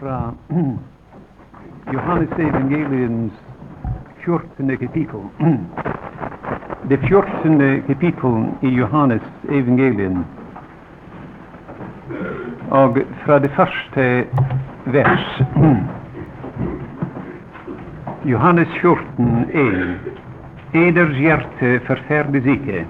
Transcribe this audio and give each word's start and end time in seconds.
fra 0.00 0.32
Johannes 1.92 2.30
evangeliens 2.38 3.32
14. 4.24 4.76
kapittel. 4.76 5.20
Det 6.88 6.96
14. 6.96 7.82
kapittel 7.86 8.46
i 8.60 8.68
Johannes 8.68 9.22
evangelium. 9.48 10.24
Og 12.70 12.98
fra 13.24 13.38
det 13.38 13.50
første 13.50 14.26
vers. 14.84 15.42
Johannes 18.32 18.68
14, 18.80 19.44
1. 19.52 19.96
Eders 20.74 21.16
hjerte 21.16 21.80
forferdes 21.86 22.46
ikke. 22.46 22.86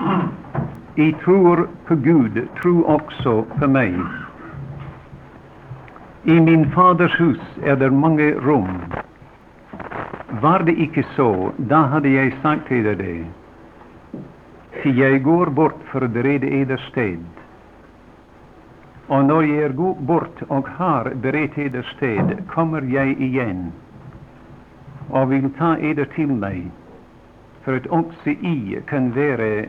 I 0.96 1.14
tror 1.24 1.66
på 1.86 1.94
Gud, 1.94 2.48
tro 2.62 2.82
også 2.82 3.44
på 3.58 3.66
meg. 3.66 4.23
I 6.26 6.40
min 6.40 6.70
Faders 6.70 7.20
hus 7.20 7.40
är 7.64 7.76
det 7.76 7.90
många 7.90 8.30
rum. 8.30 8.78
Var 10.42 10.58
det 10.58 10.72
icke 10.72 11.04
så, 11.16 11.52
då 11.56 11.74
hade 11.74 12.08
jag 12.08 12.32
sagt 12.42 12.72
eder 12.72 12.94
det. 12.94 13.24
ty 14.82 14.90
jag 14.90 15.22
går 15.22 15.46
bort 15.46 15.80
för 15.84 16.00
att 16.02 16.10
bereda 16.10 16.46
eder 16.46 16.76
sted. 16.76 17.24
Och 19.06 19.24
när 19.24 19.42
jag 19.42 19.76
går 19.76 19.94
bort 19.94 20.42
och 20.48 20.68
har 20.68 21.14
berett 21.14 21.58
eder 21.58 21.82
sted, 21.96 22.48
kommer 22.48 22.82
jag 22.82 23.08
igen 23.08 23.72
och 25.10 25.32
vill 25.32 25.52
ta 25.52 25.76
eder 25.78 26.04
till 26.04 26.32
mig, 26.32 26.70
för 27.62 27.76
att 27.76 27.86
också 27.86 28.30
I 28.30 28.78
kan 28.86 29.10
vara, 29.10 29.64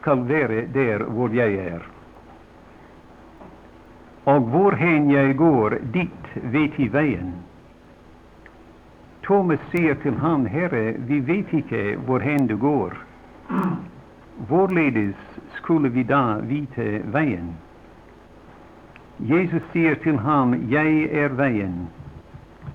skall 0.00 0.18
vara 0.18 0.62
där 0.72 0.98
var 0.98 1.28
jag 1.28 1.52
är 1.52 1.97
och 4.28 4.42
hvorhen 4.42 5.10
jag 5.10 5.36
går, 5.36 5.78
dit 5.92 6.26
vet 6.34 6.80
I 6.80 6.88
vägen. 6.88 7.32
Thomas 9.22 9.60
säger 9.72 9.94
till 9.94 10.14
han, 10.14 10.46
Herre, 10.46 10.94
vi 11.06 11.20
vet 11.20 11.54
icke 11.54 11.96
hvorhen 12.06 12.46
du 12.46 12.56
går. 12.56 12.96
Vårledes 14.48 15.16
skulle 15.54 15.88
vi 15.88 16.02
då 16.02 16.40
vite 16.42 17.02
vägen. 17.04 17.54
Jesus 19.16 19.62
säger 19.72 19.94
till 19.94 20.18
han, 20.18 20.70
jag 20.70 20.86
är 20.86 21.28
vägen 21.28 21.86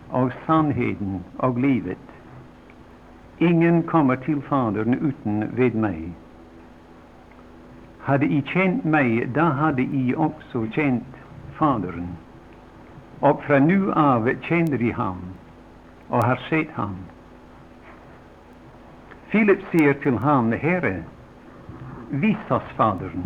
och 0.10 0.32
sannheten 0.46 1.24
och 1.38 1.60
livet. 1.60 2.08
Ingen 3.38 3.84
kommer 3.84 4.16
till 4.16 4.42
Fadern 4.42 4.94
utan 4.94 5.56
vid 5.56 5.76
mig. 5.76 6.10
Hade 8.00 8.26
I 8.26 8.44
känt 8.46 8.84
mig, 8.84 9.26
då 9.34 9.42
hade 9.42 9.82
I 9.82 10.16
också 10.18 10.68
känt 10.72 11.13
Fadern. 11.64 12.08
Och 13.20 13.44
från 13.44 13.68
nu 13.68 13.92
av 13.92 14.32
känner 14.42 14.78
De 14.78 14.92
ham 14.92 15.18
och 16.08 16.24
har 16.24 16.40
sett 16.50 16.72
ham. 16.72 16.96
Filip 19.28 19.60
säger 19.72 19.94
till 19.94 20.18
ham, 20.18 20.52
Herre, 20.52 21.04
vis 22.10 22.38
oss 22.50 22.64
Fadern, 22.76 23.24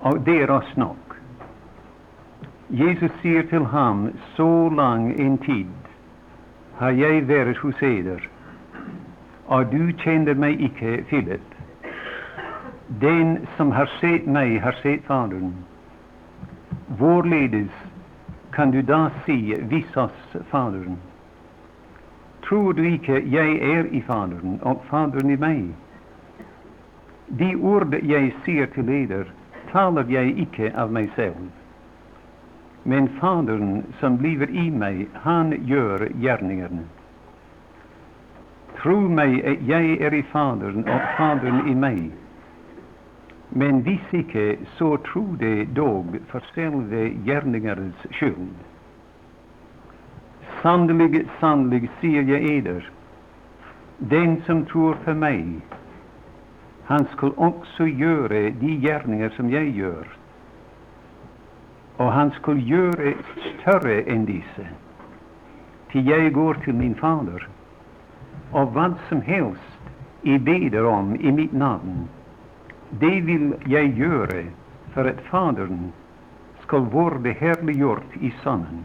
och 0.00 0.20
det 0.20 0.50
oss 0.50 0.76
nog. 0.76 0.96
Jesus 2.68 3.12
säger 3.22 3.42
till 3.42 3.64
ham, 3.64 4.10
så 4.36 4.70
lång 4.70 5.14
en 5.20 5.38
tid 5.38 5.72
har 6.74 6.90
jag 6.90 7.22
varit 7.22 7.58
hos 7.58 7.82
eder, 7.82 8.28
och 9.46 9.66
du 9.66 9.94
känner 9.98 10.34
mig 10.34 10.64
icke, 10.64 11.04
Filip. 11.04 11.54
Den 12.86 13.46
som 13.56 13.72
har 13.72 13.86
sett 14.00 14.26
mig 14.26 14.58
har 14.58 14.72
sett 14.72 15.04
Fadern. 15.04 15.52
Vårledes 16.98 17.70
kan 18.50 18.70
du 18.70 18.82
da 18.82 19.10
se 19.26 19.56
visas, 19.60 20.12
Fadern. 20.50 20.96
Tror 22.48 22.72
du 22.72 22.84
ikke 22.86 23.22
jeg 23.30 23.56
er 23.56 23.88
i 23.90 24.00
Faderen, 24.00 24.58
og 24.62 24.82
Faderen 24.90 25.30
i 25.30 25.36
meg? 25.36 25.62
De 27.28 27.54
ord 27.56 27.94
jeg 28.04 28.34
sier 28.44 28.68
til 28.74 28.90
eder, 28.92 29.30
taler 29.72 30.04
jeg 30.12 30.36
ikke 30.46 30.70
av 30.76 30.92
meg 30.92 31.08
selv. 31.16 31.48
Men 32.84 33.08
Faderen 33.20 33.80
som 34.00 34.20
lever 34.22 34.52
i 34.52 34.68
meg, 34.70 35.06
han 35.24 35.54
gjør 35.66 36.10
gjerningene. 36.20 36.84
Tro 38.82 38.98
meg 39.08 39.40
at 39.40 39.64
jeg 39.66 39.96
er 40.04 40.14
i 40.14 40.22
Faderen 40.30 40.84
og 40.84 41.08
Faderen 41.16 41.64
i 41.70 41.74
meg. 41.74 42.04
Men 43.56 43.82
viss 43.82 44.08
icke, 44.10 44.56
så 44.76 44.96
tro 44.96 45.36
de 45.38 45.64
dog 45.64 46.18
för 46.26 46.40
själva 46.40 47.08
gärningarnas 47.24 47.94
skull. 48.10 48.48
Sannelig, 50.62 51.26
sannelig 51.40 51.90
sier 52.00 52.22
jag 52.22 52.42
eder, 52.42 52.90
den 53.98 54.42
som 54.46 54.64
tror 54.64 54.94
på 55.04 55.14
mig, 55.14 55.60
han 56.84 57.04
skall 57.04 57.32
också 57.36 57.86
göra 57.86 58.50
de 58.50 58.80
gärningar 58.80 59.28
som 59.28 59.50
jag 59.50 59.68
gör, 59.68 60.06
och 61.96 62.12
han 62.12 62.30
skall 62.30 62.70
göra 62.70 63.14
större 63.60 64.02
än 64.02 64.24
dessa, 64.24 64.68
ty 65.92 66.00
jag 66.00 66.32
går 66.32 66.54
till 66.54 66.74
min 66.74 66.94
Fader. 66.94 67.48
och 68.50 68.74
vad 68.74 68.94
som 69.08 69.20
helst 69.20 69.78
I 70.22 70.38
beder 70.38 70.84
om 70.84 71.16
i 71.16 71.32
mitt 71.32 71.52
namn, 71.52 72.08
det 72.98 73.20
vill 73.20 73.54
jag 73.64 73.86
göra 73.86 74.44
för 74.92 75.04
att 75.04 75.20
Fadern 75.20 75.92
skall 76.62 76.86
vara 76.86 77.30
härliggjort 77.32 78.16
i 78.20 78.34
sömnen. 78.42 78.84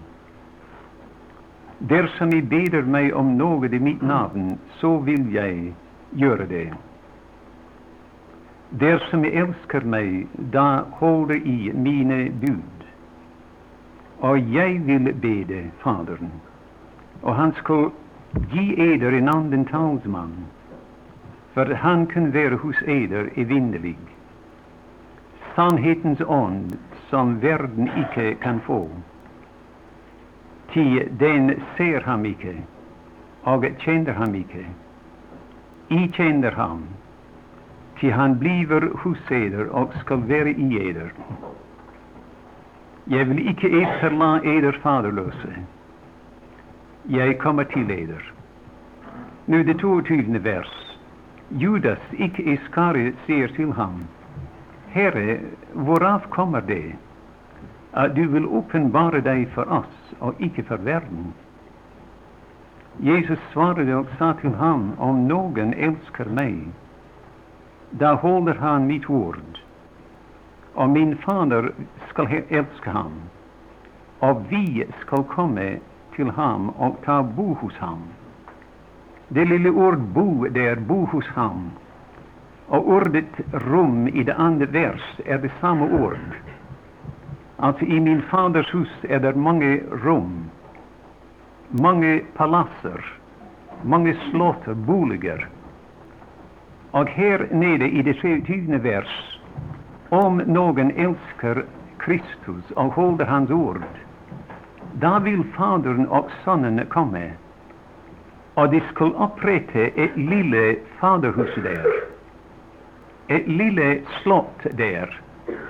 Där 1.78 2.08
som 2.18 2.30
ni 2.30 2.42
beder 2.42 2.82
mig 2.82 3.14
om 3.14 3.38
något 3.38 3.74
i 3.74 3.80
mitt 3.80 4.02
namn, 4.02 4.58
så 4.80 4.98
vill 4.98 5.34
jag 5.34 5.74
göra 6.10 6.46
det. 6.46 6.74
Där 8.70 8.98
som 9.10 9.24
älskar 9.24 9.82
mig, 9.82 10.28
da 10.34 10.86
håller 10.92 11.36
i 11.36 11.74
mina 11.74 12.32
bud. 12.32 12.80
Och 14.20 14.40
jag 14.40 14.80
vill 14.80 15.16
bede 15.16 15.70
Fadern, 15.80 16.30
och 17.22 17.36
han 17.36 17.52
skall 17.52 17.90
ge 18.52 18.94
eder 18.94 19.12
en 19.12 19.30
annen 19.30 19.66
talsman 19.66 20.46
för 21.60 21.74
han 21.74 22.06
kan 22.06 22.32
vara 22.32 22.56
hos 22.56 22.76
eder 22.82 23.30
evinnerlig. 23.36 23.98
Sannhetens 25.56 26.22
ond, 26.22 26.78
som 27.10 27.40
världen 27.40 27.90
icke 27.98 28.36
kan 28.36 28.60
få. 28.60 28.90
ty 30.74 31.04
den 31.12 31.62
ser 31.78 32.02
ham 32.02 32.26
icke 32.26 32.56
och 33.44 33.66
känner 33.78 34.14
ham 34.14 34.36
icke. 34.36 34.66
I 35.88 36.12
känner 36.14 36.52
ham, 36.52 36.84
ty 38.00 38.12
han 38.12 38.40
bliver 38.40 38.92
hos 39.04 39.32
eder 39.32 39.68
och 39.68 39.94
skall 39.94 40.20
vara 40.20 40.50
i 40.50 40.90
eder. 40.90 41.14
Jag 43.04 43.26
vill 43.26 43.50
icke 43.50 43.68
efterla 43.68 44.42
eder 44.44 44.72
faderlöse. 44.72 45.54
Jag 47.04 47.40
kommer 47.40 47.64
till 47.64 47.92
eder. 47.92 48.34
Nu 49.46 49.64
det 49.64 49.80
22. 49.80 50.40
vers. 50.40 50.89
Judas, 51.52 52.00
icke 52.12 52.42
Iskariot, 52.42 53.16
säger 53.26 53.48
till 53.48 53.72
honom, 53.72 54.04
Herre, 54.88 55.40
hvorav 55.74 56.20
kommer 56.20 56.62
det 56.62 56.96
att 57.92 58.16
du 58.16 58.28
vill 58.28 58.46
uppenbara 58.46 59.20
dig 59.20 59.46
för 59.46 59.72
oss 59.72 60.14
och 60.20 60.42
icke 60.42 60.64
för 60.64 60.78
världen?” 60.78 61.34
Jesus 62.98 63.40
svarade 63.54 63.96
och 63.96 64.08
sa 64.18 64.34
till 64.34 64.54
honom, 64.54 64.92
om 64.98 65.28
någon 65.28 65.74
älskar 65.74 66.26
mig, 66.26 66.68
då 67.90 68.08
håller 68.08 68.56
han 68.56 68.88
mitt 68.88 69.10
ord 69.10 69.60
och 70.74 70.90
min 70.90 71.18
Fader 71.18 71.72
skall 72.10 72.42
älska 72.50 72.92
honom, 72.92 73.22
och 74.20 74.42
vi 74.50 74.86
skall 75.02 75.24
komma 75.24 75.76
till 76.16 76.30
honom 76.30 76.70
och 76.70 76.98
ta 77.06 77.24
bo 77.24 77.54
hos 77.54 77.78
honom. 77.78 78.19
Det 79.30 79.46
lilla 79.46 79.70
ord 79.70 80.00
'bo' 80.00 80.48
det 80.50 80.76
'bo 80.76 81.06
hos 81.06 81.28
ham', 81.28 81.70
och 82.68 82.90
ordet 82.90 83.40
rum 83.52 84.08
i 84.08 84.24
det 84.24 84.34
andra 84.34 84.66
vers 84.66 85.20
är 85.26 85.38
det 85.38 85.52
samma 85.62 85.86
ord. 85.86 86.36
Alltså 87.58 87.86
i 87.86 88.00
min 88.00 88.22
Faders 88.22 88.74
hus 88.74 88.90
är 89.02 89.20
det 89.20 89.36
många 89.36 89.78
rum, 89.92 90.50
många 91.68 92.20
palatser, 92.36 93.06
många 93.84 94.14
slott, 94.32 94.66
boliger. 94.66 95.48
och 96.92 97.10
här 97.10 97.48
nere 97.52 97.90
i 97.90 98.02
det 98.02 98.14
23. 98.14 98.78
vers 98.78 99.40
om 100.10 100.38
någon 100.38 100.92
älskar 100.92 101.66
Kristus 101.98 102.72
och 102.76 102.94
håller 102.94 103.26
Hans 103.26 103.50
ord, 103.50 103.84
då 104.94 105.20
vill 105.20 105.44
Fadern 105.44 106.06
och 106.06 106.30
Sonen 106.44 106.86
komma, 106.90 107.26
och 108.60 108.70
de 108.70 108.82
skulle 108.82 109.16
opprette 109.16 109.80
et 109.96 110.16
lille 110.16 110.76
faderhus 111.00 111.56
der, 111.56 111.86
et 113.28 113.48
lille 113.48 114.02
slott 114.22 114.68
der, 114.78 115.22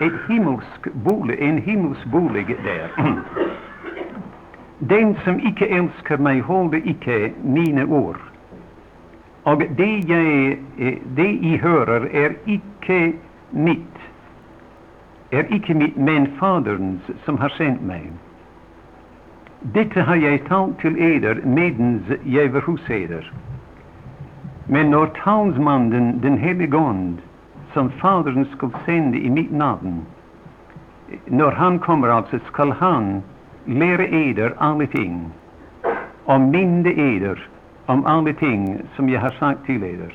et 0.01 0.13
himmelsk 0.27 0.87
bolig, 0.93 1.39
en 1.39 1.57
himmelsk 1.57 2.05
bolig 2.11 2.47
der. 2.63 2.89
Den 4.79 5.15
som 5.23 5.39
ikke 5.39 5.67
elsker 5.67 6.17
meg, 6.17 6.41
holder 6.41 6.79
ikke 6.87 7.33
mine 7.43 7.83
ord. 7.83 8.21
Og 9.43 9.63
det 9.77 10.09
jeg, 10.09 10.57
eh, 10.79 10.97
det 11.17 11.29
jeg 11.43 11.59
hører, 11.59 12.07
er 12.13 12.37
ikke 12.47 13.13
mitt, 13.51 13.99
er 15.31 15.43
ikke 15.51 15.73
mitt, 15.73 15.97
men 15.97 16.31
Faderens 16.39 17.11
som 17.25 17.37
har 17.37 17.51
sendt 17.57 17.83
meg. 17.83 18.07
Dette 19.59 20.01
har 20.07 20.15
jeg 20.15 20.45
talt 20.47 20.77
til 20.79 20.95
eder 21.03 21.41
medens 21.43 22.07
jeg 22.23 22.53
var 22.53 22.63
hos 22.63 22.85
eder. 22.89 23.25
Men 24.71 24.91
når 24.93 25.11
talsmannen 25.17 26.21
Den 26.21 26.37
hellige 26.37 26.77
ånd, 26.77 27.17
som 27.73 27.91
Faderen 27.99 28.45
skal 28.53 28.71
sende 28.85 29.19
i 29.19 29.29
mitt 29.29 29.51
navn, 29.51 30.05
når 31.27 31.51
han 31.51 31.79
kommer, 31.79 32.07
altså, 32.07 32.39
skal 32.47 32.71
han 32.71 33.23
lære 33.65 34.07
eder 34.07 34.55
alle 34.59 34.87
ting, 34.87 35.33
og 36.25 36.41
minne 36.41 36.93
eder 36.93 37.35
om 37.87 38.05
alle 38.05 38.33
ting 38.33 38.81
som 38.95 39.09
jeg 39.09 39.19
har 39.19 39.35
sagt 39.39 39.65
til 39.65 39.83
eder. 39.83 40.13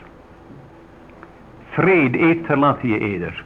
Fred 1.76 2.16
etterlater 2.16 2.88
jeg 2.88 3.02
eder. 3.02 3.44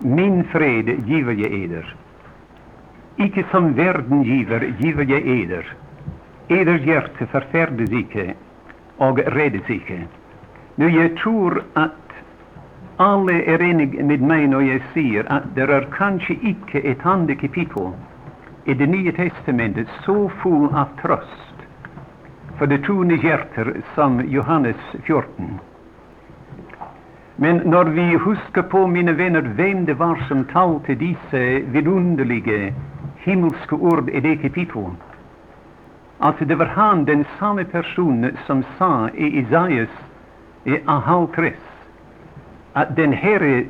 Min 0.00 0.44
fred 0.44 0.96
giver 1.06 1.32
jeg 1.32 1.52
eder. 1.64 1.94
Ikke 3.18 3.44
som 3.50 3.76
verden 3.76 4.22
giver, 4.22 4.64
giver 4.78 5.04
jeg 5.04 5.26
eder. 5.42 5.74
Eders 6.48 6.82
hjerte 6.82 7.26
forferdes 7.26 7.92
ikke 7.92 8.34
og 8.98 9.18
reddes 9.36 9.70
ikke. 9.70 10.06
Nu 10.76 10.88
jeg 10.88 11.14
tror 11.22 11.62
at 11.76 11.92
alle 12.98 13.42
er 13.46 13.62
eniga 13.62 14.02
med 14.02 14.22
meg 14.22 14.48
når 14.50 14.66
jeg 14.66 14.82
sier 14.94 15.30
at 15.30 15.46
det 15.54 15.70
er 15.70 15.86
kanskje 15.94 16.36
ikke 16.42 16.82
et 16.82 17.06
annet 17.06 17.38
kapittel 17.40 17.94
i 18.66 18.74
Det 18.74 18.88
nye 18.88 19.12
testamentet 19.12 19.88
så 20.04 20.28
full 20.42 20.68
av 20.74 20.88
trøst 21.02 21.64
for 22.58 22.66
det 22.66 22.84
troende 22.86 23.16
hjerter 23.16 23.82
som 23.94 24.20
Johannes 24.30 24.80
14. 25.04 25.58
Men 27.36 27.56
når 27.66 27.84
vi 27.84 28.14
husker 28.14 28.62
på, 28.62 28.86
mine 28.86 29.16
venner, 29.18 29.42
hvem 29.42 29.86
det 29.86 29.98
var 29.98 30.22
som 30.28 30.44
talte 30.44 30.94
disse 30.94 31.42
vidunderlige 31.74 32.74
himmelska 33.24 33.76
ord 33.76 34.10
i 34.10 34.20
det 34.20 34.36
kapitlet, 34.36 35.00
att 36.18 36.48
det 36.48 36.54
var 36.54 36.66
han, 36.66 37.04
den 37.04 37.24
samma 37.38 37.64
personen, 37.64 38.36
som 38.46 38.64
sa 38.78 39.08
i 39.08 39.38
Isaias 39.38 39.88
e 40.64 40.70
i 40.70 40.80
halv 40.86 41.26
tress 41.26 41.64
att 42.72 42.96
den 42.96 43.12
Herre, 43.12 43.64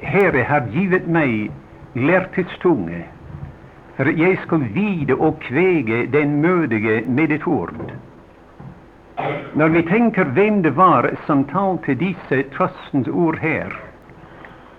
Herre 0.00 0.42
har 0.42 0.66
givit 0.66 1.06
mig 1.06 1.50
lærtets 1.92 2.58
för 3.96 4.06
att 4.06 4.18
jag 4.18 4.38
jeg 4.50 4.58
vida 4.74 5.14
och 5.14 5.40
kväga 5.40 6.06
den 6.06 6.40
mödige 6.40 7.02
med 7.06 7.32
ett 7.32 7.46
ord. 7.46 7.92
När 9.52 9.68
vi 9.68 9.82
tänker 9.82 10.24
vem 10.24 10.62
det 10.62 10.70
var 10.70 11.14
som 11.26 11.44
talade 11.44 11.94
dessa 11.94 12.48
tröstens 12.56 13.08
ord 13.08 13.38
här, 13.38 13.76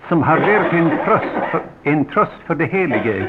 som 0.08 0.22
har 0.22 0.38
varit 0.38 0.72
en 0.72 0.90
tröst 1.04 1.50
för 1.50 1.60
en 1.82 2.04
tröst 2.04 2.40
för 2.46 2.54
det 2.54 2.66
heliga, 2.66 3.26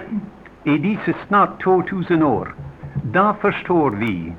i 0.63 0.77
dessa 0.77 1.17
snart 1.27 1.63
2000 1.63 2.23
år, 2.23 2.55
då 3.03 3.35
förstår 3.41 3.91
vi 3.91 4.33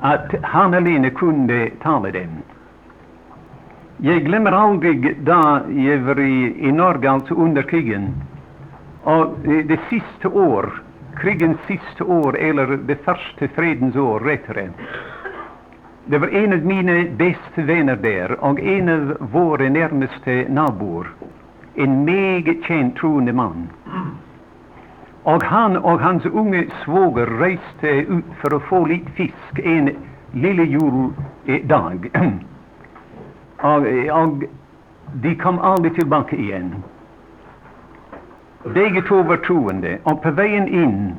att 0.00 0.34
han 0.42 0.74
alene 0.74 1.10
kunde 1.10 1.70
tala 1.82 2.10
dem. 2.10 2.42
Jag 3.96 4.24
glömmer 4.24 4.52
aldrig 4.52 5.16
då 5.20 5.60
jag 5.70 5.98
var 5.98 6.20
i, 6.20 6.68
i 6.68 6.72
Norge, 6.72 7.10
alltså 7.10 7.34
under 7.34 7.62
krigen. 7.62 8.14
och 9.02 9.34
det 9.44 9.80
sista 9.90 10.28
år, 10.28 10.82
krigens 11.16 11.58
sista 11.66 12.04
år, 12.04 12.38
eller 12.38 12.66
det 12.66 13.04
första 13.04 13.48
fredens 13.48 13.96
år, 13.96 14.20
rättare. 14.20 14.70
Det 16.04 16.18
var 16.18 16.28
en 16.28 16.52
av 16.52 16.58
mina 16.58 17.10
bästa 17.16 17.62
vänner 17.62 17.96
där, 17.96 18.44
och 18.44 18.60
en 18.60 18.88
av 18.88 19.16
våra 19.32 19.68
närmaste 19.68 20.46
nabor. 20.48 21.06
En 21.74 22.04
mycket 22.04 22.64
känd 22.64 22.96
troende 22.96 23.32
man. 23.32 23.68
Och 25.26 25.42
han 25.42 25.76
och 25.76 26.00
hans 26.00 26.26
unge 26.26 26.66
svåger 26.84 27.26
reste 27.26 27.88
ut 27.88 28.24
för 28.40 28.56
att 28.56 28.62
få 28.62 28.86
lite 28.86 29.10
fisk 29.10 29.58
en 29.64 29.90
lille 30.32 30.62
juldag. 30.62 32.10
Eh, 32.12 32.30
och, 33.72 33.86
eh, 33.86 34.22
och 34.22 34.42
de 35.12 35.34
kom 35.34 35.58
aldrig 35.58 35.94
tillbaka 35.94 36.36
igen. 36.36 36.82
Bägge 38.64 39.02
två 39.02 39.22
var 39.22 39.36
troende, 39.36 39.98
och 40.02 40.22
på 40.22 40.30
vägen 40.30 40.68
in, 40.68 41.14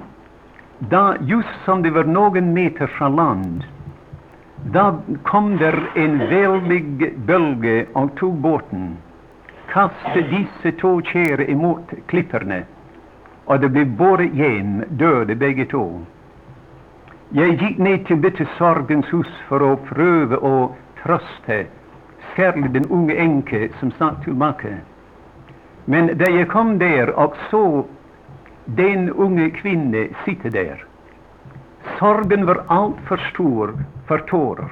da 0.80 1.16
just 1.22 1.66
som 1.66 1.84
det 1.84 1.90
var 1.90 2.04
någon 2.04 2.54
meter 2.54 2.88
från 2.88 3.16
land, 3.16 3.64
då 4.72 5.00
kom 5.24 5.58
där 5.58 5.90
en 5.96 6.18
väldig 6.18 7.20
bölge 7.20 7.86
och 7.94 8.16
tog 8.16 8.36
båten, 8.36 8.98
kastade 9.74 10.22
dessa 10.22 10.78
två 10.82 11.02
kära 11.02 11.46
emot 11.46 11.94
klipporna 12.06 12.62
och 13.48 13.60
det 13.60 13.70
blev 13.70 13.88
båda 13.88 14.24
igen, 14.24 14.84
döda 14.90 15.36
bägge 15.36 15.66
två. 15.66 16.02
Jag 17.30 17.48
gick 17.48 17.78
ner 17.78 17.98
till 17.98 18.22
dette 18.22 18.48
sorgens 18.58 19.14
hus 19.14 19.28
för 19.48 19.74
att 19.74 19.86
pröva 19.86 20.38
och 20.38 20.78
trösta, 21.04 21.70
särskilt 22.36 22.74
den 22.74 22.86
unge 22.90 23.16
enke 23.16 23.70
som 23.80 23.92
satt 23.92 24.24
tilbake. 24.24 24.78
Men 25.86 26.06
när 26.06 26.30
jag 26.30 26.48
kom 26.48 26.80
där 26.80 27.10
och 27.10 27.36
såg 27.52 27.86
den 28.66 29.10
unge 29.10 29.50
kvinnan 29.50 30.08
sitta 30.26 30.50
där, 30.50 30.86
sorgen 32.00 32.46
var 32.46 32.64
altfor 32.68 33.18
stor 33.18 33.74
för 34.08 34.20
tårar. 34.20 34.72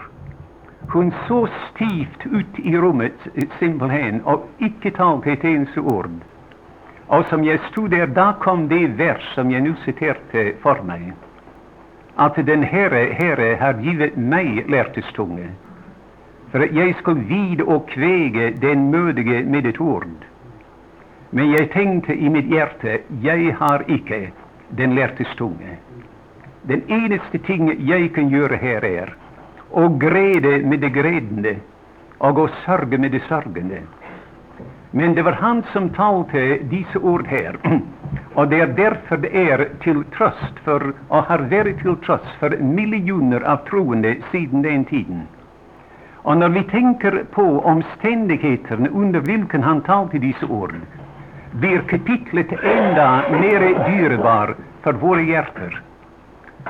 Hon 0.89 1.13
såg 1.27 1.49
stivt 1.71 2.25
ut 2.31 2.59
i 2.59 2.77
rummet, 2.77 3.19
eh, 3.33 3.43
simpelthen 3.59 4.21
och 4.21 4.49
icke 4.57 4.91
tagit 4.91 5.39
ett 5.39 5.45
eneste 5.45 5.79
ord. 5.79 6.11
Och 7.07 7.25
som 7.25 7.43
jag 7.43 7.59
stod 7.59 7.91
där, 7.91 8.07
då 8.07 8.33
kom 8.39 8.67
det 8.67 8.87
vers 8.87 9.33
som 9.35 9.51
jag 9.51 9.63
nu 9.63 9.75
citerade 9.85 10.53
för 10.61 10.81
mig, 10.81 11.13
att 12.15 12.35
den 12.35 12.63
Herre, 12.63 13.13
Herre 13.13 13.57
har 13.61 13.73
givit 13.81 14.15
mig 14.15 14.65
lärtestunge, 14.67 15.49
för 16.51 16.59
att 16.59 16.71
jag 16.71 16.95
ska 16.95 17.13
vid 17.13 17.61
och 17.61 17.89
kvege 17.89 18.53
den 18.61 18.89
mödige 18.89 19.43
med 19.43 19.65
ett 19.65 19.81
ord. 19.81 20.25
Men 21.29 21.51
jag 21.51 21.71
tänkte 21.71 22.13
i 22.13 22.29
mitt 22.29 22.45
hjärta, 22.45 22.97
jag 23.21 23.55
har 23.59 23.83
icke 23.87 24.31
den 24.69 24.95
lärtestunge. 24.95 25.77
Den 26.61 26.81
eneste 26.87 27.37
ting 27.39 27.87
jag 27.87 28.15
kan 28.15 28.29
göra 28.29 28.55
här 28.55 28.85
är 28.85 29.15
att 29.73 29.91
gräda 29.91 30.67
med 30.67 30.79
det 30.79 30.89
gredende 30.89 31.55
och 32.17 32.45
att 32.45 32.51
sörja 32.65 32.97
med 32.97 33.11
det 33.11 33.23
sörjande. 33.27 33.81
Men 34.97 35.15
det 35.15 35.21
var 35.21 35.31
han 35.31 35.63
som 35.73 35.89
talte 35.89 36.57
dessa 36.57 36.99
ord 36.99 37.27
här, 37.27 37.57
och 38.33 38.47
det 38.49 38.59
är 38.59 38.67
därför 38.67 39.17
det 39.17 39.49
är 39.51 39.69
till 39.83 40.03
tröst 40.03 40.59
för, 40.63 40.93
och 41.07 41.23
har 41.23 41.39
varit 41.39 41.79
till 41.81 41.95
tröst, 41.95 42.29
för 42.39 42.57
miljoner 42.57 43.41
av 43.41 43.57
troende 43.57 44.15
sedan 44.31 44.61
den 44.61 44.85
tiden. 44.85 45.21
Och 46.15 46.37
när 46.37 46.49
vi 46.49 46.63
tänker 46.63 47.25
på 47.31 47.43
omständigheterna 47.59 48.89
under 48.89 49.19
vilken 49.19 49.63
han 49.63 49.81
talte 49.81 50.17
dessa 50.17 50.45
ord, 50.45 50.75
blir 51.51 51.79
kapitlet 51.79 52.47
ända 52.63 53.23
mer 53.41 53.61
dyrbar 53.89 54.55
för 54.81 54.93
våra 54.93 55.21
hjärtan. 55.21 55.75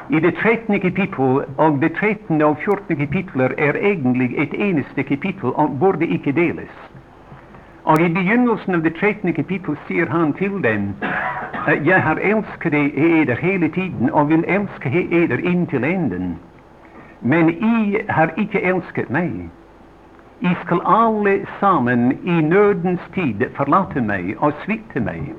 I 0.10 0.20
det 0.20 0.32
trettonde 0.32 0.79
kapitlet 0.79 1.48
och 1.55 1.77
det 1.77 1.89
trettonde 1.89 2.46
och 2.46 2.58
fjortonde 2.58 3.05
kapitlet 3.05 3.51
är 3.58 3.77
egentligen 3.77 4.44
ett 4.44 4.53
eneste 4.53 5.03
kapitel 5.03 5.50
och 5.50 5.70
borde 5.70 6.05
icke 6.05 6.32
delas. 6.32 6.75
Och 7.86 8.00
i 8.01 8.10
begynnelsen 8.10 8.75
av 8.75 8.82
det 8.82 8.92
trettonde 8.92 9.34
kapitlet 9.34 9.80
säger 9.88 10.08
han 10.08 10.34
till 10.34 10.62
dem 10.62 10.94
eh, 11.68 11.88
jag 11.88 12.00
har 12.00 12.15
älskat 12.15 12.74
eder 12.74 13.36
hela 13.36 13.70
tiden 13.70 14.10
och 14.10 14.32
vill 14.32 14.46
älska 14.48 14.89
er 14.89 15.13
eder 15.13 15.65
till 15.65 15.84
änden. 15.84 16.36
Men 17.20 17.50
I 17.50 18.06
har 18.08 18.34
icke 18.38 18.60
älskat 18.60 19.10
mig. 19.10 19.50
I 20.39 20.56
skall 20.65 20.82
alle 20.84 21.46
sammen 21.60 22.12
i 22.12 22.42
nödens 22.42 23.01
tid 23.13 23.46
förlata 23.54 24.01
mig 24.01 24.36
och 24.38 24.54
svikta 24.65 25.00
mig. 25.00 25.34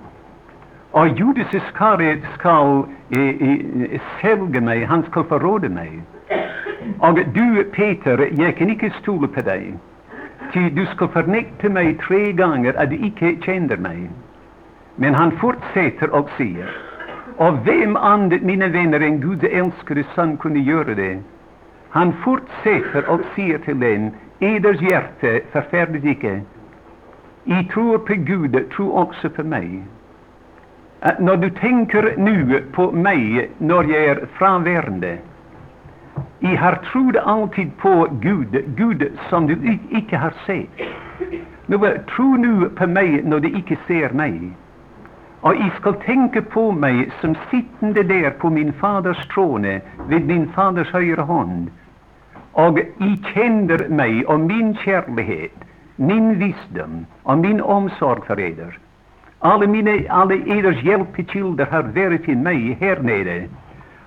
Och 0.90 1.08
Judas 1.08 1.54
Iskariot 1.54 2.24
skall 2.38 2.84
eh, 3.10 3.48
eh, 3.48 4.00
sälja 4.20 4.60
mig, 4.60 4.84
han 4.84 5.02
skall 5.02 5.24
förråda 5.24 5.68
mig. 5.68 6.02
Och 6.98 7.18
du, 7.34 7.64
Peter, 7.64 8.28
jag 8.32 8.56
kan 8.56 8.70
icke 8.70 8.92
stole 9.02 9.28
på 9.28 9.40
dig. 9.40 9.74
Ty 10.52 10.70
du 10.70 10.86
ska 10.86 11.08
förnekta 11.08 11.68
mig 11.68 11.94
tre 11.94 12.32
gånger 12.32 12.74
att 12.74 12.90
du 12.90 12.96
icke 12.96 13.36
känner 13.44 13.76
mig. 13.76 14.10
Men 14.96 15.14
han 15.14 15.30
fortsätter 15.30 16.10
och 16.10 16.30
säger, 16.36 16.70
av 17.36 17.64
vem 17.64 17.96
andet, 17.96 18.42
mina 18.42 18.68
vänner, 18.68 19.00
än 19.00 19.20
Gud 19.20 19.44
älskade 19.44 20.04
son 20.14 20.36
kunde 20.36 20.58
göra 20.58 20.94
det? 20.94 21.18
Han 21.88 22.12
fortsätter 22.12 23.10
och 23.10 23.20
säger 23.34 23.58
till 23.58 23.80
dem, 23.80 24.10
eders 24.38 24.80
hjärta, 24.80 25.40
forferdes 25.52 26.04
icke. 26.04 26.40
I 27.44 27.64
tror 27.64 27.98
på 27.98 28.14
Gud, 28.14 28.70
tro 28.70 28.92
också 28.92 29.30
på 29.30 29.44
mig. 29.44 29.82
Att 31.00 31.18
när 31.20 31.36
du 31.36 31.50
tänker 31.50 32.14
nu 32.16 32.64
på 32.72 32.92
mig 32.92 33.50
när 33.58 33.84
jag 33.84 34.04
är 34.04 34.26
frånvarande, 34.32 35.18
i 36.40 36.56
har 36.56 36.74
trott 36.74 37.16
alltid 37.16 37.76
på 37.76 38.08
Gud, 38.20 38.64
Gud 38.76 39.12
som 39.30 39.46
du 39.46 39.78
icke 39.90 40.16
har 40.16 40.34
sett. 40.46 40.88
Nu, 41.66 41.76
eh, 41.76 42.00
tro 42.00 42.36
nu 42.36 42.68
på 42.68 42.86
mig 42.86 43.22
när 43.24 43.40
du 43.40 43.48
icke 43.48 43.76
ser 43.86 44.10
mig. 44.10 44.50
Och 45.40 45.54
I 45.54 45.70
skall 45.80 45.94
tänka 45.94 46.42
på 46.42 46.72
mig 46.72 47.10
som 47.20 47.34
sittande 47.50 48.02
där 48.02 48.30
på 48.30 48.50
min 48.50 48.72
Faders 48.72 49.28
trone 49.28 49.80
vid 50.08 50.26
min 50.26 50.48
Faders 50.48 50.92
högra 50.92 51.24
hand, 51.24 51.70
och 52.52 52.78
I 52.78 53.22
känner 53.34 53.88
mig 53.88 54.26
och 54.26 54.40
min 54.40 54.76
kärlighet, 54.76 55.54
min 55.96 56.38
visdom 56.38 57.06
och 57.22 57.38
min 57.38 57.60
omsorg 57.60 58.20
för 58.26 58.40
eder. 58.40 58.78
Alla, 59.38 59.66
mina, 59.66 60.08
alla 60.08 60.34
eders 60.34 60.82
hjelpekilder 60.82 61.66
har 61.66 61.82
varit 61.82 62.28
i 62.28 62.34
mig 62.34 62.76
här 62.80 63.00
nere, 63.00 63.48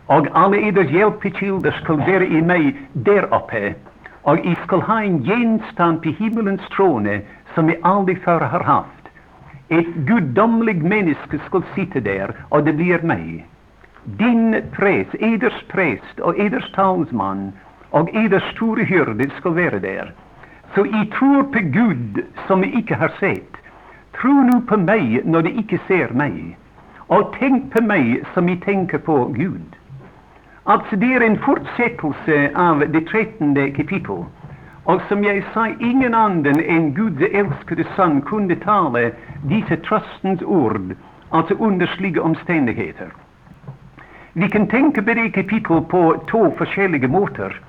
och 0.10 0.28
alla 0.32 0.58
eders 0.58 0.92
hjelpekilder 0.92 1.72
skall 1.72 1.98
vara 1.98 2.24
i 2.24 2.42
mig 2.42 2.76
där 2.94 3.24
uppe, 3.24 3.74
och 4.22 4.38
I 4.38 4.56
skall 4.56 4.82
ha 4.82 5.02
en 5.02 5.24
genstam 5.24 6.02
på 6.02 6.10
himmelens 6.10 6.62
trone 6.76 7.22
som 7.56 7.68
vi 7.68 7.76
aldrig 7.82 8.22
förr 8.24 8.40
har 8.40 8.60
haft. 8.60 9.04
Ett 9.68 9.96
gudomligt 9.96 10.84
människa 10.84 11.38
skall 11.46 11.64
sitta 11.76 12.00
där, 12.00 12.36
och 12.50 12.64
det 12.64 12.74
blir 12.74 13.02
mig. 13.02 13.46
Din 14.04 14.62
präst, 14.72 15.16
eders 15.20 15.64
präst 15.68 16.20
och 16.20 16.40
eders 16.40 16.72
talsman 16.72 17.52
och 17.90 18.10
eders 18.14 18.56
store 18.56 18.84
hyrde 18.84 19.30
skall 19.30 19.54
vara 19.54 19.80
där. 19.80 20.14
Så 20.76 20.86
I 20.86 21.12
tror 21.20 21.44
på 21.44 21.60
Gud 21.62 22.26
som 22.48 22.62
ni 22.62 22.80
icke 22.80 22.96
har 22.96 23.12
sett. 23.20 23.54
Tro 24.22 24.34
nu 24.34 24.62
på 24.62 24.78
mig 24.78 25.22
när 25.26 25.42
ni 25.42 25.60
icke 25.60 25.80
ser 25.88 26.10
mig. 26.10 26.58
Och 26.98 27.36
tänk 27.40 27.74
på 27.74 27.84
mig 27.84 28.24
som 28.34 28.46
ni 28.46 28.58
tänker 28.58 28.98
på 28.98 29.26
Gud. 29.26 29.76
Alltså, 30.70 30.96
det 30.96 31.14
är 31.14 31.22
en 31.22 31.38
fortsättelse 31.38 32.52
av 32.56 32.80
det 32.80 33.02
trettonde 33.02 33.70
kapitlet. 33.72 34.26
Och 34.84 35.02
som 35.08 35.24
jag 35.24 35.44
sa, 35.54 35.68
ingen 35.80 36.14
annan 36.14 36.60
än 36.60 36.94
Guds 36.94 37.34
älskade 37.34 37.84
Son, 37.96 38.22
kunde 38.22 38.56
tala 38.56 39.12
dessa 39.44 39.78
tröstens 39.78 40.42
ord, 40.42 40.96
alltså 41.30 41.54
underliga 41.54 42.22
omständigheter. 42.22 43.10
Vi 44.34 44.50
kan 44.50 44.68
tänka 44.68 45.02
på 45.02 45.14
det 45.14 45.30
kapitlet 45.30 45.88
på 45.88 46.24
två 46.32 46.54
olika 46.78 47.08
måter. 47.08 47.62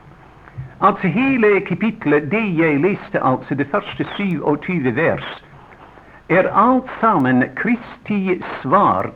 Alltså, 0.78 1.06
hela 1.06 1.60
kapitlet, 1.60 2.30
det 2.30 2.48
jeg 2.62 2.80
leste, 2.80 3.20
altså 3.20 3.54
det 3.54 3.64
første 3.64 4.04
27 4.16 4.90
vers, 4.90 5.42
är 6.28 6.44
allt 6.44 6.90
samman 7.00 7.44
Kristi 7.56 8.42
svar 8.62 9.10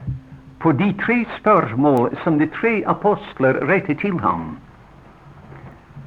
på 0.65 0.73
de 0.73 0.93
tre 0.93 1.25
spörsmål 1.41 2.17
som 2.25 2.39
de 2.39 2.47
tre 2.47 2.85
apostlar 2.85 3.55
rätte 3.55 3.95
till 3.95 4.13
honom. 4.13 4.57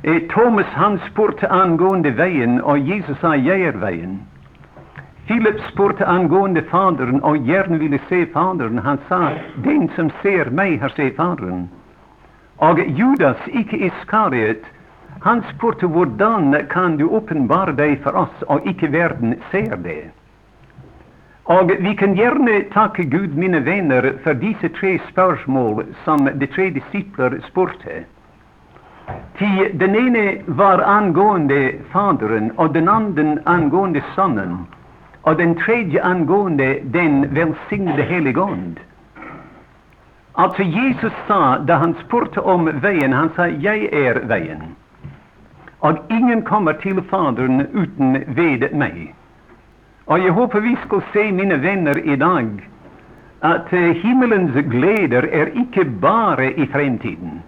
Eh, 0.04 0.22
Thomas 0.30 0.66
han 0.66 1.00
spurte 1.12 1.48
angående 1.48 2.12
vägen 2.12 2.62
och 2.62 2.78
Jesus 2.78 3.20
sa 3.20 3.36
jag 3.36 3.62
är 3.62 3.74
vägen. 3.74 4.20
Filip 5.28 5.62
spurte 5.72 6.08
angående 6.08 6.62
Fadern 6.62 7.20
och 7.20 7.38
gärna 7.38 7.78
ville 7.78 8.00
se 8.10 8.26
fadern. 8.26 8.78
Han 8.78 8.98
sa 9.08 9.30
'Den 9.56 9.90
som 9.96 10.10
ser 10.22 10.46
mig, 10.46 10.78
har 10.78 10.90
sett 10.90 11.16
fadern. 11.16 11.68
Och 12.56 12.80
Judas, 12.80 13.38
icke 13.48 13.78
Iskariot, 13.78 14.64
han 15.22 15.44
spurte 15.56 15.88
hurdan 15.88 16.56
kan 16.70 16.98
du 16.98 17.04
uppenbara 17.04 17.72
dig 17.72 17.96
för 17.98 18.16
oss, 18.16 18.42
och 18.42 18.68
icke 18.68 18.88
världen 18.88 19.36
ser 19.52 19.76
det'? 19.76 20.17
Og 21.48 21.72
vi 21.80 21.94
kan 21.96 22.16
gjerne 22.16 22.62
takke 22.74 23.06
Gud, 23.08 23.36
mine 23.40 23.62
venner, 23.66 24.12
for 24.24 24.36
disse 24.36 24.68
tre 24.76 24.98
spørsmål 25.10 25.86
som 26.04 26.28
de 26.40 26.48
tre 26.52 26.70
disipler 26.76 27.38
spurte. 27.48 28.04
Ty 29.40 29.70
den 29.80 29.96
ene 29.96 30.42
var 30.48 30.84
angående 30.84 31.72
Faderen, 31.92 32.52
og 32.58 32.74
den 32.74 32.90
andre 32.90 33.38
angående 33.46 34.04
Sønnen, 34.16 34.68
og 35.24 35.38
den 35.38 35.56
tredje 35.56 36.04
angående 36.04 36.82
den 36.94 37.36
velsignede 37.36 38.04
Hellige 38.04 38.42
Ånd. 38.42 38.76
Altså 40.36 40.64
Jesus 40.64 41.14
sa, 41.28 41.58
da 41.68 41.80
han 41.80 41.96
spurte 42.04 42.44
om 42.44 42.68
veien, 42.82 43.14
han 43.14 43.30
sa 43.36 43.48
'Jeg 43.48 43.90
er 43.94 44.20
veien'. 44.28 44.76
Og 45.80 45.98
ingen 46.10 46.42
kommer 46.42 46.72
til 46.72 47.04
Faderen 47.10 47.68
uten 47.74 48.14
ved 48.28 48.74
meg. 48.74 49.14
Och 50.08 50.20
jag 50.20 50.34
hoppas 50.34 50.64
vi 50.64 50.78
ska 50.86 51.02
se, 51.14 51.32
mina 51.32 51.56
vänner, 51.56 52.08
i 52.08 52.16
dag 52.16 52.70
eh, 53.42 53.80
himmelens 53.80 54.56
gläder 54.56 55.24
är 55.24 55.58
icke 55.62 55.86
bara 55.86 56.46
i 56.46 56.68
framtiden. 56.68 57.42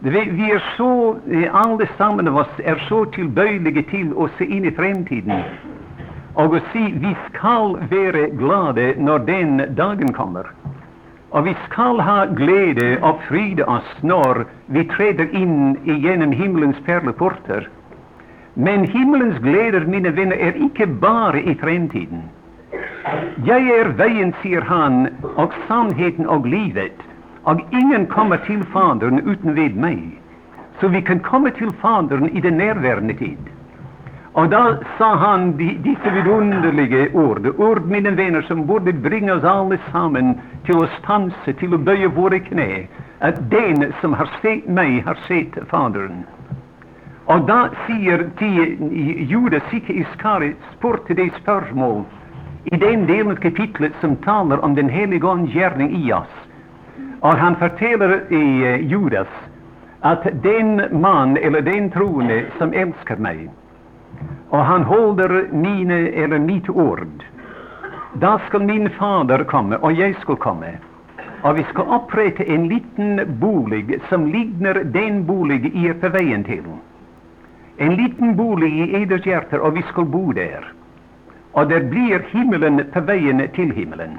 Vi 0.00 0.50
är 0.52 0.76
så, 0.76 1.16
eh, 1.30 1.54
allesammans 1.54 2.28
av 2.28 2.36
oss 2.36 2.54
är 2.64 2.76
så 2.88 3.04
tillbörliga 3.04 3.82
till 3.82 4.12
att 4.18 4.30
se 4.38 4.44
in 4.44 4.64
i 4.64 4.70
framtiden 4.70 5.42
och 6.34 6.56
att 6.56 6.62
se, 6.72 6.92
vi 6.94 7.16
skall 7.28 7.76
vara 7.90 8.26
glada 8.26 8.92
när 8.96 9.18
den 9.18 9.74
dagen 9.74 10.12
kommer. 10.12 10.46
Och 11.28 11.46
vi 11.46 11.56
skall 11.70 12.00
ha 12.00 12.24
glädje 12.24 13.00
och 13.00 13.22
frid 13.22 13.60
oss 13.60 13.96
när 14.00 14.44
vi 14.66 14.84
träder 14.84 15.34
in 15.34 15.78
genom 15.84 16.32
himmelens 16.32 16.76
pärleportar. 16.86 17.68
Men 18.54 18.84
himmelens 18.84 19.38
gleder, 19.38 19.86
mine 19.86 20.16
venner, 20.16 20.36
er 20.36 20.52
ikke 20.64 20.86
bare 20.86 21.42
i 21.42 21.54
fremtiden. 21.54 22.26
Jeg 23.46 23.70
er 23.78 23.88
veien, 23.96 24.34
sier 24.42 24.60
han, 24.68 25.08
og 25.36 25.54
sannheten 25.68 26.28
og 26.28 26.44
livet. 26.46 27.00
Og 27.44 27.60
ingen 27.72 28.06
kommer 28.06 28.36
til 28.46 28.60
Faderen 28.72 29.22
uten 29.24 29.56
ved 29.56 29.74
meg. 29.74 30.02
Så 30.80 30.88
vi 30.88 31.00
kan 31.00 31.20
komme 31.24 31.50
til 31.50 31.72
Faderen 31.80 32.28
i 32.36 32.40
den 32.40 32.60
nærværende 32.60 33.14
tid. 33.14 33.50
Og 34.34 34.50
da 34.52 34.76
sa 34.98 35.14
han 35.20 35.56
de, 35.58 35.72
disse 35.84 36.12
vidunderlige 36.12 37.08
ord, 37.14 37.46
ord, 37.58 37.82
mine 37.84 38.16
venner, 38.16 38.42
som 38.48 38.66
burde 38.66 38.92
bringe 38.92 39.32
oss 39.32 39.44
alle 39.44 39.78
sammen 39.90 40.36
til 40.66 40.80
å 40.80 40.88
stanse, 41.00 41.52
til 41.60 41.74
å 41.74 41.80
bøye 41.80 42.08
våre 42.16 42.40
kne, 42.40 42.86
at 43.20 43.40
den 43.52 43.92
som 44.00 44.16
har 44.16 44.30
sett 44.40 44.68
meg, 44.68 45.02
har 45.04 45.20
sett 45.28 45.58
Faderen. 45.72 46.24
Og 47.32 47.46
da 47.48 47.68
sier 47.86 48.26
de, 48.38 48.48
Judas 49.30 49.70
ikke 49.72 49.94
Iskari 50.02 50.50
spurte 50.74 51.14
det 51.16 51.30
spørsmål 51.38 52.02
i 52.64 52.76
den 52.76 53.06
delen 53.08 53.32
av 53.32 53.40
kapitlet 53.40 53.94
som 54.00 54.18
taler 54.26 54.60
om 54.64 54.74
Den 54.74 54.90
hellige 54.92 55.26
ånds 55.26 55.54
gjerning 55.54 55.94
i 55.96 56.12
oss. 56.12 56.34
Og 57.22 57.38
han 57.38 57.56
forteller 57.56 58.20
i 58.28 58.44
uh, 58.66 58.84
Judas 58.92 59.32
at 60.04 60.26
den 60.42 60.82
mann 61.00 61.36
eller 61.36 61.60
den 61.62 61.90
troende 61.94 62.42
som 62.58 62.74
elsker 62.74 63.16
meg, 63.22 63.48
og 64.50 64.64
han 64.66 64.82
holder 64.82 65.46
mine 65.54 66.08
eller 66.10 66.42
mitt 66.42 66.68
ord, 66.68 67.06
da 68.20 68.36
skal 68.46 68.66
min 68.66 68.90
Fader 68.98 69.44
komme, 69.48 69.78
og 69.78 69.96
jeg 69.96 70.16
skal 70.20 70.36
komme. 70.36 70.74
Og 71.42 71.56
vi 71.56 71.64
skal 71.70 71.94
opprette 71.96 72.44
en 72.44 72.66
liten 72.68 73.38
bolig 73.40 74.00
som 74.10 74.26
ligner 74.26 74.82
den 74.84 75.22
bolig 75.26 75.70
I 75.72 75.88
er 75.94 76.00
på 76.02 76.10
veien 76.12 76.44
til. 76.44 76.66
En 77.76 77.94
liten 77.94 78.36
bolig 78.36 78.72
i 78.72 79.02
eders 79.02 79.26
hjärta 79.26 79.60
och 79.60 79.76
vi 79.76 79.82
skulle 79.82 80.06
bo 80.06 80.32
där. 80.32 80.72
Och 81.52 81.68
det 81.68 81.80
blir 81.80 82.26
himmelen 82.30 82.84
på 82.92 83.00
vägen 83.00 83.48
till 83.54 83.70
himmelen. 83.70 84.18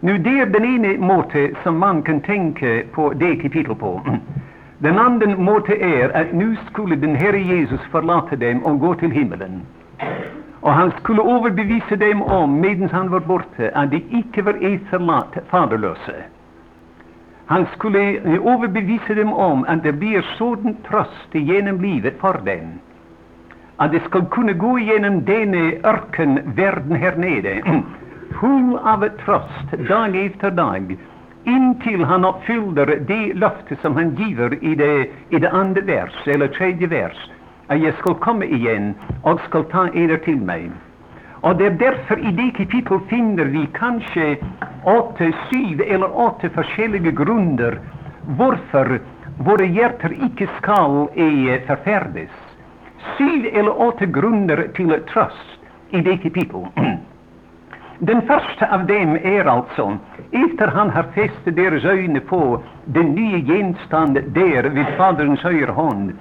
Nu, 0.00 0.18
det 0.18 0.40
är 0.40 0.46
den 0.46 0.64
ena 0.64 1.06
måte 1.06 1.50
som 1.62 1.78
man 1.78 2.02
kan 2.02 2.20
tänka 2.20 2.82
på 2.92 3.12
det 3.12 3.36
kapitlet 3.36 3.78
på. 3.78 4.00
Den 4.78 4.98
andra 4.98 5.36
måten 5.36 5.80
är 5.80 6.16
att 6.16 6.32
nu 6.32 6.56
skulle 6.70 6.96
den 6.96 7.14
Herre 7.14 7.40
Jesus 7.40 7.80
förlata 7.80 8.36
dem 8.36 8.64
och 8.64 8.78
gå 8.78 8.94
till 8.94 9.10
himmelen. 9.10 9.60
Och 10.60 10.72
han 10.72 10.90
skulle 10.90 11.22
överbevisa 11.22 11.96
dem 11.96 12.22
om, 12.22 12.60
medan 12.60 12.88
han 12.90 13.10
var 13.10 13.20
borta, 13.20 13.70
att 13.74 13.90
de 13.90 13.96
icke 14.10 14.42
var 14.42 14.54
etterlatt 14.54 15.36
faderlösa. 15.48 16.12
Han 17.52 17.66
skulle 17.74 18.00
överbevisa 18.52 19.12
eh, 19.12 19.16
dem 19.16 19.32
om 19.32 19.64
att 19.68 19.82
det 19.82 19.92
blir 19.92 20.22
sådan 20.38 20.76
tröst 20.88 21.30
genom 21.32 21.80
livet 21.80 22.14
för 22.20 22.38
dem 22.48 22.78
att 23.76 23.92
de 23.92 24.00
ska 24.00 24.24
kunna 24.24 24.52
gå 24.52 24.78
igenom 24.78 25.24
denna 25.24 25.64
ökenvärlden 25.94 26.96
här 26.96 27.16
nere, 27.16 27.62
full 28.40 28.78
av 28.92 29.08
tröst 29.24 29.88
dag 29.88 30.26
efter 30.26 30.50
dag, 30.50 30.96
intill 31.44 32.04
han 32.04 32.24
uppfyller 32.24 32.86
det 32.86 33.34
löfte 33.34 33.76
som 33.82 33.96
han 33.96 34.14
giver 34.14 34.64
i 34.64 34.74
det, 34.74 35.06
i 35.28 35.38
det 35.38 35.50
andra 35.50 35.80
vers, 35.80 36.26
eller 36.26 36.48
tredje 36.48 36.86
vers, 36.86 37.30
att 37.66 37.80
jag 37.80 37.94
ska 37.94 38.14
komma 38.14 38.44
igen 38.44 38.94
och 39.22 39.40
ska 39.40 39.62
ta 39.62 39.88
eder 39.88 40.16
till 40.16 40.40
mig. 40.40 40.70
Och 41.42 41.56
det 41.56 41.66
är 41.66 41.70
därför 41.70 42.18
i 42.28 42.32
det 42.32 42.50
kapittel 42.50 43.00
finner 43.08 43.44
vi 43.44 43.68
kanske 43.72 44.36
åtta, 44.84 45.24
sju 45.32 45.82
eller 45.86 46.16
åtta 46.16 46.48
forskjellige 46.54 47.10
grunder 47.10 47.80
varför 48.38 49.00
våra 49.38 49.64
hjärtan 49.64 50.12
icke 50.26 50.48
skall 50.58 51.08
förfärdas. 51.66 52.30
Sju 53.18 53.24
Syv 53.28 53.46
eller 53.54 53.80
åtta 53.80 54.04
grunder 54.04 54.68
till 54.74 55.00
tröst 55.12 55.58
i 55.90 56.00
det 56.00 56.16
kapittel. 56.16 56.66
Den 57.98 58.22
första 58.22 58.74
av 58.74 58.86
dem 58.86 59.18
är 59.22 59.44
alltså, 59.44 59.98
efter 60.30 60.66
han 60.66 60.90
har 60.90 61.02
fäst 61.02 61.44
deras 61.44 61.84
ögon 61.84 62.20
på 62.20 62.62
den 62.84 63.06
nye 63.06 63.40
genstand 63.40 64.18
där 64.26 64.62
vid 64.62 64.86
Faderns 64.96 65.40
högra 65.40 65.72
hand, 65.72 66.12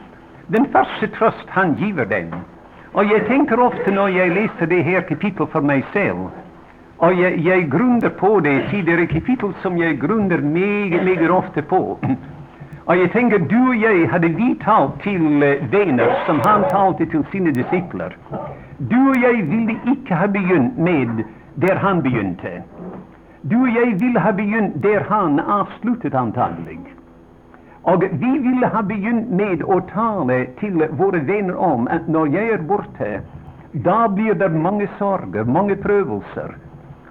den 0.48 0.66
första 0.66 1.08
tröst 1.08 1.48
han 1.48 1.74
giver 1.74 2.06
dem. 2.06 2.42
Och 2.92 3.06
jag 3.06 3.28
tänker 3.28 3.60
ofta 3.60 3.92
när 3.92 4.08
jag 4.08 4.30
läser 4.30 4.68
det 4.68 4.82
här 4.82 5.02
kapitlet 5.02 5.50
för 5.50 5.62
mig 5.62 5.86
själv, 5.94 6.30
och 6.98 7.14
jag, 7.14 7.38
jag 7.38 7.72
grundar 7.72 8.10
på 8.10 8.40
det, 8.40 8.70
tidigare 8.70 9.06
det 9.06 9.54
som 9.62 9.78
jag 9.78 10.00
grundar 10.00 10.38
mycket, 10.38 11.04
mycket 11.04 11.30
ofta 11.30 11.62
på. 11.62 11.98
Och 12.86 12.96
jag 12.96 13.12
tänker, 13.12 13.40
du 13.40 13.68
och 13.68 13.76
jag 13.76 14.08
hade 14.08 14.28
vi 14.28 14.56
talat 14.56 15.02
till 15.02 15.44
uh, 15.44 16.14
som 16.26 16.40
han 16.40 16.70
talte 16.70 17.06
till 17.06 17.24
sina 17.32 17.52
discipler. 17.52 18.18
Du 18.78 19.10
och 19.10 19.16
jag 19.16 19.34
ville 19.34 19.76
icke 19.86 20.16
ha 20.16 20.28
begynt 20.28 20.78
med 20.78 21.24
där 21.54 21.76
han 21.76 22.02
begynte. 22.02 22.64
Du 23.42 23.62
och 23.62 23.70
jag 23.70 24.00
ville 24.00 24.20
ha 24.20 24.32
begynt 24.32 24.82
där 24.82 25.06
han 25.10 25.40
avslutade 25.40 26.20
antagligen. 26.20 27.01
Och 27.84 28.04
vi 28.04 28.40
ville 28.40 28.68
ha 28.68 28.82
begynt 28.82 29.30
med 29.30 29.64
att 29.64 29.88
tala 29.88 30.46
till 30.60 30.88
våra 30.92 31.20
vänner 31.20 31.56
om 31.56 31.88
att 31.88 32.08
när 32.08 32.28
jag 32.28 32.44
är 32.44 32.58
borta, 32.58 33.20
då 33.72 34.08
blir 34.10 34.34
det 34.34 34.50
många 34.50 34.88
sorger, 35.00 35.44
många 35.44 35.76
prövelser. 35.76 36.58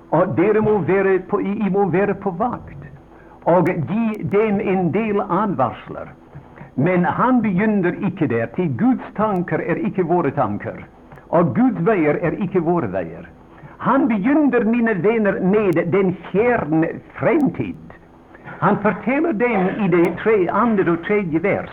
Och 0.09 0.29
dere 0.29 0.61
må 0.61 0.79
vara 0.79 1.19
på, 1.29 1.41
I 1.41 1.71
må 1.71 1.85
vara 1.85 2.15
på 2.15 2.31
vakt 2.31 2.79
och 3.43 3.69
ge 3.69 4.23
dem 4.23 4.61
en 4.61 4.93
del 4.93 5.21
advarsler. 5.21 6.09
Men 6.75 7.05
han 7.05 7.43
begynner 7.43 8.07
icke 8.07 8.27
där, 8.27 8.47
till 8.47 8.69
Guds 8.69 9.05
tankar 9.17 9.59
är 9.59 9.87
icke 9.87 10.03
våra 10.03 10.31
tankar 10.31 10.87
och 11.29 11.57
Guds 11.57 11.81
vägar 11.81 12.15
är 12.15 12.43
icke 12.43 12.61
våra 12.61 12.87
vägar. 12.87 13.29
Han 13.79 14.09
begynner, 14.09 14.65
mina 14.65 14.95
vänner 14.95 15.41
med 15.41 15.89
den 15.93 16.15
fjärran 16.31 16.87
framtid. 17.13 17.90
Han 18.61 18.79
förtäller 18.83 19.33
dem 19.33 19.71
i 19.85 19.89
det 19.89 20.17
tre, 20.23 20.49
andra 20.49 20.93
och 20.93 21.05
tredje 21.05 21.39
vers. 21.39 21.71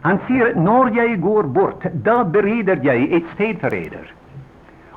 Han 0.00 0.18
säger, 0.26 0.54
när 0.54 0.96
jag 0.96 1.20
går 1.20 1.42
bort, 1.42 1.84
då 1.92 2.24
bereder 2.24 2.80
jag 2.82 3.12
ett 3.12 3.22
sted 3.34 3.60
för 3.60 3.74
eder. 3.74 4.12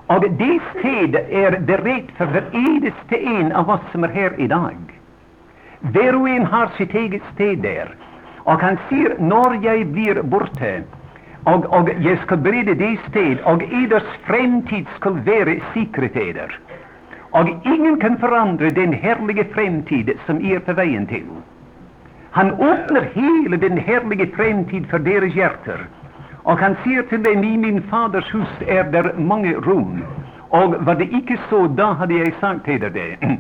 Och 0.08 0.22
det 0.22 0.60
sted 0.80 1.16
är 1.16 1.60
berett 1.60 2.12
för 2.18 2.26
varenda 2.26 2.92
en 3.10 3.52
av 3.52 3.70
oss 3.70 3.82
som 3.92 4.04
är 4.04 4.08
här 4.08 4.40
idag. 4.40 4.76
Var 5.80 6.16
och 6.16 6.30
en 6.30 6.46
har 6.46 6.68
sitt 6.78 6.94
eget 6.94 7.24
sted 7.34 7.60
där. 7.60 7.96
Och 8.38 8.62
han 8.62 8.78
säger, 8.90 9.16
när 9.20 9.66
jag 9.66 9.88
blir 9.88 10.22
borta, 10.22 10.82
och, 11.44 11.80
och 11.80 11.90
jag 12.00 12.20
ska 12.20 12.38
bereda 12.38 12.74
det 12.74 12.98
sted, 13.10 13.40
och 13.40 13.64
eders 13.64 14.10
framtid 14.24 14.88
ska 14.96 15.10
vara 15.10 15.56
säkert 15.74 16.16
eder 16.16 16.60
och 17.32 17.48
ingen 17.64 18.00
kan 18.00 18.18
förändra 18.18 18.70
den 18.70 18.94
härliga 18.94 19.44
framtid 19.44 20.12
som 20.26 20.42
I 20.42 20.52
er 20.52 20.60
på 20.60 20.74
vägen 20.74 21.08
till. 21.08 21.26
Han 22.32 22.52
öppnar 22.52 23.02
hela 23.14 23.58
den 23.58 23.78
härliga 23.78 24.26
framtid 24.36 24.90
för 24.90 25.00
deras 25.00 25.36
hjärtan, 25.36 25.80
och 26.44 26.60
han 26.60 26.76
säger 26.84 27.04
till 27.04 27.24
dem 27.24 27.44
i 27.44 27.58
min 27.58 27.82
Faders 27.82 28.36
hus 28.36 28.48
är 28.68 28.84
där 28.84 29.14
många 29.18 29.54
rum. 29.54 30.04
Och 30.50 30.76
var 30.86 30.96
det 30.96 31.04
icke 31.04 31.38
så, 31.50 31.68
då 31.68 31.86
hade 31.86 32.14
jag 32.14 32.34
sagt 32.40 32.66
till 32.66 32.80
det. 32.80 33.18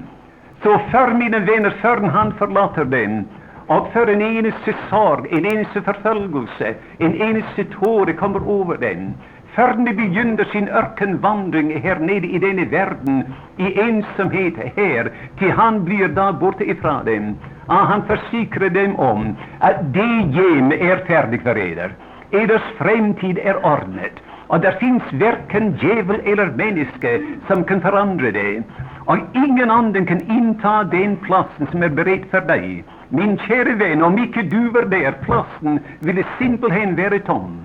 Så 0.63 0.79
för 0.91 1.13
mina 1.13 1.39
vänner, 1.39 1.73
förrän 1.81 2.09
han 2.09 2.33
forlater 2.33 2.85
den, 2.85 3.25
och 3.67 3.93
för 3.93 4.07
en 4.07 4.21
eneste 4.21 4.73
sorg, 4.89 5.29
en 5.31 5.45
eneste 5.45 5.81
förföljelse, 5.81 6.73
en 6.97 7.21
eneste 7.21 7.63
tåre 7.63 8.13
kommer 8.13 8.61
över 8.61 8.77
den. 8.77 9.13
Før 9.59 9.73
de 9.75 9.91
begynner 9.91 10.45
sin 10.53 10.69
ørkenvandring 10.71 11.71
her 11.83 11.99
nede 11.99 12.27
i 12.27 12.39
denne 12.39 12.63
verden, 12.71 13.17
i 13.57 13.73
ensomhet 13.83 14.55
her, 14.77 15.09
til 15.39 15.51
han 15.51 15.81
blir 15.83 16.13
da 16.15 16.29
borte 16.31 16.63
ifra 16.63 16.93
dem. 17.03 17.33
Ah, 17.67 17.83
han 17.89 18.05
forsikrer 18.07 18.69
dem 18.69 18.95
om 18.95 19.35
at 19.59 19.81
det 19.97 20.31
hjem 20.37 20.71
er 20.71 21.03
ferdig 21.09 21.41
for 21.43 21.59
eder. 21.59 21.91
Eders 22.31 22.71
fremtid 22.77 23.41
er 23.43 23.59
ordnet. 23.67 24.23
Og 24.47 24.63
det 24.63 24.77
fins 24.79 25.11
verken 25.25 25.73
djevel 25.81 26.23
eller 26.23 26.55
menneske 26.55 27.17
som 27.51 27.65
kan 27.67 27.83
forandre 27.83 28.31
det. 28.31 28.63
Og 29.11 29.27
ingen 29.35 29.71
annen 29.75 30.07
kan 30.07 30.23
innta 30.37 30.85
den 30.93 31.17
plassen 31.27 31.67
som 31.73 31.83
er 31.83 31.91
beredt 31.99 32.31
for 32.31 32.47
deg. 32.47 32.85
Min 33.11 33.35
kjære 33.43 33.75
venn, 33.83 34.07
om 34.07 34.15
ikke 34.23 34.47
du 34.55 34.71
var 34.71 34.87
der, 34.87 35.19
plassen 35.27 35.81
ville 35.99 36.23
simpelthen 36.37 36.95
være 36.95 37.19
tom. 37.27 37.59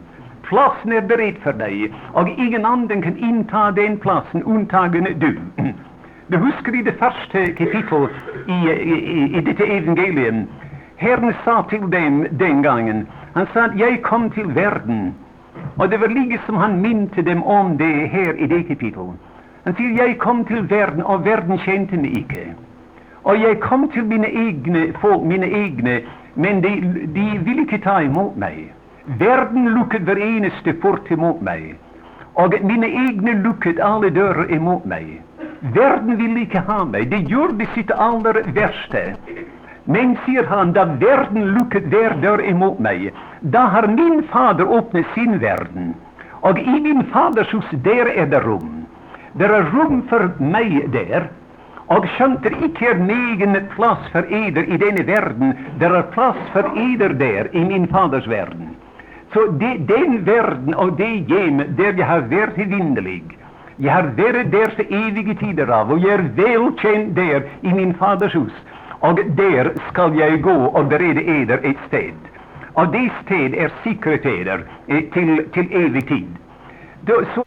Platsen 0.48 0.92
är 0.92 1.00
beredd 1.00 1.36
för 1.42 1.52
dig, 1.52 1.92
och 2.12 2.28
ingen 2.28 2.64
annan 2.64 3.02
kan 3.02 3.16
inta 3.18 3.70
den 3.70 3.98
platsen 3.98 4.42
undantagen 4.42 5.04
du. 5.18 5.38
Du 6.26 6.36
husker 6.36 6.74
i 6.74 6.82
det 6.82 6.92
första 6.92 7.46
kapitlet 7.46 8.10
i, 8.48 8.52
i, 8.52 9.36
i 9.36 9.40
detta 9.40 9.64
evangelium, 9.64 10.46
Herren 10.96 11.34
sa 11.44 11.62
till 11.62 11.90
dem 11.90 12.26
den 12.30 12.62
gången, 12.62 13.06
Han 13.32 13.46
sa 13.52 13.64
att 13.64 13.78
jag 13.78 14.02
kom 14.02 14.30
till 14.30 14.46
världen, 14.46 15.14
och 15.76 15.88
det 15.88 15.96
var 15.96 16.08
lika 16.08 16.42
som 16.46 16.56
han 16.56 16.80
minte 16.80 17.22
dem 17.22 17.44
om 17.44 17.76
det 17.76 18.06
här 18.06 18.40
i 18.40 18.46
det 18.46 18.62
kapitlet. 18.62 19.16
Han 19.64 19.74
säger, 19.74 19.98
jag 19.98 20.18
kom 20.18 20.44
till 20.44 20.62
världen, 20.62 21.02
och 21.02 21.26
världen 21.26 21.58
kände 21.58 21.96
mig 21.96 22.18
icke. 22.18 22.54
Och 23.22 23.36
jag 23.36 23.60
kom 23.60 23.88
till 23.88 24.04
mina 24.04 24.28
egna, 24.28 24.92
folk, 25.00 25.22
mina 25.22 25.46
egna, 25.46 26.00
men 26.34 26.60
de, 26.60 26.80
de 27.06 27.38
ville 27.38 27.60
inte 27.60 27.78
ta 27.78 28.02
emot 28.02 28.36
mig. 28.36 28.74
Verden 29.04 29.68
lukket 29.74 30.06
hver 30.08 30.16
eneste 30.16 30.72
port 30.80 31.10
imot 31.12 31.42
meg. 31.44 31.74
Og 32.40 32.54
mine 32.64 32.88
egne 32.88 33.34
lukket 33.44 33.80
alle 33.84 34.08
dører 34.10 34.48
imot 34.50 34.86
meg. 34.88 35.20
Verden 35.74 36.16
ville 36.16 36.46
ikke 36.46 36.62
ha 36.64 36.84
meg. 36.88 37.10
De 37.12 37.20
gjorde 37.28 37.66
sitt 37.74 37.92
aller 37.92 38.40
verste. 38.56 39.02
Men, 39.84 40.16
sier 40.24 40.48
han, 40.48 40.72
da 40.72 40.86
verden 41.00 41.52
lukket 41.52 41.90
hver 41.92 42.16
dør 42.22 42.40
imot 42.40 42.80
meg, 42.80 43.10
da 43.52 43.66
har 43.74 43.86
min 43.92 44.22
Fader 44.32 44.72
åpnet 44.72 45.06
sin 45.14 45.36
verden. 45.42 45.92
Og 46.40 46.58
i 46.58 46.80
min 46.80 47.04
Faders 47.12 47.52
hus, 47.52 47.68
der 47.84 48.08
er 48.08 48.26
det 48.32 48.40
rom. 48.46 48.86
Det 49.36 49.50
er 49.50 49.68
rom 49.74 50.00
for 50.08 50.32
meg 50.40 50.78
der. 50.96 51.28
Og 51.92 52.08
skjønt 52.16 52.40
det 52.46 52.54
ikke 52.64 52.94
er 52.94 53.04
egen 53.12 53.58
plass 53.74 54.08
for 54.12 54.24
eder 54.32 54.64
i 54.64 54.80
denne 54.80 55.04
verden, 55.04 55.52
det 55.78 55.92
er 55.92 56.08
plass 56.16 56.40
for 56.56 56.72
eder 56.72 57.12
der 57.20 57.52
i 57.52 57.64
min 57.68 57.84
Faders 57.92 58.28
verden. 58.28 58.72
Så 59.34 59.46
det, 59.46 59.78
den 59.78 60.24
världen 60.24 60.74
och 60.74 60.92
det 60.92 61.14
gem 61.28 61.62
där 61.68 61.92
jag 61.98 62.06
har 62.06 62.20
varit 62.20 62.58
evinnerlig, 62.58 63.38
jag 63.76 63.92
har 63.92 64.02
varit 64.02 64.50
där 64.50 64.70
til 64.76 64.94
evige 64.94 65.34
tider 65.34 65.70
av, 65.70 65.92
och 65.92 65.98
jag 65.98 66.12
är 66.12 66.18
välkänd 66.18 67.14
där, 67.14 67.42
i 67.60 67.74
min 67.74 67.94
Faders 67.94 68.34
hus. 68.34 68.52
och 69.04 69.18
där 69.36 69.72
skall 69.90 70.18
jag 70.18 70.42
gå 70.42 70.64
och 70.64 70.84
bereda 70.84 71.20
eder 71.20 71.60
ett 71.62 71.76
sted. 71.86 72.14
Och 72.72 72.88
det 72.92 73.10
sted 73.24 73.54
är 73.54 73.72
sikret 73.84 74.26
eder 74.26 74.64
eh, 74.86 75.00
till, 75.12 75.48
till 75.52 75.72
evig 75.72 76.08
tid. 76.08 76.28
Så 77.34 77.44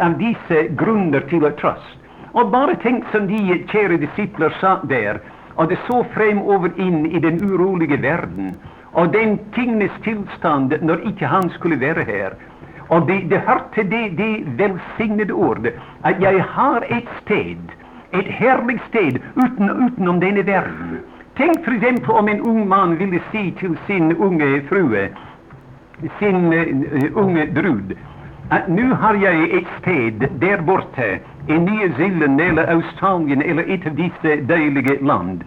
av 0.00 0.18
dessa 0.18 0.60
eh, 0.60 0.72
grunder 0.72 1.20
till 1.20 1.52
tröst. 1.60 1.98
Och 2.32 2.50
bara 2.50 2.74
tänk 2.82 3.04
som 3.12 3.26
de 3.26 3.66
kära 3.72 3.96
discipler 3.96 4.56
satt 4.60 4.88
där, 4.88 5.20
och 5.54 5.68
det 5.68 5.78
såg 5.86 6.06
framöver 6.06 6.70
in 6.76 7.06
i 7.06 7.18
den 7.18 7.36
oroliga 7.36 7.96
världen 7.96 8.54
av 8.92 9.12
den 9.12 9.38
tingens 9.54 9.92
tillstånd 10.02 10.78
när 10.80 11.08
icke 11.08 11.26
han 11.26 11.50
skulle 11.50 11.76
vara 11.76 12.02
här. 12.02 12.34
Och 12.88 13.06
det, 13.06 13.18
det 13.18 13.38
hör 13.38 13.60
till 13.74 13.90
det, 13.90 14.08
det 14.08 14.42
välsignade 14.46 15.32
ordet 15.32 15.74
att 16.00 16.20
jag 16.20 16.38
har 16.38 16.84
ett 16.88 17.08
sted, 17.24 17.72
ett 18.10 18.26
härligt 18.26 18.82
sted 18.88 19.18
utanom 19.36 19.86
utenom 19.86 20.20
värld. 20.20 21.00
Tänk 21.36 21.64
till 21.64 21.76
exempel 21.76 22.10
om 22.10 22.28
en 22.28 22.40
ung 22.40 22.68
man 22.68 22.96
ville 22.96 23.20
säga 23.32 23.52
till 23.58 23.76
sin 23.86 24.16
unge 24.16 24.60
fru, 24.68 25.08
sin 26.18 26.52
uh, 26.52 27.10
unge 27.14 27.46
brud, 27.46 27.98
att 28.48 28.68
nu 28.68 28.92
har 28.92 29.14
jag 29.14 29.50
ett 29.50 29.68
sted 29.80 30.28
där 30.38 30.60
borta 30.60 31.06
i 31.46 31.58
Nya 31.58 31.96
Zeeland 31.96 32.40
eller 32.40 32.74
Australien 32.74 33.42
eller 33.42 33.74
ett 33.74 33.86
av 33.86 33.94
dessa 33.94 34.36
dejliga 34.42 35.00
land. 35.00 35.44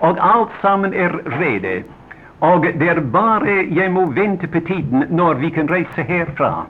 Och 0.00 0.16
allt 0.18 0.50
samman 0.62 0.94
är 0.94 1.10
redo. 1.24 1.82
Og 2.40 2.62
det 2.62 2.88
er 2.88 3.00
bare 3.00 3.64
jeg 3.74 3.90
må 3.92 4.06
vente 4.14 4.46
på 4.46 4.60
tiden 4.60 5.06
når 5.10 5.40
vi 5.42 5.50
kan 5.50 5.70
reise 5.70 6.02
herfra. 6.06 6.66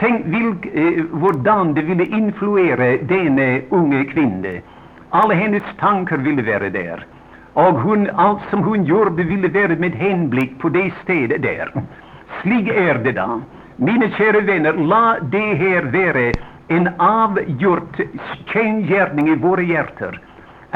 Tenk 0.00 0.26
vilk, 0.28 0.66
eh, 0.66 1.04
hvordan 1.10 1.72
det 1.74 1.86
ville 1.88 2.04
influere 2.04 2.98
denne 3.08 3.62
unge 3.70 4.04
kvinne. 4.12 4.60
Alle 5.10 5.34
hennes 5.34 5.64
tanker 5.80 6.16
ville 6.16 6.44
være 6.44 6.70
der. 6.70 7.06
Og 7.54 7.80
hun, 7.80 8.10
alt 8.18 8.42
som 8.50 8.62
hun 8.62 8.84
gjorde, 8.84 9.24
ville 9.24 9.52
være 9.52 9.76
med 9.76 9.96
henblikk 9.96 10.58
på 10.60 10.68
det 10.68 10.92
stedet 11.02 11.42
der. 11.42 11.72
Slik 12.42 12.68
er 12.68 13.00
det 13.00 13.16
da. 13.16 13.40
Mine 13.78 14.10
kjære 14.18 14.44
venner, 14.46 14.72
la 14.72 15.16
det 15.32 15.56
her 15.56 15.88
være 15.92 16.32
en 16.68 16.88
avgjort 16.98 18.00
kjengjerning 18.52 19.28
i 19.32 19.40
våre 19.40 19.64
hjerter 19.64 20.20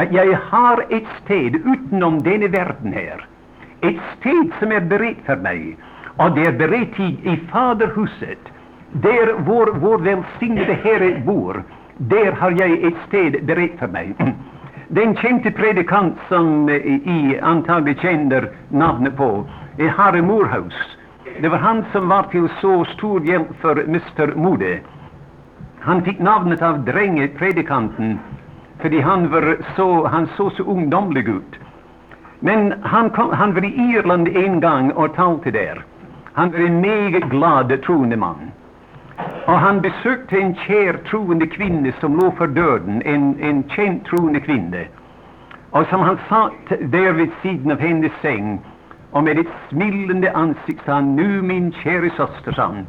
at 0.00 0.12
jeg 0.14 0.37
har 0.50 0.85
et 0.88 1.09
sted 1.20 1.59
utenom 1.64 2.20
denne 2.24 2.48
verden 2.53 2.94
her. 2.94 3.24
Ett 3.81 4.01
sted 4.19 4.53
som 4.59 4.73
är 4.73 4.81
berett 4.81 5.19
för 5.27 5.37
mig 5.37 5.77
och 6.16 6.35
det 6.35 6.43
är 6.47 6.53
berett 6.53 7.01
i, 7.01 7.19
i 7.23 7.40
Faderhuset, 7.53 8.38
där 8.93 9.35
vår, 9.38 9.66
vår 9.66 9.99
välsignade 9.99 10.73
Herre 10.73 11.23
bor. 11.27 11.62
där 11.97 12.33
har 12.33 12.51
jag 12.51 12.71
ett 12.71 12.99
sted 13.09 13.47
berett 13.47 13.79
för 13.79 13.88
mig. 13.88 14.14
Den 14.88 15.16
kände 15.16 15.51
predikant 15.51 16.16
som 16.29 16.69
I 16.69 17.38
antagligen 17.43 18.01
känner 18.01 18.51
namnet 18.69 19.16
på, 19.16 19.45
eh, 19.79 19.87
Harry 19.87 20.23
Moorhouse. 20.23 20.77
Det 21.40 21.49
var 21.49 21.59
han 21.59 21.85
som 21.93 22.09
var 22.09 22.23
till 22.23 22.49
så 22.61 22.85
stor 22.85 23.27
hjälp 23.27 23.61
för 23.61 23.85
Mr. 23.85 24.37
Mode. 24.37 24.81
Han 25.81 26.03
fick 26.03 26.19
namnet 26.19 26.62
av 26.62 26.85
drengepredikanten 26.85 28.19
för 28.81 29.01
han, 29.01 29.57
så, 29.77 30.07
han 30.07 30.29
såg 30.37 30.53
så 30.53 30.62
ungdomlig 30.62 31.29
ut. 31.29 31.55
Men 32.40 32.74
han, 32.83 33.11
kom, 33.11 33.31
han, 33.33 33.55
var 33.55 33.64
i 33.64 33.74
Irland 33.74 34.29
en 34.29 34.61
gång 34.61 34.90
och 34.90 35.14
talte 35.14 35.50
där. 35.50 35.85
Han 36.33 36.50
var 36.50 36.59
en 36.59 36.81
mycket 36.81 37.31
glad 37.31 37.83
troende 37.83 38.16
man. 38.16 38.50
Och 39.46 39.59
han 39.59 39.81
besökte 39.81 40.37
en 40.37 40.55
kär 40.55 40.98
troende 41.11 41.46
kvinna 41.46 41.92
som 42.00 42.16
låg 42.16 42.37
för 42.37 42.46
döden, 42.46 43.03
en, 43.05 43.40
en 43.40 43.68
känd 43.68 44.05
troende 44.05 44.40
kvinna. 44.40 44.85
Och 45.70 45.87
som 45.87 46.00
han 46.00 46.18
satt 46.29 46.79
där 46.81 47.12
vid 47.12 47.31
sidan 47.42 47.72
av 47.72 47.79
hennes 47.79 48.12
säng 48.22 48.61
och 49.11 49.24
med 49.24 49.38
ett 49.38 49.46
smilande 49.68 50.33
ansikte 50.33 50.85
sa 50.87 50.92
han, 50.92 51.16
nu, 51.16 51.42
min 51.42 51.72
kära 51.72 52.11
syster, 52.11 52.53
sa 52.53 52.62
han, 52.62 52.87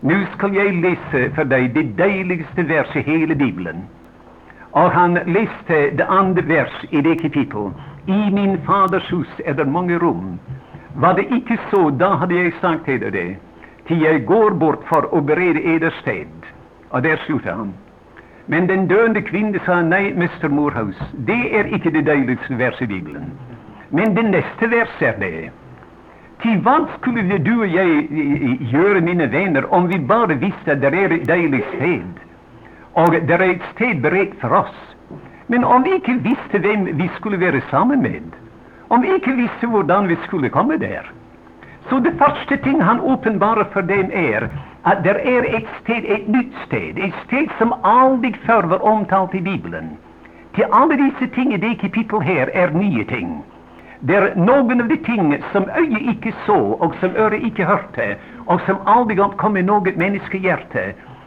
nu 0.00 0.26
skall 0.36 0.56
jag 0.56 0.74
läsa 0.74 1.34
för 1.34 1.44
dig 1.44 1.68
det 1.68 1.82
dejligaste 1.82 2.62
vers 2.62 2.96
i 2.96 3.00
hela 3.00 3.34
Bibeln. 3.34 3.82
Och 4.70 4.90
han 4.90 5.14
läste 5.14 5.90
det 5.90 6.06
andra 6.06 6.42
vers 6.42 6.72
i 6.90 7.00
det 7.00 7.14
kapitlet. 7.14 7.72
I 8.06 8.30
min 8.30 8.58
Faders 8.66 9.10
hus 9.10 9.40
er 9.44 9.52
det 9.52 9.68
mange 9.68 9.98
rom. 9.98 10.38
Var 10.94 11.12
det 11.12 11.24
ikke 11.32 11.58
så, 11.70 11.90
da 11.90 12.14
hadde 12.20 12.34
jeg 12.34 12.52
sagt 12.60 12.84
til 12.84 13.00
dere 13.00 13.10
det 13.10 13.28
til 13.88 14.00
jeg 14.00 14.24
går 14.26 14.54
bort 14.60 14.84
for 14.88 15.08
å 15.12 15.20
berede 15.20 15.62
eder 15.74 15.92
sted. 16.00 16.30
Og 16.90 17.02
der 17.04 17.20
slutter 17.26 17.56
han. 17.56 17.74
Men 18.46 18.68
den 18.68 18.86
døende 18.88 19.22
kvinne 19.24 19.60
sa 19.64 19.80
nei, 19.82 20.12
Mr. 20.12 20.48
Moorhouse, 20.52 21.10
det 21.28 21.40
er 21.56 21.70
ikke 21.72 21.92
det 21.92 22.04
deiligste 22.06 22.58
verset 22.60 22.86
i 22.88 22.92
Bibelen. 22.92 23.32
Men 23.90 24.16
det 24.16 24.24
neste 24.30 24.68
vers 24.70 25.00
er 25.00 25.16
det. 25.20 25.50
Til 26.42 26.60
hva 26.64 26.76
skulle 26.96 27.38
du 27.40 27.52
og 27.62 27.72
jeg 27.72 28.58
gjøre, 28.72 29.00
mine 29.00 29.30
venner, 29.32 29.68
om 29.72 29.88
vi 29.88 29.98
bare 29.98 30.36
visste 30.40 30.74
at 30.74 30.82
det 30.82 30.92
er 30.92 31.14
et 31.14 31.28
deilig 31.28 31.62
sted, 31.72 32.24
og 32.94 33.16
det 33.28 33.38
er 33.38 33.46
et 33.48 33.64
sted 33.72 34.02
beredt 34.02 34.36
for 34.40 34.60
oss? 34.60 34.93
Men 35.46 35.64
om 35.64 35.82
vi 35.82 35.94
inte 35.94 36.12
visste 36.12 36.58
vem 36.58 36.84
vi 36.84 37.10
skulle 37.16 37.36
vara 37.36 37.60
sammen 37.70 38.02
med, 38.02 38.22
om 38.88 39.00
vi 39.00 39.14
inte 39.14 39.30
visste 39.30 39.66
hur 39.66 40.06
vi 40.06 40.16
skulle 40.16 40.48
komma 40.48 40.76
där, 40.76 41.10
så 41.88 41.98
det 41.98 42.12
första 42.12 42.56
ting 42.56 42.80
han 42.80 43.00
uppenbarar 43.00 43.64
för 43.64 43.82
dem, 43.82 44.10
är, 44.12 44.48
att 44.82 45.04
det 45.04 45.10
är 45.10 45.56
ett 45.56 45.68
sted, 45.82 46.04
ett 46.08 46.28
nytt 46.28 46.54
sted, 46.66 46.98
ett 46.98 47.14
sted 47.26 47.48
som 47.58 47.72
aldrig 47.82 48.36
förr 48.36 48.62
var 48.62 48.84
omtalat 48.84 49.34
i 49.34 49.40
Bibeln. 49.40 49.96
Till 50.54 50.64
alla 50.70 50.96
dessa 50.96 51.34
ting 51.34 51.54
i 51.54 51.56
det 51.56 51.74
kapitel 51.74 52.20
här 52.20 52.46
är 52.46 52.70
nya 52.70 53.04
ting. 53.04 53.42
Det 54.00 54.36
någon 54.36 54.80
av 54.80 54.88
de 54.88 54.96
ting 54.96 55.42
som 55.52 55.68
öje 55.68 56.10
icke 56.10 56.32
så, 56.46 56.58
och 56.58 56.94
som 57.00 57.16
öre 57.16 57.36
icke 57.46 57.64
hörte 57.64 58.16
och 58.46 58.60
som 58.60 58.76
aldrig 58.84 59.18
kan 59.38 59.56
i 59.56 59.62
något 59.62 59.96
människohjärta, 59.96 60.80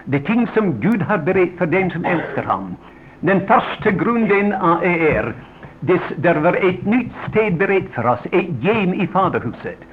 Det 0.05 0.19
ting 0.19 0.47
som 0.53 0.79
Gud 0.79 1.01
har 1.01 1.17
berett 1.17 1.57
för 1.57 1.65
dem 1.65 1.89
som 1.91 2.05
älskar 2.05 2.43
honom. 2.43 2.75
Den 3.21 3.41
første 3.47 3.91
grunden 3.91 4.53
er 4.53 5.33
det 5.81 6.35
var 6.43 6.57
et 6.61 6.85
nytt 6.85 7.13
sted 7.27 7.57
beredt 7.57 7.89
for 7.95 8.09
oss, 8.09 8.21
et 8.31 8.49
hjem 8.61 8.93
i 8.93 9.07
Faderhuset. 9.07 9.83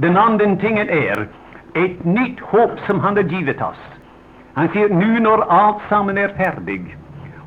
Den 0.00 0.16
andre 0.16 0.56
tingen 0.60 0.88
er 0.88 1.26
et 1.74 2.04
nytt 2.04 2.40
håp 2.40 2.78
som 2.86 3.00
Han 3.00 3.16
har 3.16 3.28
givet 3.28 3.62
oss. 3.62 3.80
Han 4.54 4.68
sier 4.72 4.88
nå 4.88 5.20
når 5.20 5.44
alt 5.50 5.82
sammen 5.88 6.18
er 6.18 6.32
ferdig, 6.36 6.96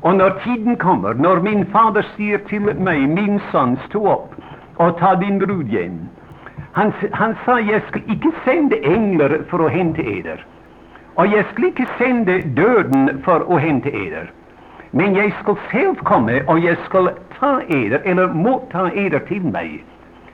og 0.02 0.14
når 0.14 0.38
tiden 0.44 0.76
kommer, 0.76 1.14
når 1.14 1.40
min 1.40 1.66
Fader 1.72 2.06
sier 2.16 2.38
til 2.48 2.60
meg, 2.60 3.08
min 3.08 3.40
sønn, 3.52 3.78
stå 3.88 4.04
opp 4.06 4.34
og 4.78 4.98
ta 4.98 5.14
din 5.14 5.38
brud 5.38 5.66
hjem 5.72 6.08
han, 6.72 6.92
han, 7.12 7.34
sa 7.44 7.56
jeg 7.58 7.82
skal 7.88 8.02
ikke 8.12 8.32
sende 8.44 8.78
engler 8.86 9.40
for 9.50 9.64
å 9.64 9.70
hente 9.72 10.04
eder, 10.04 10.44
og 11.16 11.32
jeg 11.32 11.46
skal 11.50 11.70
ikke 11.72 11.86
sende 11.98 12.36
døden 12.54 13.22
for 13.24 13.42
å 13.50 13.58
hente 13.58 13.90
eder, 13.90 14.28
men 14.90 15.14
jag 15.14 15.32
skall 15.42 15.54
själv 15.54 15.94
komma 15.94 16.40
och 16.46 16.58
jag 16.58 16.78
skall 16.78 17.10
ta 17.38 17.62
eder, 17.68 18.00
eller 18.04 18.28
motta 18.28 18.92
eder 18.92 19.18
till 19.18 19.42
mig. 19.42 19.84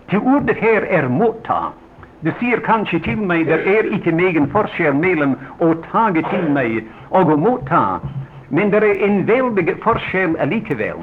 Till 0.09 0.19
ordet 0.19 0.57
här 0.59 0.83
är 0.83 1.09
motta. 1.09 1.73
Du 2.21 2.33
säger 2.41 2.59
kanske 2.59 3.01
till 3.01 3.17
mig, 3.17 3.45
det 3.45 3.79
är 3.79 3.95
ikke 3.95 4.13
megen 4.13 4.47
förkärlek 4.51 4.95
mellan 4.95 5.37
att 5.59 5.91
taga 5.93 6.23
till 6.23 6.49
mig 6.51 6.85
och 7.09 7.33
att 7.33 7.39
motta, 7.39 8.01
men 8.49 8.71
det 8.71 8.77
är 8.77 9.03
en 9.03 9.27
väldig 9.27 9.83
forskel 9.83 10.49
likväl. 10.49 10.97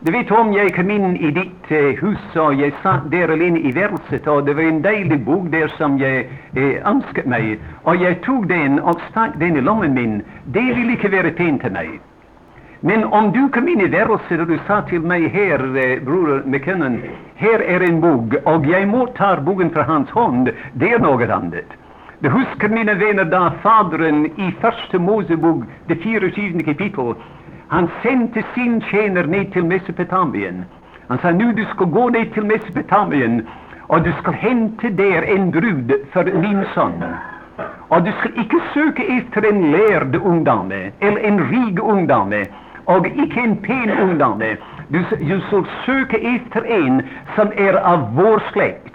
Du 0.00 0.12
vet 0.12 0.30
om 0.30 0.52
jag 0.52 0.74
kom 0.74 0.90
in 0.90 1.16
i 1.16 1.30
ditt 1.30 1.70
eh, 1.70 1.78
hus, 1.78 2.36
och 2.36 2.54
jag 2.54 2.72
satt 2.82 3.10
där 3.10 3.28
alene 3.28 3.58
i 3.58 3.72
værelset, 3.72 4.26
och 4.26 4.44
det 4.44 4.54
var 4.54 4.62
en 4.62 4.82
dejlig 4.82 5.20
bok 5.20 5.50
där 5.50 5.68
som 5.68 5.98
jag 5.98 6.18
eh, 6.54 6.90
önskade 6.90 7.28
mig. 7.28 7.58
Och 7.82 7.96
jag 7.96 8.20
tog 8.20 8.48
den 8.48 8.80
och 8.80 9.00
stack 9.10 9.30
den 9.36 9.56
i 9.56 9.60
lommen 9.60 9.94
min, 9.94 10.22
det 10.44 10.74
ville 10.74 10.92
icke 10.92 11.08
vara 11.08 11.30
pent 11.30 11.62
till 11.62 11.72
mig. 11.72 12.00
Men 12.88 13.04
om 13.04 13.32
du 13.32 13.48
kom 13.48 13.68
in 13.68 13.80
i 13.80 13.88
rörelsen 13.88 14.40
och 14.40 14.46
du 14.46 14.58
sa 14.66 14.82
till 14.82 15.00
mig 15.00 15.28
här, 15.28 15.60
eh, 15.76 16.02
bror 16.02 16.42
McKinnon, 16.46 17.02
här 17.34 17.60
är 17.60 17.80
en 17.80 18.00
bok, 18.00 18.34
och 18.44 18.66
jag 18.66 18.88
mottar 18.88 19.40
boken 19.40 19.70
för 19.70 19.80
hans 19.82 20.10
hand, 20.10 20.50
det 20.72 20.92
är 20.92 20.98
något 20.98 21.30
annat. 21.30 21.70
Du 22.18 22.28
husker, 22.28 22.68
mina 22.68 22.94
vänner 22.94 23.24
då 23.24 23.52
Fadern 23.62 24.26
i 24.26 24.54
Första 24.60 24.98
Mosebok, 24.98 25.64
det 25.86 26.02
24. 26.02 26.62
kapittel, 26.64 27.14
han 27.68 27.88
sände 28.02 28.42
sin 28.54 28.80
tjänare 28.80 29.26
ned 29.26 29.52
till 29.52 29.64
Mesopotamien. 29.64 30.64
Han 31.08 31.18
sa 31.18 31.30
nu 31.30 31.52
du 31.52 31.64
ska 31.64 31.84
gå 31.84 32.08
ned 32.08 32.34
till 32.34 32.44
Mesopotamien, 32.44 33.46
och 33.80 34.02
du 34.02 34.12
ska 34.12 34.30
hämta 34.30 34.88
där 34.88 35.22
en 35.22 35.50
brud 35.50 35.92
för 36.12 36.24
min 36.24 36.64
son. 36.74 37.04
Och 37.88 38.02
du 38.02 38.12
ska 38.12 38.28
icke 38.40 38.56
söka 38.74 39.02
efter 39.02 39.52
en 39.52 39.72
lärd 39.72 40.16
ungdame 40.16 40.90
eller 41.00 41.20
en 41.20 41.38
rik 41.50 41.78
ungdame 41.82 42.44
og 42.86 43.06
ikke 43.06 43.40
en 43.42 43.56
pen 43.62 43.90
ungdom. 44.02 44.42
Du, 44.92 44.98
du 45.30 45.40
skal 45.48 45.64
søke 45.86 46.20
etter 46.22 46.66
en 46.70 47.02
som 47.34 47.52
er 47.56 47.78
av 47.82 48.08
vår 48.14 48.42
slekt. 48.52 48.94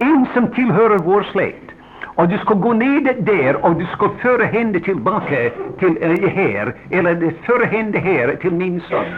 En 0.00 0.26
som 0.34 0.48
tilhører 0.54 1.02
vår 1.06 1.28
slekt. 1.32 1.74
Og 2.16 2.28
du 2.30 2.36
skal 2.42 2.58
gå 2.60 2.72
ned 2.72 3.06
der, 3.24 3.56
og 3.64 3.78
du 3.80 3.86
skal 3.94 4.10
føre 4.22 4.46
henne 4.46 4.80
tilbake 4.80 5.50
til 5.78 5.96
uh, 6.02 6.10
eh, 6.10 6.26
her, 6.28 6.72
eller 6.90 7.30
føre 7.46 7.66
henne 7.66 7.98
her 7.98 8.34
til 8.42 8.52
min 8.52 8.80
sønn. 8.90 9.14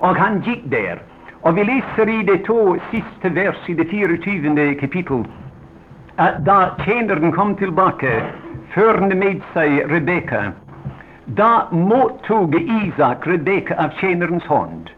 Og 0.00 0.16
han 0.16 0.40
gikk 0.46 0.64
der. 0.70 1.02
Og 1.42 1.56
vi 1.56 1.66
leser 1.66 2.08
i 2.08 2.22
de 2.22 2.38
to 2.46 2.76
siste 2.90 3.34
vers 3.34 3.68
i 3.68 3.74
det 3.74 3.88
24. 3.90 4.74
kapittel 4.80 5.26
at 6.20 6.42
da 6.46 6.74
tjeneren 6.84 7.32
kom 7.32 7.54
tilbake, 7.56 8.10
førende 8.74 9.16
med 9.16 9.40
seg 9.54 9.80
Rebekka, 9.90 10.52
då 11.24 11.62
mottog 11.70 12.54
Isak 12.54 13.26
Rebeka 13.26 13.84
av 13.84 13.88
tjänarens 14.00 14.44
hand. 14.44 14.90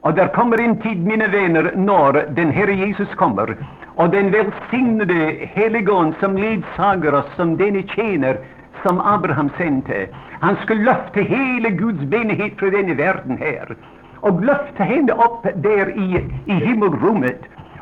Och 0.00 0.14
där 0.14 0.28
kommer 0.28 0.60
en 0.60 0.76
tid, 0.76 1.06
mina 1.06 1.28
vänner, 1.28 1.72
när 1.76 2.12
den 2.28 2.50
Herre 2.50 2.74
Jesus 2.74 3.08
kommer, 3.14 3.56
och 3.94 4.10
den 4.10 4.30
välsignade 4.30 5.34
heligon 5.40 6.14
som 6.20 6.36
ledsager 6.36 7.14
oss 7.14 7.26
som 7.36 7.56
denne 7.56 7.82
tjänare, 7.82 8.38
som 8.86 9.00
Abraham 9.00 9.50
sände. 9.58 10.06
Han 10.40 10.56
skulle 10.56 10.84
löfta 10.84 11.20
hela 11.20 11.68
Guds 11.68 12.00
benighet 12.00 12.58
för 12.58 12.70
denne 12.70 12.94
världen 12.94 13.38
här 13.38 13.76
och 14.20 14.44
löfta 14.44 14.84
henne 14.84 15.12
upp 15.12 15.46
där 15.54 15.98
i, 15.98 16.24
i 16.46 16.52
himmelrummet 16.52 17.40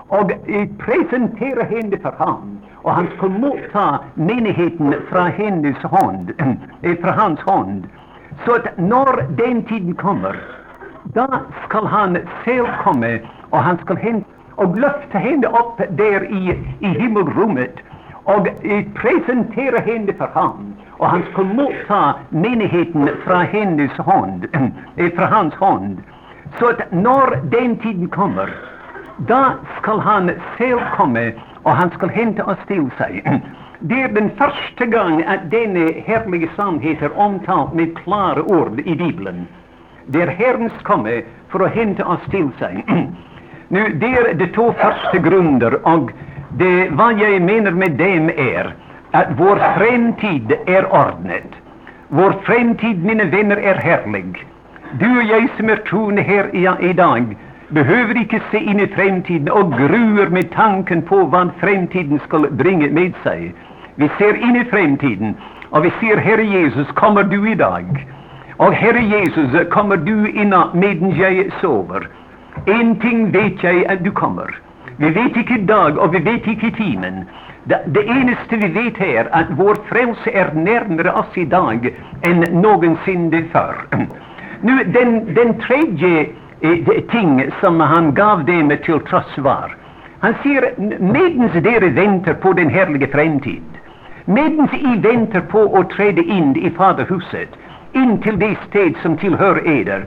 och 0.08 0.30
presentera 0.78 1.62
henne 1.62 1.98
för 1.98 2.12
honom, 2.18 2.60
och 2.76 2.92
han 2.92 3.08
skulle 3.16 3.38
motta 3.38 3.98
menigheten 4.14 4.94
från 5.08 5.26
hennes 5.26 5.76
hand, 5.76 6.32
eh, 6.82 6.96
från 6.96 7.18
hans 7.18 7.40
hand. 7.40 7.88
Så 8.44 8.54
att 8.54 8.78
när 8.78 9.22
den 9.28 9.62
tiden 9.62 9.94
kommer, 9.94 10.36
då 11.02 11.28
skall 11.68 11.86
han 11.86 12.18
själv 12.44 12.66
komma 12.84 13.18
och 13.50 13.58
han 13.58 13.78
skall 13.78 13.96
hämta, 13.96 14.28
och 14.54 14.76
lyfta 14.76 15.18
henne 15.18 15.46
upp 15.46 15.80
där 15.90 16.24
i, 16.32 16.58
i 16.78 16.86
himmelrummet 16.86 17.74
och 18.24 18.48
eh, 18.64 18.84
henne 19.84 20.12
för 20.12 20.26
honom, 20.26 20.74
och 20.90 21.06
han 21.06 21.22
skulle 21.32 21.54
motta 21.54 22.14
menigheten 22.28 23.08
från 23.24 23.40
hennes 23.40 23.92
hand, 23.92 24.46
eh, 24.96 25.10
från 25.10 25.28
hans 25.28 25.54
hand. 25.54 26.02
Så 26.58 26.68
att 26.68 26.92
när 26.92 27.36
den 27.42 27.76
tiden 27.76 28.08
kommer, 28.08 28.54
då 29.16 29.44
skall 29.78 30.00
han 30.00 30.30
själv 30.56 30.80
komma, 30.96 31.32
och 31.62 31.70
han 31.70 31.90
skall 31.90 32.10
hämta 32.10 32.44
oss 32.44 32.58
till 32.66 32.90
sig. 32.98 33.22
Det 33.78 34.02
är 34.02 34.08
den 34.08 34.30
första 34.30 34.86
gången 34.86 35.28
att 35.28 35.50
denna 35.50 35.90
härliga 36.06 36.48
sanning 36.56 36.98
är 37.00 37.18
omtalad 37.18 37.74
med 37.74 37.98
klara 37.98 38.42
ord 38.42 38.80
i 38.80 38.94
Bibeln. 38.94 39.46
Det 40.06 40.22
är 40.22 40.26
Herrens 40.26 40.72
komme 40.82 41.22
för 41.48 41.60
att 41.60 41.74
hämta 41.74 42.06
oss 42.06 42.24
till 42.30 42.48
sig. 42.58 42.84
Nu, 43.68 43.88
Det 43.94 44.06
är 44.06 44.34
de 44.34 44.46
två 44.46 44.72
första 44.72 45.18
grunder 45.18 45.86
och 45.86 46.10
det, 46.48 46.88
vad 46.90 47.18
jag 47.18 47.42
menar 47.42 47.70
med 47.70 47.90
dem, 47.90 48.30
är 48.36 48.74
att 49.10 49.28
vår 49.36 49.56
framtid 49.56 50.52
är 50.66 50.84
ordnad. 50.86 51.50
Vår 52.08 52.32
framtid, 52.42 53.04
mina 53.04 53.24
vänner, 53.24 53.56
är 53.56 53.74
härlig. 53.74 54.46
Du 54.92 55.16
och 55.16 55.22
jag 55.22 55.48
som 55.56 55.68
är 55.68 55.76
troende 55.76 56.22
här 56.22 56.50
idag, 56.52 56.82
i 56.82 56.92
dag, 56.92 57.36
behøver 57.74 58.18
ikke 58.20 58.40
se 58.50 58.58
inn 58.58 58.80
i 58.80 58.88
fremtiden 58.94 59.50
og 59.50 59.72
gruer 59.72 60.30
med 60.30 60.50
tanken 60.54 61.02
på 61.02 61.24
hva 61.32 61.44
fremtiden 61.60 62.20
skal 62.26 62.48
bringe 62.58 62.90
med 62.90 63.14
seg. 63.24 63.52
Vi 63.96 64.08
ser 64.18 64.38
inn 64.38 64.56
i 64.56 64.66
fremtiden, 64.70 65.36
og 65.70 65.84
vi 65.86 65.92
sier, 66.00 66.20
Herre 66.22 66.44
Jesus, 66.46 66.90
kommer 66.94 67.22
du 67.22 67.44
i 67.44 67.54
dag? 67.54 67.86
Og 68.58 68.74
Herre 68.74 69.02
Jesus, 69.02 69.56
kommer 69.70 69.96
du 69.96 70.26
inna 70.26 70.68
mens 70.74 71.18
jeg 71.18 71.50
sover? 71.60 72.06
Én 72.66 72.94
ting 73.02 73.32
vet 73.34 73.64
jeg 73.64 73.86
at 73.90 74.04
du 74.04 74.10
kommer. 74.10 74.54
Vi 74.98 75.10
vet 75.14 75.36
ikke 75.36 75.64
dag, 75.66 75.98
og 75.98 76.12
vi 76.14 76.22
vet 76.24 76.46
ikke 76.46 76.70
timen. 76.76 77.24
Det, 77.64 77.80
det, 77.94 78.04
eneste 78.06 78.56
vi 78.56 78.68
vet 78.74 79.00
är 79.00 79.28
at 79.32 79.46
vår 79.58 79.74
frelse 79.88 80.30
er 80.30 80.54
nærmere 80.54 81.12
oss 81.12 81.36
i 81.36 81.44
dag 81.44 81.94
enn 82.22 82.44
noensinne 82.60 83.44
før. 83.52 83.74
Nu, 84.62 84.78
den, 84.94 85.34
den 85.36 85.60
tredje 85.60 86.26
ting 87.10 87.50
som 87.60 87.80
han 87.80 88.14
gav 88.14 88.44
dem 88.44 88.72
till 88.84 89.00
trots 89.00 89.38
var 89.38 89.76
Han 90.20 90.34
säger 90.42 90.74
medens 90.98 91.52
dere 91.52 91.88
väntar 91.88 92.34
på 92.34 92.52
den 92.52 92.70
härliga 92.70 93.06
framtid, 93.06 93.62
medens 94.24 94.72
I 94.72 94.96
väntar 94.96 95.40
på 95.40 95.76
att 95.76 95.90
träda 95.90 96.22
in 96.22 96.56
i 96.56 96.70
Faderhuset, 96.70 97.48
in 97.92 98.18
till 98.18 98.38
det 98.38 98.56
sted 98.68 98.94
som 99.02 99.16
tillhör 99.16 99.68
eder, 99.68 100.06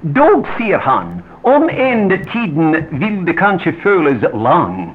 då 0.00 0.44
säger 0.56 0.78
han, 0.78 1.22
om 1.42 1.70
en 1.72 2.24
tiden 2.32 2.84
vill 2.90 3.24
det 3.24 3.32
kanske 3.32 3.72
føles 3.72 4.22
lång, 4.22 4.92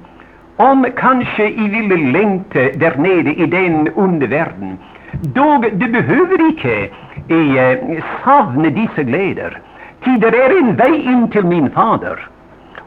om 0.57 0.85
kanske 0.97 1.49
I 1.49 1.67
ville 1.67 2.11
längta 2.11 2.59
där 2.59 2.97
nere 2.97 3.33
i 3.33 3.45
den 3.45 3.87
undervärlden, 3.87 4.77
då 5.21 5.63
du 5.73 5.87
behöver 5.87 6.49
icke 6.49 6.89
eh, 7.27 8.03
savna 8.23 8.69
dessa 8.69 9.03
gläder. 9.03 9.61
Ty 10.05 10.17
det 10.17 10.27
är 10.27 10.57
en 10.57 10.75
väg 10.75 10.93
in 10.93 11.29
till 11.29 11.45
min 11.45 11.69
Fader, 11.71 12.27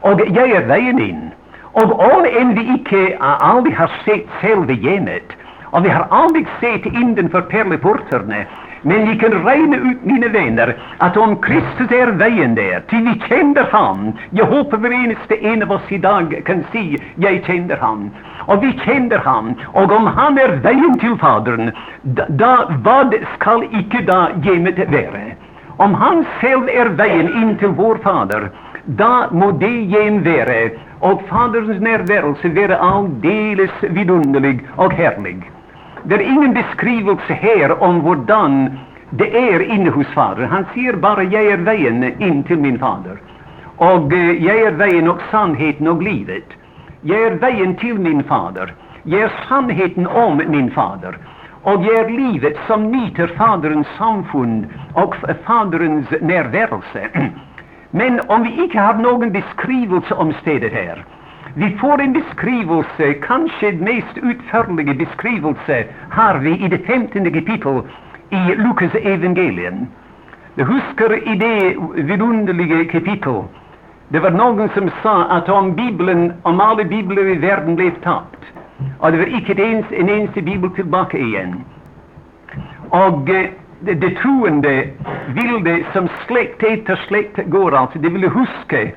och 0.01 0.21
jag 0.27 0.49
är 0.49 0.65
vägen 0.65 0.99
in. 0.99 1.31
Och 1.61 2.15
om 2.15 2.25
än 2.39 2.55
vi 2.55 2.73
icke 2.75 3.17
aldrig 3.19 3.75
har 3.77 3.91
sett 4.05 4.29
själva 4.41 4.73
genet, 4.73 5.29
och 5.63 5.85
vi 5.85 5.89
har 5.89 6.07
aldrig 6.09 6.47
sett 6.59 6.83
för 7.31 7.41
pärleportarna, 7.41 8.43
men 8.81 9.09
vi 9.09 9.19
kan 9.19 9.31
räkna 9.31 9.77
ut, 9.77 10.03
mina 10.03 10.27
vänner, 10.27 10.77
att 10.97 11.17
om 11.17 11.35
Kristus 11.35 11.91
är 11.91 12.07
vägen 12.07 12.55
där, 12.55 12.79
till 12.79 12.99
vi 12.99 13.21
känner 13.29 13.67
han, 13.71 14.13
jag 14.29 14.45
hoppas 14.45 14.79
hver 14.79 14.91
eneste 14.91 15.35
en 15.35 15.63
av 15.63 15.71
oss 15.71 15.91
i 15.91 15.97
dag 15.97 16.41
kan 16.45 16.63
se, 16.71 16.97
jag 17.15 17.45
känner 17.45 17.77
han. 17.77 18.11
Och 18.39 18.63
vi 18.63 18.79
känner 18.85 19.17
han. 19.17 19.55
Och 19.65 19.91
om 19.91 20.07
Han 20.07 20.37
är 20.37 20.49
vägen 20.49 20.99
till 20.99 21.15
Fadern, 21.15 21.71
då, 22.27 22.69
vad 22.83 23.15
skall 23.35 23.63
icke 23.63 24.01
då 24.01 24.27
gemet 24.43 24.77
vara? 24.77 25.48
Om 25.79 25.93
Han 25.93 26.25
selv 26.41 26.67
er 26.67 26.89
veien 26.99 27.29
inn 27.39 27.53
til 27.59 27.71
vår 27.77 28.01
Fader, 28.03 28.49
da 28.99 29.29
må 29.31 29.51
det 29.61 29.75
hjem 29.93 30.17
være, 30.25 30.57
og 30.99 31.21
Faderens 31.29 31.79
nærværelse 31.79 32.51
være 32.55 32.79
aldeles 32.83 33.85
vidunderlig 33.95 34.57
og 34.75 34.91
herlig. 34.93 35.37
Det 36.03 36.17
er 36.17 36.25
ingen 36.33 36.53
beskrivelse 36.57 37.33
her 37.33 37.77
om 37.83 38.01
hvordan 38.03 38.59
det 39.21 39.29
er 39.31 39.63
inne 39.63 39.95
hos 39.95 40.11
Fader. 40.13 40.51
Han 40.51 40.67
sier 40.73 40.99
bare 40.99 41.23
'jeg 41.23 41.47
er 41.53 41.63
veien 41.63 42.03
inn 42.03 42.43
til 42.43 42.59
min 42.59 42.79
Fader'. 42.79 43.23
Og 43.77 44.11
uh, 44.11 44.43
'jeg 44.43 44.61
er 44.61 44.71
veien 44.71 45.07
og 45.07 45.19
sannheten 45.31 45.87
og 45.87 46.01
livet'. 46.01 46.55
Jeg 47.03 47.21
er 47.21 47.35
veien 47.39 47.75
til 47.75 47.99
min 47.99 48.23
Fader. 48.23 48.75
Jeg 49.05 49.19
er 49.21 49.31
sannheten 49.47 50.07
om 50.07 50.41
min 50.47 50.71
Fader 50.71 51.15
och 51.61 51.83
ger 51.83 52.09
livet 52.09 52.57
som 52.67 52.91
nyter 52.91 53.27
Faderns 53.27 53.87
samfund 53.97 54.67
och 54.93 55.15
Faderns 55.45 56.07
närvarelse. 56.21 57.09
Men 57.91 58.19
om 58.27 58.43
vi 58.43 58.63
icke 58.63 58.79
har 58.79 58.93
någon 58.93 59.31
beskrivelse 59.31 60.13
om 60.13 60.33
stället 60.33 60.73
här, 60.73 61.05
vi 61.53 61.77
får 61.77 62.01
en 62.01 62.13
beskrivelse, 62.13 63.13
kanske 63.13 63.71
den 63.71 63.83
mest 63.83 64.17
utförliga 64.17 64.93
beskrivelse 64.93 65.85
har 66.09 66.35
vi 66.37 66.65
i 66.65 66.67
det 66.67 66.77
femtonde 66.77 67.31
kapitlet 67.31 67.85
i 68.29 68.55
Lukas 68.55 68.95
evangelium. 68.95 69.87
Jag 70.55 70.65
husker 70.65 71.27
i 71.27 71.35
det 71.35 71.75
vidunderliga 72.03 72.91
kapitlet, 72.91 73.45
det 74.07 74.19
var 74.19 74.31
någon 74.31 74.69
som 74.69 74.91
sa 75.03 75.25
att 75.25 75.49
om 75.49 75.75
Bibeln, 75.75 76.33
om 76.41 76.59
alla 76.59 76.83
bibler 76.83 77.27
i 77.27 77.35
världen 77.35 77.75
blev 77.75 77.91
tappt, 78.03 78.43
og 78.99 79.11
det 79.11 79.19
var 79.19 79.35
ikke 79.39 79.55
ens 79.63 79.85
en 79.91 80.09
eneste 80.09 80.41
bibel 80.41 80.69
tilbake 80.75 81.19
igjen 81.19 81.63
Og 82.91 83.29
eh, 83.29 83.51
det, 83.85 84.01
det 84.01 84.17
troende 84.21 84.69
alltså, 84.69 84.93
ville 85.35 85.75
som 85.93 86.07
slekt 86.27 86.63
etter 86.63 86.95
slekt 87.07 87.39
går, 87.49 87.75
altså, 87.77 87.99
de 87.99 88.11
ville 88.11 88.29
huske 88.29 88.91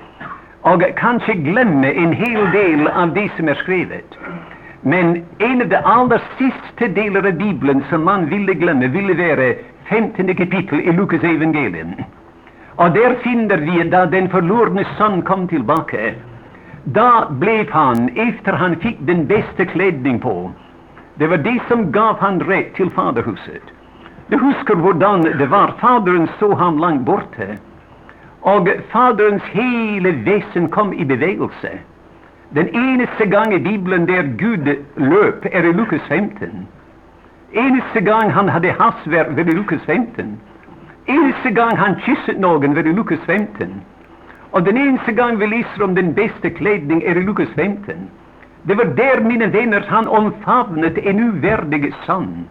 og 0.63 0.83
kanskje 0.97 1.35
glemme 1.35 1.91
en 1.93 2.13
hel 2.13 2.47
del 2.53 2.89
av 2.89 3.15
det 3.15 3.29
som 3.37 3.49
er 3.49 3.59
skrevet. 3.63 4.19
Men 4.83 5.25
en 5.39 5.63
av 5.63 5.69
de 5.69 5.79
aller 5.85 6.23
siste 6.39 6.89
deler 6.95 7.27
av 7.27 7.39
Bibelen 7.39 7.83
som 7.91 8.05
man 8.07 8.29
ville 8.31 8.55
glemme, 8.55 8.89
ville 8.95 9.17
være 9.19 9.55
15. 9.91 10.35
kapittel 10.35 10.81
i 10.81 10.93
Lukas 10.93 11.23
evangelium. 11.23 11.95
Og 12.77 12.95
der 12.95 13.15
finner 13.23 13.57
vi 13.57 13.83
da 13.91 14.07
den 14.07 14.31
forlorne 14.31 14.85
sønn 14.99 15.23
kom 15.23 15.49
tilbake. 15.49 16.15
Då 16.85 17.27
blev 17.31 17.71
han, 17.71 18.09
efter 18.09 18.53
han 18.53 18.77
fick 18.77 18.97
den 19.01 19.27
bästa 19.27 19.65
klädning 19.65 20.21
på 20.21 20.51
Det 21.15 21.27
var 21.27 21.37
det 21.37 21.61
som 21.69 21.93
gav 21.93 22.19
han 22.19 22.41
rätt 22.41 22.75
till 22.75 22.91
faderhuset. 22.91 23.63
Du 24.27 24.39
husker 24.39 24.75
hvordan 24.75 25.23
det 25.23 25.47
var. 25.47 25.75
Fadern 25.79 26.29
såg 26.39 26.53
han 26.53 26.77
långt 26.77 27.01
borta. 27.01 27.47
Och 28.41 28.69
faderns 28.91 29.43
hela 29.43 30.11
väsen 30.11 30.69
kom 30.69 30.93
i 30.93 31.05
bevegelse. 31.05 31.79
Den 32.51 32.69
enaste 32.69 33.27
gången 33.27 33.53
i 33.53 33.59
bibeln 33.59 34.07
där 34.07 34.23
Gud 34.23 34.77
löp 34.97 35.45
är 35.45 35.65
i 35.65 35.73
Lukas 35.73 36.03
15. 36.09 36.67
Eneste 37.53 38.01
gång 38.01 38.31
han 38.31 38.49
hade 38.49 38.73
hastvær, 38.79 39.31
var 39.31 39.41
i 39.41 39.53
Lukas 39.53 39.83
15. 39.83 40.41
Eneste 41.07 41.51
gång 41.51 41.77
han 41.77 42.01
kysste 42.01 42.33
någon 42.33 42.75
var 42.75 42.87
i 42.87 42.93
Lukas 42.93 43.21
15. 43.27 43.81
Och 44.53 44.63
den 44.63 44.77
enda 44.77 45.13
gång 45.13 45.39
vi 45.39 45.47
läser 45.47 45.83
om 45.83 45.95
den 45.95 46.13
bästa 46.13 46.51
klädning 46.51 47.03
är 47.03 47.17
i 47.17 47.23
Lukas 47.23 47.49
15. 47.57 47.95
Det 48.63 48.75
var 48.75 48.85
där, 48.85 49.21
mina 49.21 49.47
vänner, 49.47 49.85
han 49.89 50.09
omfamnade 50.09 51.01
en 51.01 51.29
ovärdig 51.29 51.95
son. 52.07 52.49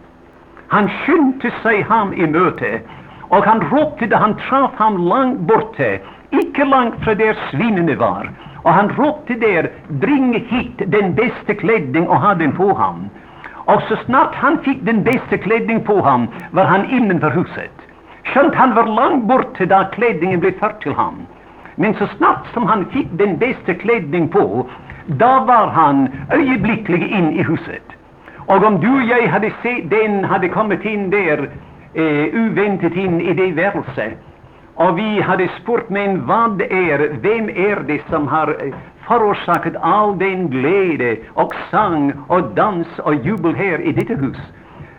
Han 0.68 0.88
skyndte 0.88 1.50
sig 1.62 1.82
ham 1.82 2.14
i 2.14 2.26
möte 2.26 2.80
och 3.20 3.44
han 3.44 3.60
ropade, 3.60 4.16
han 4.16 4.34
träffade 4.36 4.72
ham 4.76 5.08
långt 5.08 5.40
borta, 5.40 5.90
icke 6.30 6.64
långt 6.64 6.94
från 7.04 7.18
där 7.18 7.36
svinene 7.50 7.94
var. 7.96 8.30
Och 8.62 8.72
han 8.72 8.88
ropade 8.88 9.38
där, 9.38 9.70
bring 9.88 10.34
hit 10.34 10.78
den 10.86 11.14
bästa 11.14 11.54
klädning 11.54 12.08
och 12.08 12.20
ha 12.20 12.34
den 12.34 12.52
på 12.52 12.74
ham. 12.74 13.08
Och 13.52 13.82
så 13.88 13.96
snart 14.04 14.34
han 14.34 14.58
fick 14.58 14.78
den 14.82 15.02
bästa 15.02 15.38
klädning 15.38 15.80
på 15.84 16.00
ham, 16.00 16.28
var 16.50 16.64
han 16.64 16.90
innanför 16.90 17.30
huset. 17.30 17.76
Skönt 18.24 18.54
han 18.54 18.74
var 18.74 18.86
långt 18.86 19.24
borta 19.24 19.66
då 19.66 19.84
klädningen 19.92 20.40
blev 20.40 20.58
förd 20.58 20.80
till 20.80 20.92
ham. 20.92 21.26
Men 21.82 21.94
så 21.94 22.06
snart 22.06 22.46
som 22.54 22.66
han 22.66 22.84
fick 22.84 23.08
den 23.12 23.38
bästa 23.38 23.74
klädning 23.74 24.28
på, 24.28 24.66
då 25.06 25.26
var 25.26 25.66
han 25.66 26.08
ögonblickligen 26.30 27.08
in 27.08 27.30
i 27.30 27.42
huset. 27.42 27.86
Och 28.36 28.64
om 28.64 28.80
du 28.80 28.90
och 28.92 29.02
jag 29.02 29.28
hade 29.28 29.52
sett 29.62 29.90
den 29.90 30.24
hade 30.24 30.48
kommit 30.48 30.84
in 30.84 31.10
där 31.10 31.50
eh, 31.94 32.44
uventet 32.44 32.96
in 32.96 33.20
i 33.20 33.34
det 33.34 33.52
værelset. 33.52 34.18
och 34.74 34.98
vi 34.98 35.20
hade 35.20 35.48
spurt 35.62 35.88
men 35.88 36.26
vad 36.26 36.62
är, 36.62 36.98
vem 37.20 37.48
är 37.48 37.82
det 37.86 38.00
som 38.10 38.28
har 38.28 38.48
eh, 38.48 38.74
förorsakat 39.08 39.76
all 39.80 40.18
den 40.18 40.50
glädje 40.50 41.16
och 41.34 41.54
sång 41.70 42.12
och 42.28 42.42
dans 42.42 42.98
och 42.98 43.14
jubel 43.14 43.54
här 43.54 43.80
i 43.80 43.92
detta 43.92 44.14
hus? 44.14 44.38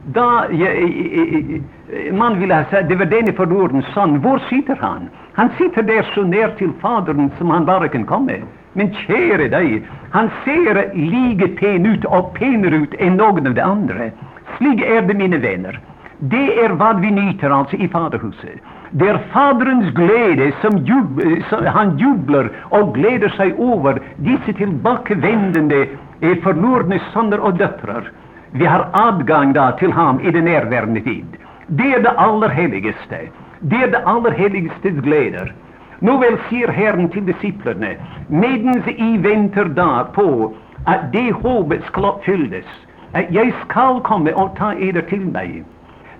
Da 0.06 0.46
ja, 0.52 0.68
eh, 0.68 1.62
eh, 1.90 2.14
man 2.14 2.40
ville 2.40 2.56
ha 2.56 2.64
sagt 2.64 2.90
det 2.90 2.96
var 2.96 3.06
denne 3.06 3.34
förlorade 3.34 3.86
son, 3.94 4.22
var 4.22 4.40
sitter 4.50 4.78
han? 4.82 5.10
Han 5.34 5.50
sitter 5.58 5.84
där 5.84 6.12
så 6.16 6.22
nära 6.22 6.52
till 6.52 6.72
Fadern 6.82 7.30
som 7.38 7.50
han 7.50 7.66
bara 7.66 7.88
kan 7.88 8.06
komma. 8.06 8.32
Men 8.74 8.94
käre 8.94 9.48
dig, 9.48 9.84
han 10.12 10.30
ser 10.46 10.96
lika 10.96 11.48
pen 11.48 11.86
ut 11.86 12.06
och 12.06 12.34
penare 12.34 12.76
ut 12.76 12.94
än 13.00 13.18
någon 13.18 13.48
av 13.48 13.54
de 13.54 13.62
andra. 13.62 14.10
Slig 14.58 14.82
är 14.82 15.02
det, 15.02 15.14
mina 15.14 15.38
vänner. 15.38 15.80
Det 16.18 16.60
är 16.60 16.70
vad 16.70 17.00
vi 17.00 17.12
nyter 17.12 17.50
alltså 17.50 17.76
i 17.76 17.88
Faderhuset. 17.88 18.60
Det 18.90 19.10
är 19.10 19.18
Faderns 19.18 19.94
glädje 19.94 20.54
som, 20.62 20.78
jub, 20.78 21.20
eh, 21.20 21.44
som 21.50 21.66
han 21.66 21.98
jublar 21.98 22.52
och 22.70 22.96
gläder 22.96 23.30
sig 23.30 23.52
över 23.52 24.02
dessa 24.16 24.54
tillbakavändande 24.58 25.88
eh, 26.22 26.38
förlorade 26.44 27.02
söner 27.14 27.40
och 27.40 27.54
döttrar. 27.54 28.12
Vi 28.52 28.66
har 28.66 28.90
adgang 28.92 29.54
då 29.54 29.72
till 29.80 29.92
Honom 29.92 30.22
i 30.22 30.32
den 30.32 30.46
närvarande 30.46 31.02
tid. 31.02 31.26
Det 31.68 31.94
är 31.94 32.04
det 32.04 32.10
allra 32.10 32.48
heligaste. 32.48 33.18
Det 33.60 33.76
är 33.76 33.92
det 33.92 34.06
allerheligstes 34.06 34.94
gläder. 34.94 35.54
Nåväl, 36.00 36.38
säger 36.50 36.68
Herren 36.68 37.10
till 37.10 37.26
disciplerna, 37.26 37.88
medens 38.28 38.88
I 38.88 39.18
väntar 39.18 39.66
da 39.66 40.08
på 40.14 40.54
att 40.86 41.12
det 41.12 41.32
hovet 41.32 41.84
skall 41.86 42.06
uppfyllas, 42.06 42.66
att 43.12 43.26
jag 43.30 43.54
skall 43.66 44.02
komma 44.02 44.32
och 44.32 44.56
ta 44.56 44.74
eder 44.74 45.02
till 45.02 45.26
mig, 45.26 45.64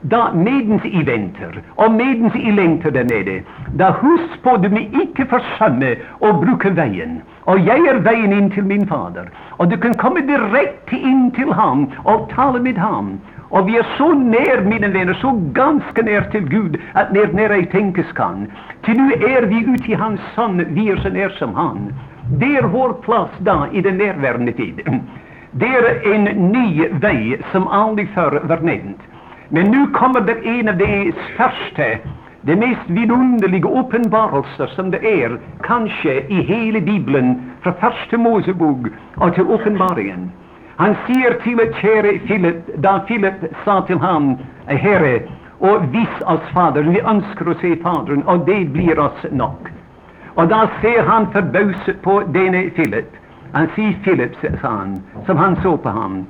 da 0.02 0.34
medens 0.34 0.86
I 0.86 1.04
väntar 1.04 1.62
och 1.76 1.92
medens 1.92 2.36
I 2.36 2.52
längtar 2.52 2.92
där 2.92 3.04
nere, 3.04 3.44
da 3.76 3.92
hus 3.92 4.30
på 4.44 4.58
du 4.58 4.70
mig 4.70 4.90
icke 5.04 5.26
försumma 5.26 5.96
och 6.10 6.36
bruka 6.36 6.70
vägen, 6.70 7.22
och 7.42 7.60
jag 7.60 7.88
er 7.88 7.96
vägen 7.96 8.34
in 8.34 8.52
till 8.52 8.64
min 8.64 8.88
Fader. 8.88 9.30
och 9.50 9.68
du 9.68 9.78
kan 9.78 9.94
komma 9.94 10.20
direkt 10.20 10.94
in 10.94 11.32
till 11.32 11.54
Honom 11.54 11.92
och 12.04 12.30
tala 12.30 12.60
med 12.60 12.78
Honom. 12.78 13.20
Och 13.54 13.68
vi 13.70 13.78
är 13.78 13.88
så 13.98 14.14
nær, 14.14 14.62
mina 14.62 14.88
vänner, 14.88 15.14
så 15.14 15.32
ganska 15.32 16.02
nær 16.02 16.22
till 16.22 16.50
Gud, 16.50 16.78
att 16.94 17.12
när 17.14 17.34
nära 17.34 17.56
ej 17.56 17.66
tänkas 17.66 18.12
kan. 18.16 18.52
Ty 18.86 18.94
nu 18.94 19.14
är 19.14 19.42
vi 19.42 19.74
ute 19.74 19.92
i 19.92 19.94
Hans 19.94 20.22
son, 20.36 20.66
vi 20.70 20.90
är 20.90 20.98
så 20.98 21.10
nær 21.10 21.30
som 21.30 21.56
Han. 21.56 21.94
Det 22.40 22.56
är 22.56 22.64
vår 22.64 22.94
plats 22.94 23.34
då, 23.38 23.68
i 23.72 23.82
den 23.82 23.98
närvarande 23.98 24.52
tid. 24.52 25.02
Det 25.52 25.68
är 25.68 26.14
en 26.14 26.24
ny 26.24 26.88
väg, 26.88 27.42
som 27.52 27.68
aldrig 27.68 28.10
förr 28.10 28.42
var 28.44 28.60
nämnd. 28.60 29.00
Men 29.50 29.72
nu 29.72 29.88
kommer 29.88 30.22
det 30.22 30.48
en 30.60 30.70
av 30.70 30.78
de 30.78 31.14
første, 31.38 32.00
de 32.42 32.56
mest 32.56 32.90
vidunderliga 32.90 33.70
uppenbarelser 33.70 34.68
som 34.68 34.92
det 34.92 35.24
är, 35.24 35.40
kanske 35.62 36.14
i 36.22 36.42
hela 36.42 36.80
Bibeln, 36.80 37.52
från 37.62 37.74
Första 37.74 38.18
Mosebok 38.18 38.88
och 39.16 39.34
till 39.34 39.44
uppenbaringen. 39.44 40.32
Han 40.78 40.96
sier 41.06 41.38
til 41.44 41.60
kjære 41.80 42.20
Philip, 42.26 42.70
da 42.84 42.98
Philip 43.08 43.46
sa 43.66 43.82
til 43.88 44.00
ham, 44.02 44.38
Herre, 44.68 45.20
og 45.60 45.86
vis 45.94 46.22
oss 46.26 46.46
Faderen, 46.54 46.94
vi 46.96 47.02
ønsker 47.08 47.50
å 47.50 47.58
se 47.62 47.76
Faderen, 47.84 48.24
og 48.28 48.48
det 48.48 48.74
blir 48.74 49.00
oss 49.00 49.26
nok. 49.32 49.70
Og 50.36 50.50
da 50.50 50.66
ser 50.82 51.06
han 51.06 51.30
forbauset 51.32 52.02
på 52.02 52.22
denne 52.34 52.66
Philip. 52.76 53.12
Han 53.54 53.70
sier 53.76 53.94
Philip, 54.04 54.34
sa 54.62 54.72
han, 54.80 54.98
som 55.28 55.38
han 55.38 55.60
så 55.62 55.76
på 55.78 55.94
ham, 55.94 56.24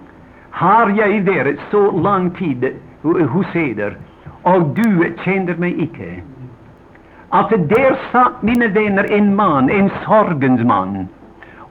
har 0.52 0.92
jeg 0.98 1.24
vært 1.26 1.64
så 1.72 1.88
lang 2.04 2.30
tid 2.38 2.68
hos 3.04 3.56
eder, 3.56 3.96
og 4.44 4.76
du 4.76 5.08
kjenner 5.24 5.56
meg 5.58 5.80
ikke. 5.88 6.20
At 7.34 7.50
der 7.72 7.96
satt, 8.12 8.44
mine 8.44 8.68
venner, 8.76 9.08
en 9.10 9.32
mann, 9.36 9.72
en 9.72 9.90
sorgens 10.04 10.62
mann. 10.68 11.08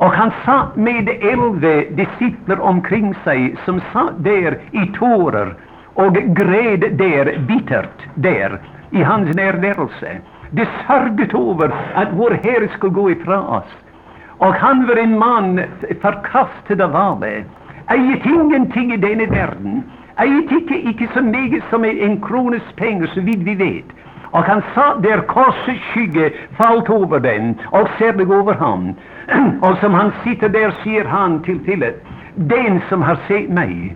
Och 0.02 0.12
han 0.12 0.30
satt 0.44 0.76
med 0.76 1.08
elva 1.08 1.74
discipler 1.90 2.60
omkring 2.60 3.14
sig, 3.24 3.56
som 3.64 3.80
satt 3.92 4.24
där 4.24 4.58
i 4.70 4.86
tårar 4.98 5.54
och 5.94 6.14
gred 6.14 6.80
där 6.96 7.38
bittert 7.38 7.98
där 8.14 8.60
i 8.90 9.02
hans 9.02 9.36
nærværelse. 9.36 10.18
De 10.50 10.66
sörjde 10.86 11.22
över 11.22 11.74
att 11.94 12.08
vår 12.12 12.30
Herre 12.30 12.68
skulle 12.68 12.92
gå 12.92 13.10
ifrån 13.10 13.44
oss. 13.44 13.72
Och 14.28 14.54
han 14.54 14.86
var 14.86 14.96
en 14.96 15.18
man, 15.18 15.60
förkastad 16.00 16.84
av 16.84 16.96
alla. 16.96 17.26
Eiet 17.86 18.26
ingenting 18.26 18.92
i 18.92 18.96
denna 18.96 19.26
världen. 19.26 19.82
Eiet 20.16 20.52
icke 20.52 20.74
icke 20.74 21.08
så 21.14 21.22
mycket 21.22 21.64
som 21.70 21.84
en 21.84 22.20
kronas 22.20 22.72
pengar, 22.76 23.06
så 23.06 23.20
vid 23.20 23.42
vi 23.42 23.54
vet. 23.54 24.01
Og 24.32 24.44
han 24.44 24.62
satt 24.74 25.02
der, 25.04 25.24
korsets 25.28 25.82
skygge 25.90 26.30
falt 26.56 26.88
over 26.90 27.18
den, 27.18 27.58
og 27.70 27.88
særlig 27.98 28.26
over 28.32 28.54
ham. 28.54 28.94
Og 29.66 29.76
som 29.80 29.94
han 29.94 30.12
sitter 30.24 30.48
der, 30.48 30.72
sier 30.82 31.08
han 31.08 31.42
til 31.44 31.60
Philip, 31.66 32.00
den 32.36 32.80
som 32.88 33.02
har 33.04 33.20
sett 33.28 33.52
meg, 33.52 33.92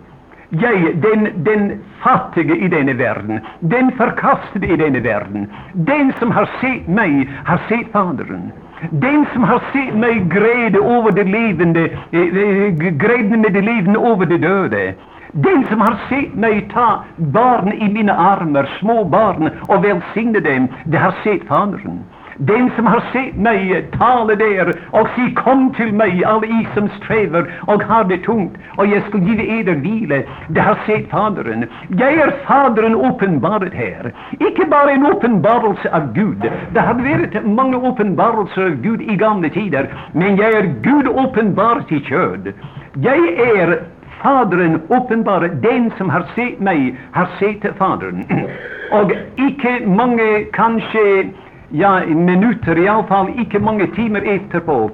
jeg, 0.51 0.92
den, 1.03 1.27
den 1.46 1.70
fattige 2.05 2.57
i 2.57 2.68
denne 2.68 2.99
verden, 2.99 3.40
den 3.61 3.90
forkastede 3.96 4.68
i 4.68 4.77
denne 4.77 5.03
verden, 5.05 5.49
den 5.88 6.12
som 6.20 6.31
har 6.31 6.46
sett 6.61 6.87
meg, 6.88 7.27
har 7.44 7.62
sett 7.68 7.90
Faderen. 7.92 8.53
Den 8.92 9.25
som 9.33 9.42
har 9.49 9.62
sett 9.72 9.94
meg 9.96 10.29
grede 10.31 10.79
over 10.79 11.11
det 11.16 11.25
levende, 11.27 11.88
eh, 12.12 12.37
eh 12.44 12.77
grede 13.01 13.37
med 13.37 13.57
det 13.57 13.64
levende 13.64 13.99
over 13.99 14.25
det 14.25 14.42
døde. 14.42 14.94
Den 15.38 15.66
som 15.68 15.81
har 15.81 15.96
sett 16.09 16.35
mig 16.35 16.68
ta 16.72 17.05
barn 17.16 17.72
i 17.72 17.88
mina 17.92 18.14
armar, 18.14 18.70
små 18.81 19.05
barn, 19.05 19.51
och 19.68 19.85
välsigna 19.85 20.40
dem, 20.40 20.68
det 20.85 20.99
har 20.99 21.14
sett 21.25 21.49
Fadern. 21.49 21.99
Den 22.38 22.70
som 22.77 22.87
har 22.87 23.03
sett 23.12 23.37
mig 23.37 23.88
tala 23.99 24.35
där 24.35 24.68
och 24.90 25.09
säga, 25.09 25.31
'Kom 25.35 25.75
till 25.75 25.92
mig, 25.92 26.25
alla 26.25 26.46
I 26.46 26.68
som 26.75 26.88
strävar 26.88 27.53
och 27.66 27.83
har 27.83 28.05
det 28.05 28.18
tungt, 28.18 28.53
och 28.77 28.87
jag 28.87 29.03
skal 29.03 29.22
ge 29.22 29.61
eder 29.61 29.75
vila, 29.75 30.22
det 30.49 30.61
har 30.61 30.79
sett 30.87 31.11
Fadern. 31.11 31.64
Jag 31.88 32.12
är 32.12 32.31
Fadern 32.46 32.94
uppenbarad 32.94 33.75
här, 33.75 34.12
icke 34.38 34.66
bara 34.66 34.90
en 34.90 35.07
uppenbarelse 35.07 35.90
av 35.92 36.12
Gud. 36.12 36.51
Det 36.72 36.81
har 36.81 36.94
varit 36.94 37.44
många 37.44 37.88
uppenbarelser 37.88 38.64
av 38.64 38.75
Gud 38.75 39.03
i 39.03 39.16
gamla 39.16 39.49
tider, 39.49 39.88
men 40.12 40.37
jag 40.37 40.51
är 40.53 40.75
Gud 40.83 41.07
uppenbar 41.07 41.83
i 41.88 42.01
kjød. 42.01 42.53
Jag 42.94 43.18
är 43.59 43.81
Faderen 44.22 44.81
åpenbare. 44.88 45.48
Den 45.48 45.90
som 45.98 46.11
har 46.11 46.26
sett 46.35 46.61
meg, 46.61 46.96
har 47.12 47.29
sett 47.38 47.66
Faderen. 47.79 48.24
Og 48.96 49.12
ikke 49.37 49.81
mange, 49.87 50.44
kanskje 50.55 51.33
ja, 51.70 52.00
minutter, 52.07 52.79
iallfall 52.79 53.33
ikke 53.40 53.59
mange 53.59 53.87
timer 53.96 54.22
etterpå, 54.22 54.90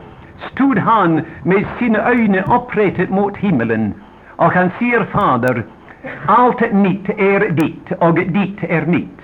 stod 0.50 0.78
han 0.78 1.20
med 1.44 1.64
sine 1.78 2.00
øyne 2.08 2.44
opprettet 2.48 3.11
mot 3.11 3.37
himmelen, 3.37 3.94
og 4.37 4.52
han 4.52 4.72
sier, 4.78 5.04
Fader, 5.12 5.62
alt 6.28 6.64
mitt 6.72 7.11
er 7.18 7.50
ditt, 7.58 7.92
og 8.00 8.16
ditt 8.16 8.64
er 8.68 8.87
mitt. 8.87 9.18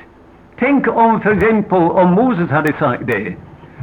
Tenk 0.59 0.89
om 0.89 1.21
for 1.23 1.33
eksempel 1.33 1.91
om 2.03 2.15
Moses 2.15 2.51
hadde 2.51 2.75
sagt 2.79 3.07
det, 3.07 3.37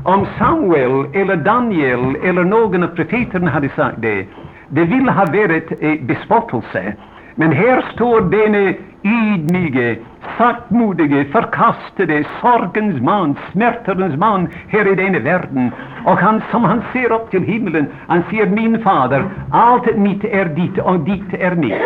om 0.04 0.28
Samuel 0.38 1.06
eller 1.13 1.36
Daniel 1.36 2.15
eller 2.23 2.43
noen 2.43 2.84
av 2.84 2.95
profetene 2.95 3.51
hadde 3.51 3.71
sagt 3.75 4.01
det. 4.04 4.28
Det 4.69 4.86
vill 4.86 5.10
ha 5.10 5.25
varit 5.25 5.71
eh, 5.80 6.01
bespottelse. 6.01 6.93
Men 7.36 7.51
här 7.51 7.86
står 7.93 8.21
denne 8.21 8.75
ydmige, 9.04 9.97
saktmodige, 10.38 11.25
förkastade, 11.25 12.23
sorgens 12.41 13.01
man, 13.01 13.36
smärtans 13.51 14.17
man 14.17 14.47
här 14.67 14.88
i 14.88 14.95
denne 14.95 15.19
världen. 15.19 15.71
Och 16.06 16.17
han, 16.17 16.41
som 16.51 16.63
han 16.63 16.82
ser 16.93 17.12
upp 17.12 17.32
till 17.32 17.43
himlen, 17.43 17.86
han 18.08 18.23
ser 18.30 18.45
'Min 18.45 18.84
Fader, 18.84 19.23
allt 19.51 19.97
mitt 19.97 20.23
är 20.23 20.45
ditt, 20.45 20.78
och 20.78 20.99
ditt 20.99 21.34
är 21.34 21.56
mitt'. 21.56 21.82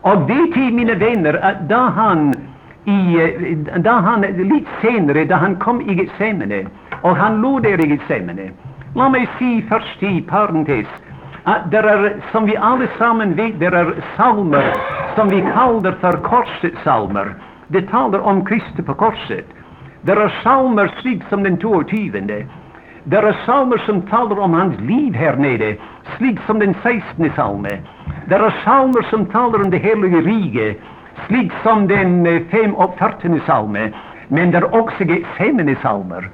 Och 0.00 0.30
vet 0.30 0.56
ni 0.56 0.72
mina 0.72 0.94
vänner 0.94 1.34
att 1.34 1.68
då 1.68 1.76
han, 1.76 2.34
i, 2.84 3.56
då 3.76 3.90
han 3.90 4.20
lite 4.20 4.70
senare, 4.80 5.24
då 5.24 5.34
han 5.34 5.56
kom 5.56 5.80
i 5.80 5.94
Getsemane, 5.94 6.66
och 7.00 7.16
han 7.16 7.40
låg 7.40 7.62
där 7.62 7.86
i 7.86 7.88
Getsemane 7.88 8.50
låt 8.94 9.12
mig 9.12 9.28
se 9.38 9.62
först 9.68 10.02
i 10.02 10.20
parentes 10.22 10.86
Ah, 11.44 11.54
att 11.54 11.70
det 11.70 11.78
är, 11.78 12.22
som 12.32 12.46
vi 12.46 12.56
allesammans 12.56 13.38
vet, 13.38 13.60
det 13.60 13.66
är 13.66 13.94
psalmer 14.14 14.74
som 15.16 15.28
vi 15.28 15.40
kallar 15.40 15.92
för 15.92 16.12
korsets 16.12 16.76
psalmer. 16.76 17.34
Det 17.66 17.82
talar 17.82 18.18
om 18.18 18.44
Kristus 18.44 18.86
på 18.86 18.94
korset. 18.94 19.46
Det 20.00 20.12
är 20.12 20.28
psalmer 20.28 20.92
slik 21.00 21.22
som 21.28 21.42
den 21.42 21.58
22. 21.60 21.82
Det 23.04 23.16
är 23.16 23.32
psalmer 23.32 23.78
som 23.78 24.02
talar 24.02 24.38
om 24.38 24.54
hans 24.54 24.80
liv 24.80 25.14
här 25.14 25.36
nere, 25.36 25.76
slik 26.16 26.38
som 26.46 26.58
den 26.58 26.74
16. 26.82 27.30
psalmen. 27.30 27.78
Det 28.26 28.34
är 28.34 28.50
psalmer 28.50 29.02
som 29.10 29.26
talar 29.26 29.64
om 29.64 29.70
det 29.70 29.78
heliga 29.78 30.18
riket, 30.18 30.80
slik 31.26 31.52
som 31.62 31.88
den 31.88 32.26
eh, 32.26 32.42
45. 32.50 33.40
psalmen. 33.40 33.94
Men 34.28 34.50
det 34.50 34.62
också 34.62 34.78
også 34.78 35.04
Getsemane-psalmer. 35.04 36.30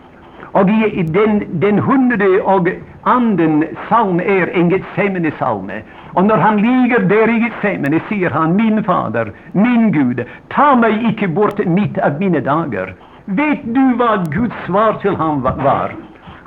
Og 0.53 0.71
i 0.71 1.03
den, 1.03 1.43
den 1.61 1.79
hundre 1.79 2.29
og 2.45 2.69
anden 3.07 3.65
salme 3.89 4.25
er 4.25 4.49
en 4.55 4.71
Getsemane-salme. 4.73 5.83
Og 6.15 6.25
når 6.25 6.37
han 6.37 6.57
ligger 6.65 7.05
der 7.09 7.29
i 7.29 7.41
Getsemane, 7.45 8.01
sier 8.09 8.31
han, 8.31 8.57
min 8.57 8.85
Fader, 8.85 9.33
min 9.53 9.93
Gud, 9.93 10.25
ta 10.51 10.75
meg 10.75 11.05
ikke 11.13 11.29
bort 11.29 11.61
mitt 11.67 11.99
av 11.99 12.17
mine 12.21 12.41
dager. 12.41 12.95
Vet 13.27 13.65
du 13.75 13.83
hva 14.01 14.23
Guds 14.33 14.57
svar 14.67 14.97
til 15.03 15.17
ham 15.17 15.43
var? 15.45 15.93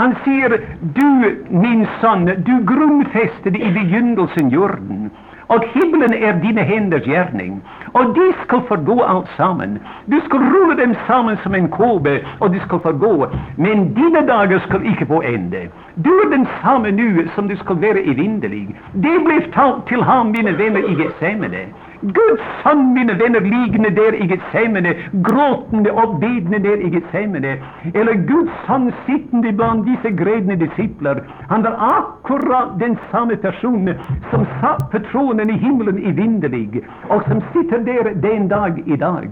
Han 0.02 0.16
sier, 0.26 0.56
du, 0.98 1.10
min 1.54 1.86
sønn, 2.02 2.26
du 2.48 2.56
grunnfestet 2.66 3.54
i 3.54 3.70
begynnelsen 3.76 4.50
jorden. 4.50 5.12
Og 5.54 5.66
himmelen 5.76 6.16
er 6.16 6.40
dine 6.42 6.64
henders 6.66 7.06
gjerning. 7.06 7.60
Och 7.92 8.14
de 8.14 8.34
ska 8.44 8.62
förgå 8.62 9.04
alltsammans. 9.04 9.38
sammen. 9.38 9.80
Du 10.06 10.22
ska 10.22 10.38
rulla 10.38 10.76
dem 10.76 10.96
samman 11.08 11.38
som 11.44 11.54
en 11.54 11.68
kåbe, 11.68 12.26
och 12.40 12.52
de 12.52 12.60
ska 12.60 12.80
förgå. 12.80 13.28
Men 13.56 13.94
dina 13.94 14.22
dagar 14.22 14.60
ska 14.60 14.84
icke 14.84 15.06
få 15.06 15.22
ände. 15.22 15.68
Du 15.96 16.22
är 16.22 16.30
densamme 16.30 16.92
nu 16.92 17.30
som 17.36 17.48
du 17.48 17.56
ska 17.58 17.74
vara 17.74 18.00
evinnerlig. 18.00 18.76
Det 18.94 19.20
blev 19.20 19.52
talt 19.52 19.88
till 19.88 20.02
han, 20.02 20.32
mina 20.32 20.52
vänner, 20.52 20.90
i 20.92 21.04
Getsemane. 21.04 21.66
Guds 22.02 22.42
Son, 22.64 22.94
mine 22.94 23.14
venner, 23.20 23.40
liggende 23.40 23.90
der 23.96 24.14
i 24.14 24.28
Getsemane, 24.28 24.96
gråtende 25.24 25.92
og 25.92 26.20
bedende 26.20 26.60
der 26.60 26.76
i 26.76 26.90
Getsemane. 26.90 27.58
Eller 27.94 28.14
Guds 28.28 28.52
Son 28.66 28.92
sittende 29.06 29.54
blant 29.54 29.86
disse 29.86 30.16
gredne 30.24 30.56
disipler. 30.56 31.22
Han 31.50 31.64
var 31.64 31.76
akkurat 31.98 32.80
den 32.80 32.98
samme 33.12 33.36
personen 33.36 33.96
som 34.32 34.48
satt 34.62 34.90
på 34.92 35.00
tronen 35.12 35.50
i 35.50 35.58
himmelen 35.58 36.18
Vindelig 36.18 36.82
og 37.10 37.22
som 37.28 37.44
sitter 37.54 37.86
der 37.86 38.14
den 38.14 38.48
dag 38.48 38.84
i 38.86 38.96
dag. 38.96 39.30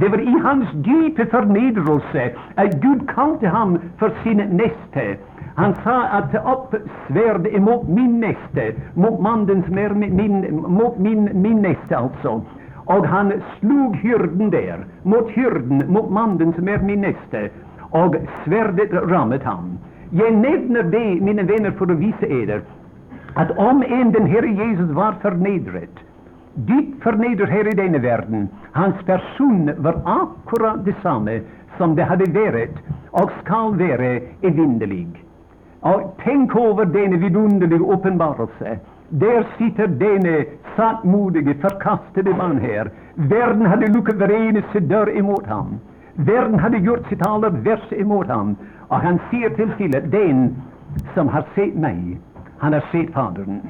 Det 0.00 0.10
var 0.12 0.18
i 0.18 0.38
hans 0.44 0.68
dype 0.84 1.26
förnedrelse 1.26 2.30
att 2.54 2.74
Gud 2.80 3.08
kallade 3.14 3.48
ham 3.48 3.78
för 3.98 4.12
sin 4.22 4.36
näste. 4.36 5.16
Han 5.56 5.74
sa 5.84 6.02
att 6.02 6.32
ta 6.32 6.52
upp 6.52 6.74
svärd 7.08 7.46
emot 7.46 7.88
min 7.88 8.20
näste, 8.20 8.74
mot 8.94 9.20
mannens 9.20 9.66
mer, 9.66 9.90
min, 9.90 10.64
mot 10.68 10.98
min, 10.98 11.42
min 11.42 11.62
näste 11.62 11.96
alltså. 11.96 12.42
och 12.74 13.06
han 13.06 13.32
slog 13.58 13.96
hyrden 13.96 14.50
där, 14.50 14.84
mot 15.02 15.28
hyrden, 15.30 15.82
mot 15.92 16.10
mannen 16.10 16.52
som 16.52 16.68
är 16.68 16.78
min 16.78 17.00
näste, 17.00 17.48
och 17.80 18.14
svärdet 18.44 18.92
rammet 18.92 19.42
han. 19.44 19.78
Jag 20.10 20.32
nämner 20.32 20.82
det, 20.82 21.24
mina 21.24 21.42
vänner, 21.42 21.70
för 21.70 21.92
att 21.92 21.98
visa 21.98 22.26
eder 22.26 22.60
att 23.34 23.50
om 23.58 23.82
en 23.88 24.12
den 24.12 24.26
Herre 24.26 24.48
Jesus 24.48 24.90
var 24.90 25.12
förnedrad, 25.12 25.88
djupt 26.54 27.02
förnedrad 27.02 27.48
här 27.48 27.68
i 27.68 27.72
denna 27.72 27.98
världen, 27.98 28.48
hans 28.72 28.96
person 29.06 29.70
var 29.76 30.02
akkurat 30.04 30.84
detsamma 30.84 31.40
som 31.78 31.96
det 31.96 32.04
hade 32.04 32.40
varit 32.40 32.76
och 33.10 33.30
skall 33.42 33.76
vara 33.78 34.20
evinnerlig. 34.42 35.25
Och 35.86 36.16
tänk 36.24 36.56
över 36.56 36.84
denna 36.84 37.16
vidunderliga 37.16 37.92
uppenbarelse. 37.94 38.78
Där 39.08 39.46
sitter 39.58 39.86
denne 39.86 40.44
sattmodige, 40.76 41.54
förkastade 41.54 42.30
man 42.30 42.58
här. 42.58 42.90
Världen 43.14 43.66
hade 43.66 43.86
lukat 43.86 44.16
varenda 44.16 44.62
dörr 44.80 45.18
emot 45.18 45.46
honom. 45.46 45.80
Världen 46.14 46.58
hade 46.58 46.78
gjort 46.78 47.08
sitt 47.08 47.26
allra 47.26 47.48
värsta 47.48 47.96
emot 47.96 48.26
honom. 48.26 48.56
Och 48.88 48.96
han 48.96 49.18
säger 49.30 49.50
till 49.50 49.70
Fille, 49.78 50.00
den 50.00 50.56
som 51.14 51.28
har 51.28 51.44
sett 51.54 51.74
mig, 51.74 52.18
han 52.58 52.72
har 52.72 52.84
sett 52.92 53.12
Fadern. 53.12 53.60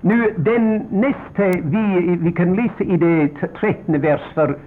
Nu, 0.00 0.34
den 0.36 0.78
nästa 0.90 1.60
vi, 1.64 2.16
vi 2.20 2.32
kan 2.32 2.54
läsa 2.54 2.84
i 2.84 2.96
det 2.96 3.28
trettonde 3.60 3.98
vers 3.98 4.20
för, 4.34 4.58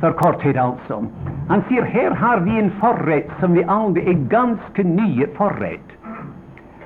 för 0.00 0.12
korthet 0.12 0.56
alltså. 0.56 1.04
Han 1.48 1.62
säger, 1.68 1.82
här 1.82 2.10
har 2.10 2.40
vi 2.40 2.58
en 2.58 2.70
förrätt 2.70 3.30
som 3.40 3.52
vi 3.52 3.64
aldrig 3.64 4.08
är 4.08 4.12
ganska 4.12 4.82
ny 4.82 5.26
förrätt. 5.36 5.90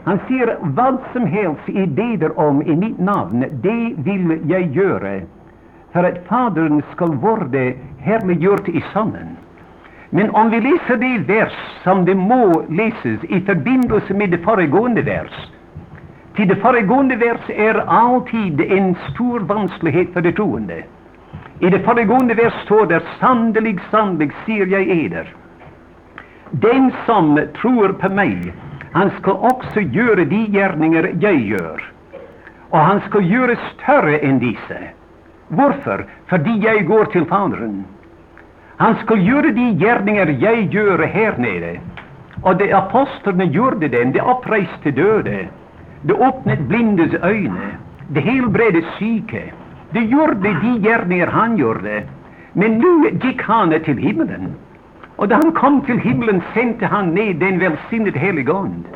Han 0.04 0.18
säger, 0.28 0.56
vad 0.60 0.98
som 1.12 1.26
helst 1.26 1.68
I 1.68 1.86
beder 1.86 2.38
om 2.38 2.62
i 2.62 2.76
mitt 2.76 2.98
namn, 2.98 3.44
det 3.50 3.94
vill 3.96 4.50
jag 4.50 4.66
göra, 4.66 5.20
för 5.92 6.04
att 6.04 6.26
Fadern 6.26 6.82
skall 6.92 7.16
vara 7.16 7.72
härliggjort 7.98 8.68
i 8.68 8.84
sonen. 8.92 9.36
Men 10.10 10.30
om 10.30 10.50
vi 10.50 10.60
läser 10.60 10.96
det 10.96 11.18
vers 11.18 11.52
som 11.84 12.04
det 12.04 12.14
må 12.14 12.62
läses 12.68 13.24
i 13.24 13.40
förbindelse 13.40 14.14
med 14.14 14.30
det 14.30 14.38
föregående 14.38 15.02
vers, 15.02 15.50
till 16.36 16.48
det 16.48 16.56
föregående 16.56 17.16
vers 17.16 17.40
är 17.48 17.74
alltid 17.74 18.60
en 18.60 18.96
stor 19.14 19.40
vansklighet 19.40 20.12
för 20.12 20.20
de 20.20 20.32
troende. 20.32 20.84
I 21.58 21.70
det 21.70 21.78
föregående 21.78 22.34
vers 22.34 22.52
står 22.64 22.86
det 22.86 23.02
sannolikt, 23.20 23.82
sannolikt 23.90 24.36
ser 24.46 24.66
jag 24.66 24.82
eder. 24.82 25.34
Den 26.50 26.92
som 27.06 27.40
tror 27.60 27.88
på 27.88 28.08
mig, 28.08 28.54
han 28.94 29.10
ska 29.20 29.32
också 29.32 29.80
göra 29.80 30.24
de 30.24 30.46
gärningar 30.46 31.12
jag 31.20 31.40
gör. 31.40 31.92
Och 32.70 32.78
han 32.78 33.00
ska 33.00 33.20
göra 33.20 33.56
större 33.74 34.18
än 34.18 34.38
dessa. 34.38 34.80
Varför? 35.48 36.06
Fordi 36.26 36.58
jag 36.58 36.86
går 36.86 37.04
till 37.04 37.24
Fadern. 37.24 37.84
Han 38.76 38.94
ska 38.94 39.16
göra 39.16 39.50
de 39.50 39.72
gärningar 39.72 40.26
jag 40.26 40.74
gör 40.74 40.98
här 40.98 41.34
nere. 41.38 41.80
Och 42.42 42.56
de 42.56 42.72
apostlarna 42.72 43.44
gjorde 43.44 43.88
dem, 43.88 44.12
de 44.12 44.20
uppreste 44.20 44.90
döde. 44.90 45.48
De 46.02 46.12
öppnade 46.12 46.62
blindes 46.62 47.14
ögon. 47.14 47.58
De 48.08 48.20
helbredde 48.20 48.82
syke. 48.98 49.42
De 49.90 50.00
gjorde 50.00 50.34
de 50.62 50.78
gärningar 50.78 51.26
han 51.26 51.56
gjorde. 51.56 52.02
Men 52.52 52.78
nu 52.78 53.18
gick 53.22 53.42
han 53.42 53.80
till 53.84 53.98
himlen. 53.98 54.54
Och 55.16 55.28
då 55.28 55.34
han 55.34 55.52
kom 55.52 55.80
till 55.80 55.98
himlen 55.98 56.42
sände 56.54 56.86
han 56.86 57.14
ned 57.14 57.36
den 57.36 57.58
välsignade 57.58 58.18
helige 58.18 58.52
Ande. 58.52 58.88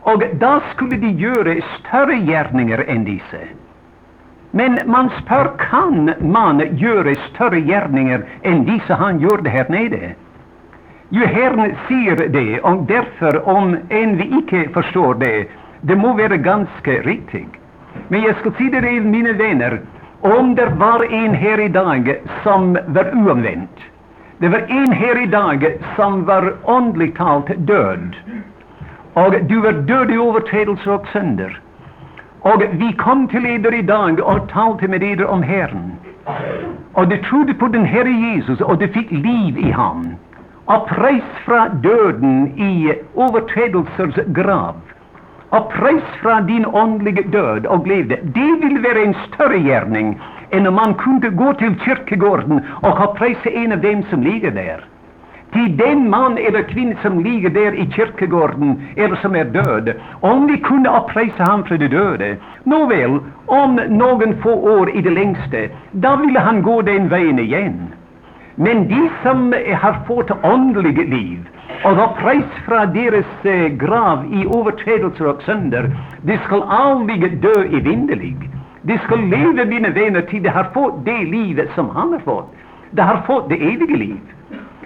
Och 0.00 0.22
då 0.32 0.60
skulle 0.74 0.96
de 0.96 1.10
göra 1.10 1.62
större 1.78 2.16
gärningar 2.16 2.84
än 2.88 3.04
dessa. 3.04 3.44
Men 4.50 4.78
man 4.86 5.10
spör, 5.22 5.50
kan 5.58 6.14
man 6.20 6.76
göra 6.76 7.14
större 7.14 7.60
gärningar 7.60 8.24
än 8.42 8.64
dessa 8.64 8.94
han 8.94 9.20
gjorde 9.20 9.50
här 9.50 9.68
nere? 9.68 10.14
Jo, 11.08 11.26
Herren 11.26 11.74
ser 11.88 12.28
det, 12.28 12.60
och 12.60 12.82
därför, 12.82 13.48
om 13.48 13.76
en 13.88 14.16
vi 14.16 14.38
icke 14.38 14.68
förstår 14.68 15.14
det, 15.14 15.46
det 15.80 15.96
må 15.96 16.12
vara 16.12 16.36
ganska 16.36 16.90
riktigt. 16.90 17.48
Men 18.08 18.22
jag 18.22 18.36
ska 18.36 18.50
säga 18.50 18.80
det, 18.80 19.00
mina 19.00 19.32
vänner, 19.32 19.80
om 20.20 20.54
det 20.54 20.66
var 20.66 21.12
en 21.12 21.34
här 21.34 21.60
idag 21.60 22.16
som 22.42 22.78
var 22.86 23.14
oomvänd, 23.14 23.68
det 24.42 24.48
var 24.48 24.58
en 24.68 24.92
här 24.92 25.22
idag 25.22 25.76
som 25.96 26.24
var 26.24 26.54
andligt 26.66 27.16
talat 27.16 27.46
död, 27.56 28.16
och 29.12 29.34
du 29.42 29.60
var 29.60 29.72
död 29.72 30.10
i 30.10 30.14
överträdelser 30.14 30.90
och 30.90 31.06
synder. 31.12 31.60
Och 32.40 32.62
vi 32.72 32.92
kom 32.92 33.28
till 33.28 33.46
eder 33.46 33.74
idag 33.74 34.20
och 34.20 34.48
talade 34.48 34.88
med 34.88 35.02
eder 35.02 35.26
om 35.26 35.42
Herren. 35.42 35.92
Och 36.92 37.08
du 37.08 37.16
trodde 37.16 37.54
på 37.54 37.68
den 37.68 37.84
Herre 37.84 38.10
Jesus 38.10 38.60
och 38.60 38.78
du 38.78 38.88
fick 38.88 39.10
liv 39.10 39.58
i 39.58 39.70
honom. 39.70 40.14
Och 40.64 40.88
från 41.44 41.80
döden 41.82 42.46
i 42.46 42.94
överträdelsers 43.16 44.26
grav. 44.26 44.74
Och 45.48 45.72
från 46.20 46.46
din 46.46 46.64
andliga 46.64 47.22
död 47.22 47.66
och 47.66 47.86
levde. 47.86 48.18
Det 48.22 48.56
vill 48.62 48.78
vara 48.78 48.98
en 48.98 49.14
större 49.28 49.58
gärning 49.58 50.20
än 50.52 50.66
om 50.66 50.74
man 50.74 50.94
kunde 50.94 51.28
gå 51.28 51.54
till 51.54 51.74
kyrkogården 51.84 52.60
och 52.82 52.96
ha 52.98 53.14
prisa 53.14 53.50
en 53.50 53.72
av 53.72 53.80
dem 53.80 54.02
som 54.10 54.22
ligger 54.22 54.50
där. 54.50 54.84
Till 55.52 55.76
den 55.76 56.10
man 56.10 56.38
eller 56.38 56.62
kvinna 56.62 56.96
som 57.02 57.24
ligger 57.24 57.50
där 57.50 57.74
i 57.74 57.90
kyrkogården 57.90 58.82
eller 58.96 59.16
som 59.16 59.36
är 59.36 59.44
död, 59.44 59.94
om 60.20 60.46
vi 60.46 60.56
kunde 60.56 60.90
uppresa 60.90 61.44
honom 61.44 61.64
från 61.66 61.78
de 61.78 61.88
döda, 61.88 62.36
nåväl, 62.64 63.18
om 63.46 63.80
någon 63.88 64.42
få 64.42 64.54
år 64.54 64.96
i 64.96 65.02
det 65.02 65.10
längsta, 65.10 65.58
då 65.90 66.16
ville 66.16 66.40
han 66.40 66.62
gå 66.62 66.82
den 66.82 67.08
vägen 67.08 67.38
igen. 67.38 67.88
Men 68.54 68.88
de 68.88 69.10
som 69.22 69.54
har 69.80 70.06
fått 70.06 70.44
andligt 70.44 71.08
liv 71.08 71.48
och 71.84 71.90
har 71.90 72.08
pris 72.22 72.50
från 72.66 72.92
deras 72.94 73.44
eh, 73.44 73.68
grav 73.68 74.24
i 74.34 74.58
överträdelser 74.58 75.26
och 75.26 75.42
synder, 75.42 75.90
de 76.22 76.38
skall 76.38 76.62
aldrig 76.62 77.38
dö 77.42 77.64
evinnerligt. 77.64 78.52
De 78.82 78.98
skall 78.98 79.20
leva, 79.20 79.64
mina 79.64 79.88
vänner, 79.88 80.20
till 80.22 80.42
de 80.42 80.48
har 80.48 80.64
fått 80.64 81.04
det 81.04 81.24
livet 81.24 81.68
som 81.74 81.88
han 81.90 82.12
har 82.12 82.18
fått. 82.18 82.54
De 82.90 83.02
har 83.02 83.22
fått 83.26 83.48
det 83.48 83.54
eviga 83.54 83.96
liv. 83.96 84.20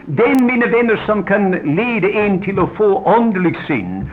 Den, 0.05 0.47
mina 0.47 0.67
vänner, 0.67 1.01
som 1.07 1.23
kan 1.23 1.51
leda 1.51 2.09
en 2.09 2.41
till 2.41 2.59
att 2.59 2.73
få 2.77 3.09
andlig 3.09 3.57
syn, 3.67 4.11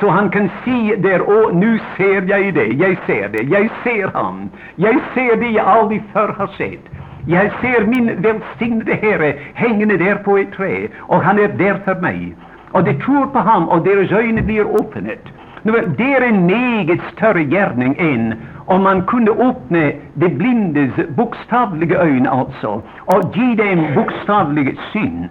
så 0.00 0.08
han 0.08 0.30
kan 0.30 0.50
se 0.64 0.96
där, 0.96 1.20
och 1.20 1.54
nu 1.56 1.80
ser 1.96 2.22
jag 2.22 2.54
det, 2.54 2.66
jag 2.66 2.98
ser 3.06 3.28
det, 3.28 3.42
jag 3.42 3.70
ser 3.84 4.10
han, 4.14 4.50
jag 4.76 4.96
ser 5.14 5.36
det 5.36 5.48
jag 5.48 5.66
aldrig 5.66 6.02
förr 6.12 6.34
har 6.38 6.46
sett. 6.46 6.84
Jag 7.26 7.50
ser 7.60 7.86
min 7.86 8.22
välsignade 8.22 8.94
Herre 8.94 9.38
hängande 9.54 9.96
där 9.96 10.14
på 10.14 10.38
ett 10.38 10.52
träd, 10.52 10.88
och 10.98 11.22
han 11.22 11.38
är 11.38 11.48
där 11.48 11.74
för 11.84 11.94
mig. 12.00 12.34
Och 12.70 12.84
de 12.84 13.00
tror 13.00 13.26
på 13.26 13.38
honom, 13.38 13.68
och 13.68 13.84
deras 13.84 14.12
ögon 14.12 14.46
blir 14.46 14.80
öppnade. 14.80 15.16
Det 15.62 16.14
är 16.14 16.20
en 16.20 16.46
mycket 16.46 17.00
större 17.12 17.44
gärning 17.44 17.96
än 17.98 18.34
om 18.66 18.82
man 18.82 19.02
kunde 19.02 19.32
öppna 19.32 19.92
de 20.14 20.28
blindes 20.28 21.08
bokstavliga 21.08 21.98
ögon 21.98 22.26
alltså, 22.26 22.82
och 22.98 23.36
ge 23.36 23.54
dem 23.54 23.94
bokstavlig 23.94 24.78
syn. 24.92 25.28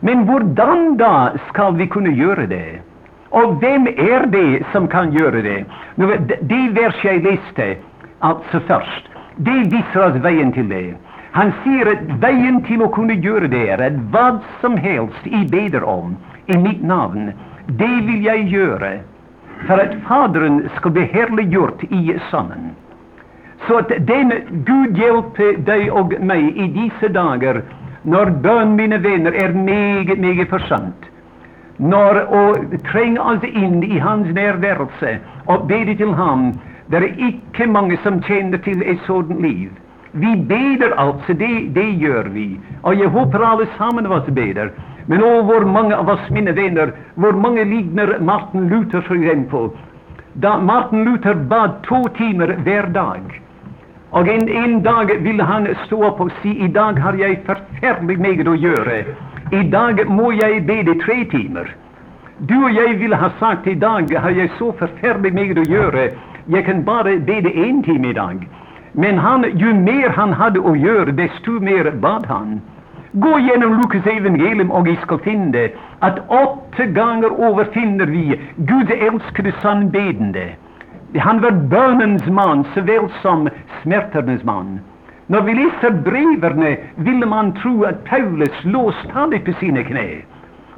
Men 0.00 0.28
hurdan 0.28 0.96
då 0.96 1.28
skall 1.48 1.76
vi 1.76 1.86
kunna 1.86 2.10
göra 2.10 2.46
det? 2.46 2.78
Och 3.28 3.62
vem 3.62 3.86
är 3.86 4.26
det 4.26 4.62
som 4.72 4.88
kan 4.88 5.12
göra 5.12 5.42
det? 5.42 5.64
Nu, 5.94 6.16
det 6.40 6.68
vers 6.68 7.04
jag 7.04 7.22
läste, 7.22 7.76
alltså 8.18 8.60
först, 8.60 9.08
det 9.36 9.50
visar 9.50 10.10
oss 10.10 10.16
vägen 10.16 10.52
till 10.52 10.68
det. 10.68 10.94
Han 11.30 11.52
säger 11.64 11.86
att 11.86 12.18
vägen 12.18 12.62
till 12.62 12.82
att 12.82 12.92
kunna 12.92 13.12
göra 13.12 13.48
det 13.48 13.68
är 13.68 13.86
att 13.86 13.92
vad 14.10 14.38
som 14.60 14.76
helst 14.76 15.26
I 15.26 15.46
beder 15.50 15.84
om 15.84 16.16
i 16.46 16.56
mitt 16.56 16.82
namn, 16.82 17.32
det 17.66 18.00
vill 18.06 18.24
jag 18.24 18.42
göra 18.42 18.90
för 19.66 19.78
att 19.78 19.94
Fadern 20.08 20.68
ska 20.76 20.90
bli 20.90 21.04
härliggjort 21.04 21.84
i 21.84 22.18
Sonen. 22.30 22.70
Så 23.68 23.78
att 23.78 23.88
den 23.88 24.32
Gud 24.50 24.98
hjälper 24.98 25.56
dig 25.56 25.90
och 25.90 26.20
mig 26.20 26.58
i 26.58 26.68
dessa 26.68 27.12
dagar, 27.12 27.62
när 28.02 28.30
bön, 28.30 28.76
mina 28.76 28.98
vänner, 28.98 29.32
är 29.32 29.52
mycket, 29.52 30.18
mycket 30.18 30.48
församt. 30.48 31.04
När 31.76 32.24
och 32.24 32.56
träng 32.92 33.18
oss 33.18 33.44
in 33.44 33.82
i 33.82 33.98
hans 33.98 34.26
närvarelse 34.26 35.18
och 35.44 35.66
beder 35.66 35.94
till 35.94 36.06
honom. 36.06 36.52
Det 36.86 36.96
är 36.96 37.28
icke 37.28 37.66
många 37.66 37.96
som 37.96 38.22
känner 38.22 38.58
till 38.58 38.82
ett 38.82 39.00
sådant 39.06 39.40
liv. 39.40 39.70
Vi 40.10 40.36
beder 40.36 40.90
alltså, 40.96 41.32
det, 41.32 41.60
det 41.68 41.90
gör 41.90 42.24
vi. 42.24 42.60
Och 42.82 42.94
jag 42.94 43.08
hoppas 43.08 43.40
allesammans 43.40 44.06
av 44.06 44.12
oss 44.12 44.26
beder. 44.26 44.72
Men 45.06 45.24
åh, 45.24 45.44
hvor 45.44 45.60
många 45.60 45.96
av 45.96 46.08
oss, 46.08 46.30
mina 46.30 46.52
vänner, 46.52 46.92
hur 47.14 47.32
många 47.32 47.64
liknar 47.64 48.18
Martin 48.20 48.68
Luther 48.68 49.00
för 49.00 49.14
exempel. 49.14 49.68
Da 50.32 50.58
Martin 50.58 51.04
Luther 51.04 51.34
bad 51.34 51.70
två 51.88 52.04
timmar 52.04 52.46
var 52.46 52.86
dag. 52.86 53.40
Och 54.10 54.28
en, 54.28 54.48
en 54.48 54.82
dag 54.82 55.06
ville 55.18 55.42
han 55.42 55.68
stå 55.86 56.08
upp 56.08 56.20
och 56.20 56.32
säga, 56.42 56.68
dag 56.68 56.98
har 56.98 57.14
jag 57.14 57.38
förfärligt 57.46 58.20
mycket 58.20 58.48
att 58.48 58.60
göra. 58.60 59.04
dag 59.62 60.10
må 60.10 60.32
jag 60.32 60.64
beda 60.66 60.94
tre 60.94 61.24
timmar. 61.24 61.76
Du 62.38 62.64
och 62.64 62.70
jag 62.70 62.94
ville 62.94 63.16
ha 63.16 63.30
sagt, 63.38 63.66
i 63.66 63.74
dag 63.74 64.14
har 64.14 64.30
jag 64.30 64.50
så 64.58 64.72
förfärligt 64.72 65.34
mycket 65.34 65.58
att 65.58 65.68
göra. 65.68 66.08
Jag 66.46 66.66
kan 66.66 66.84
bara 66.84 67.16
beda 67.16 67.50
en 67.50 67.82
timme 67.82 68.12
dag. 68.12 68.48
Men 68.92 69.18
han, 69.18 69.44
ju 69.54 69.74
mer 69.74 70.08
han 70.08 70.32
hade 70.32 70.70
att 70.70 70.78
göra, 70.78 71.10
desto 71.10 71.50
mer 71.50 71.90
bad 71.90 72.26
han. 72.26 72.60
Gå 73.14 73.38
igenom 73.38 73.74
Lukas 73.74 74.06
evangelium 74.06 74.70
och 74.70 74.86
vi 74.86 74.96
ska 74.96 75.18
finna 75.18 75.68
att 75.98 76.18
åtta 76.28 76.84
gånger 76.86 77.44
överfinner 77.48 78.06
vi 78.06 78.40
Guds 78.56 78.90
älskade 78.90 79.52
sannbedende. 79.62 80.52
Han 81.18 81.40
var 81.40 81.50
bönens 81.50 82.26
man 82.26 82.64
såväl 82.74 83.08
som 83.22 83.48
smärternas 83.82 84.44
man. 84.44 84.80
När 85.26 85.40
vi 85.40 85.54
läser 85.54 85.90
breven 85.90 86.76
vill 86.94 87.26
man 87.26 87.52
tro 87.52 87.84
att 87.84 88.04
Paulus 88.04 88.64
låg 88.64 88.94
stadigt 88.94 89.44
på 89.44 89.52
sina 89.52 89.82
knä. 89.82 90.22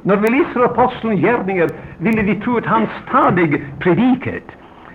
När 0.01 0.15
vi 0.15 0.29
läser 0.29 0.65
apostelns 0.65 1.21
gärningar 1.21 1.69
vill 1.97 2.19
vi 2.21 2.35
tro 2.35 2.57
att 2.57 2.65
han 2.65 2.87
stadigt 3.07 3.61
predikat. 3.79 4.47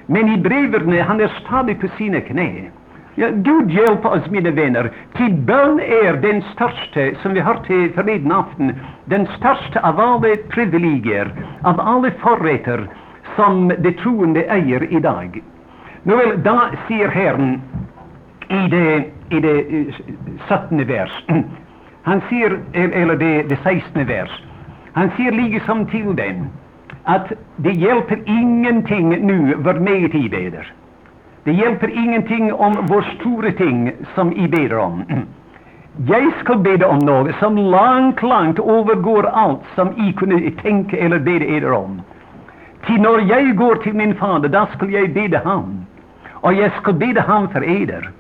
Men 0.07 0.29
i 0.29 0.39
breven 0.39 1.01
han 1.01 1.21
är 1.21 1.33
stadig 1.45 1.81
på 1.81 1.89
sina 1.89 2.21
knä. 2.21 2.71
Ja, 3.21 3.29
Gud 3.33 3.71
hjälp 3.71 4.05
oss, 4.05 4.31
mina 4.31 4.51
vänner, 4.51 4.91
till 5.17 5.35
bön 5.35 5.81
är 5.81 6.13
den 6.13 6.43
största, 6.43 7.21
som 7.23 7.35
vi 7.35 7.41
hörde 7.41 7.89
förleden 7.95 8.33
afton, 8.33 8.73
den 9.05 9.27
största 9.27 9.81
av 9.81 10.01
alla 10.01 10.37
privilegier, 10.49 11.33
av 11.63 11.81
alla 11.81 12.11
förrätter 12.11 12.89
som 13.37 13.69
de 13.79 13.93
troende 13.93 14.43
äger 14.43 14.93
idag. 14.93 15.43
Nåväl, 16.03 16.43
då 16.43 16.61
säger 16.89 17.09
Herren 17.09 17.63
i 18.49 18.69
det, 18.71 19.05
i 19.37 19.41
det 19.41 19.61
eh, 19.61 19.95
sjuttonde 20.49 20.85
vers, 20.85 21.25
han 22.03 22.21
säger, 22.29 22.59
eller 22.73 23.17
det, 23.17 23.43
det 23.43 23.57
sextonde 23.57 24.05
vers, 24.05 24.43
han 24.93 25.11
säger 25.17 25.33
liksom 25.33 25.87
till 25.87 26.17
dem 26.17 26.47
att 27.05 27.33
det 27.57 27.73
hjälper 27.73 28.23
ingenting 28.27 29.27
nu 29.27 29.55
vad 29.59 29.81
medtid 29.81 30.13
tid 30.13 30.31
beder. 30.31 30.73
Det 31.45 31.53
hjälper 31.53 31.91
ingenting 31.91 32.53
om 32.53 32.87
vår 32.89 33.03
stora 33.21 33.53
ting 33.53 33.93
som 34.15 34.33
I 34.33 34.49
ber 34.49 34.79
om. 34.79 35.05
Jag 35.97 36.33
ska 36.41 36.55
beda 36.55 36.89
om 36.89 36.99
något 36.99 37.37
som 37.39 37.57
långt, 37.57 38.23
långt 38.23 38.59
övergår 38.59 39.27
allt 39.27 39.61
som 39.75 39.89
I 39.89 40.13
kunde 40.13 40.51
tänka 40.51 40.97
eller 40.97 41.19
beda 41.19 41.45
eder 41.45 41.73
om. 41.73 42.03
Till 42.87 43.01
när 43.01 43.21
jag 43.31 43.57
går 43.57 43.75
till 43.75 43.95
min 43.95 44.15
fader, 44.15 44.49
då 44.49 44.67
skall 44.75 44.93
jag 44.93 45.13
beda 45.13 45.39
honom, 45.39 45.87
Och 46.31 46.55
jag 46.55 46.73
ska 46.73 46.93
beda 46.93 47.21
honom 47.21 47.49
för 47.49 47.83
eder. 47.83 48.11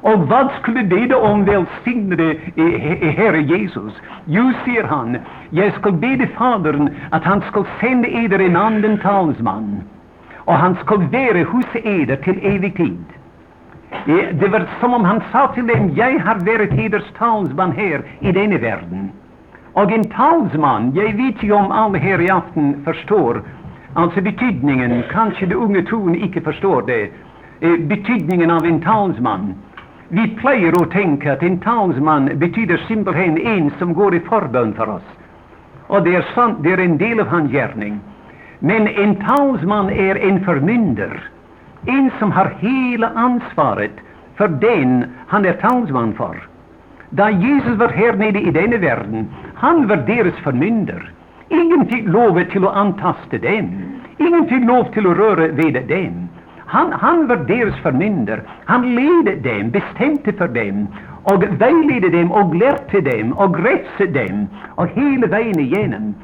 Och 0.00 0.28
vad 0.28 0.48
skulle 0.60 0.84
beda 0.84 1.16
om 1.16 1.44
välsignade 1.44 2.30
eh, 2.56 3.10
Herre 3.18 3.42
Jesus? 3.42 3.92
Jo, 4.24 4.52
säger 4.64 4.84
han, 4.84 5.16
jag 5.50 5.74
ska 5.74 5.90
beda 5.90 6.26
Fadern 6.26 6.90
att 7.10 7.24
han 7.24 7.40
ska 7.40 7.64
sända 7.80 8.08
eder 8.08 8.38
en 8.38 8.56
anden 8.56 8.98
talsman 8.98 9.80
och 10.46 10.54
han 10.54 10.74
ska 10.74 10.96
vara 10.96 11.44
hos 11.44 11.66
eder 11.74 12.16
till 12.16 12.38
evig 12.42 12.76
tid. 12.76 13.04
Det 14.40 14.48
var 14.48 14.66
som 14.80 14.94
om 14.94 15.04
han 15.04 15.20
sa 15.32 15.52
till 15.54 15.66
dem, 15.66 15.90
jag 15.94 16.18
har 16.18 16.34
varit 16.34 16.72
eders 16.72 17.12
talsman 17.18 17.72
här 17.72 18.02
i 18.20 18.32
denna 18.32 18.58
världen. 18.58 19.10
Och 19.72 19.92
en 19.92 20.04
talsman, 20.04 20.92
jag 20.94 21.12
vet 21.12 21.42
ju 21.42 21.52
om 21.52 21.70
alla 21.70 21.98
här 21.98 22.20
i 22.20 22.30
afton 22.30 22.84
förstår, 22.84 23.42
alltså 23.94 24.20
betydningen, 24.20 25.02
kanske 25.10 25.46
de 25.46 25.54
unga 25.54 25.82
tron 25.82 26.14
icke 26.14 26.40
förstår 26.40 26.82
det, 26.86 27.02
eh, 27.60 27.76
betydningen 27.78 28.50
av 28.50 28.64
en 28.64 28.80
talsman. 28.80 29.54
Vi 30.08 30.28
plejer 30.28 30.82
att 30.82 30.90
tänka 30.90 31.32
att 31.32 31.42
en 31.42 31.58
talsman 31.58 32.30
betyder 32.34 32.76
simpelthen 32.88 33.38
en 33.38 33.70
som 33.78 33.94
går 33.94 34.14
i 34.14 34.20
förbön 34.20 34.74
för 34.74 34.88
oss. 34.88 35.08
Och 35.86 36.02
det 36.02 36.14
är 36.14 36.26
sant, 36.34 36.58
det 36.60 36.72
är 36.72 36.78
en 36.78 36.98
del 36.98 37.20
av 37.20 37.26
hans 37.26 37.52
gärning. 37.52 38.00
Men 38.58 38.88
en 38.88 39.16
talsman 39.16 39.90
är 39.90 40.16
en 40.16 40.44
förmyndare, 40.44 41.20
en 41.86 42.10
som 42.18 42.32
har 42.32 42.54
hela 42.58 43.08
ansvaret 43.08 43.92
för 44.36 44.48
den 44.48 45.04
han 45.26 45.44
är 45.44 45.52
talsman 45.52 46.12
för. 46.12 46.36
Då 47.10 47.28
Jesus 47.30 47.78
var 47.78 47.88
här 47.88 48.12
nere 48.12 48.40
i 48.40 48.50
denna 48.50 48.76
världen, 48.76 49.28
han 49.54 49.88
var 49.88 49.96
deras 49.96 50.34
förmyndare. 50.34 51.08
Ingen 51.48 51.86
fick 51.86 52.06
lov 52.06 52.44
till 52.44 52.66
att 52.66 52.76
antasta 52.76 53.38
dem. 53.38 53.82
Ingen 54.18 54.48
fick 54.48 54.64
lov 54.64 54.84
till 54.84 55.06
att 55.06 55.16
röra 55.16 55.48
vid 55.48 55.74
dem. 55.88 56.28
Han, 56.58 56.92
han 56.92 57.26
var 57.26 57.36
deras 57.36 57.76
förmyndare. 57.76 58.40
Han 58.64 58.94
ledde 58.94 59.34
dem, 59.34 59.70
bestämde 59.70 60.32
för 60.32 60.48
dem 60.48 60.86
och 61.22 61.42
vägledde 61.42 62.08
dem 62.08 62.32
och 62.32 62.54
lärde 62.54 63.00
dem 63.00 63.32
och 63.32 63.64
rättade 63.64 64.24
dem 64.24 64.46
och 64.74 64.88
hela 64.88 65.26
vägen 65.26 65.60
igenom. 65.60 66.14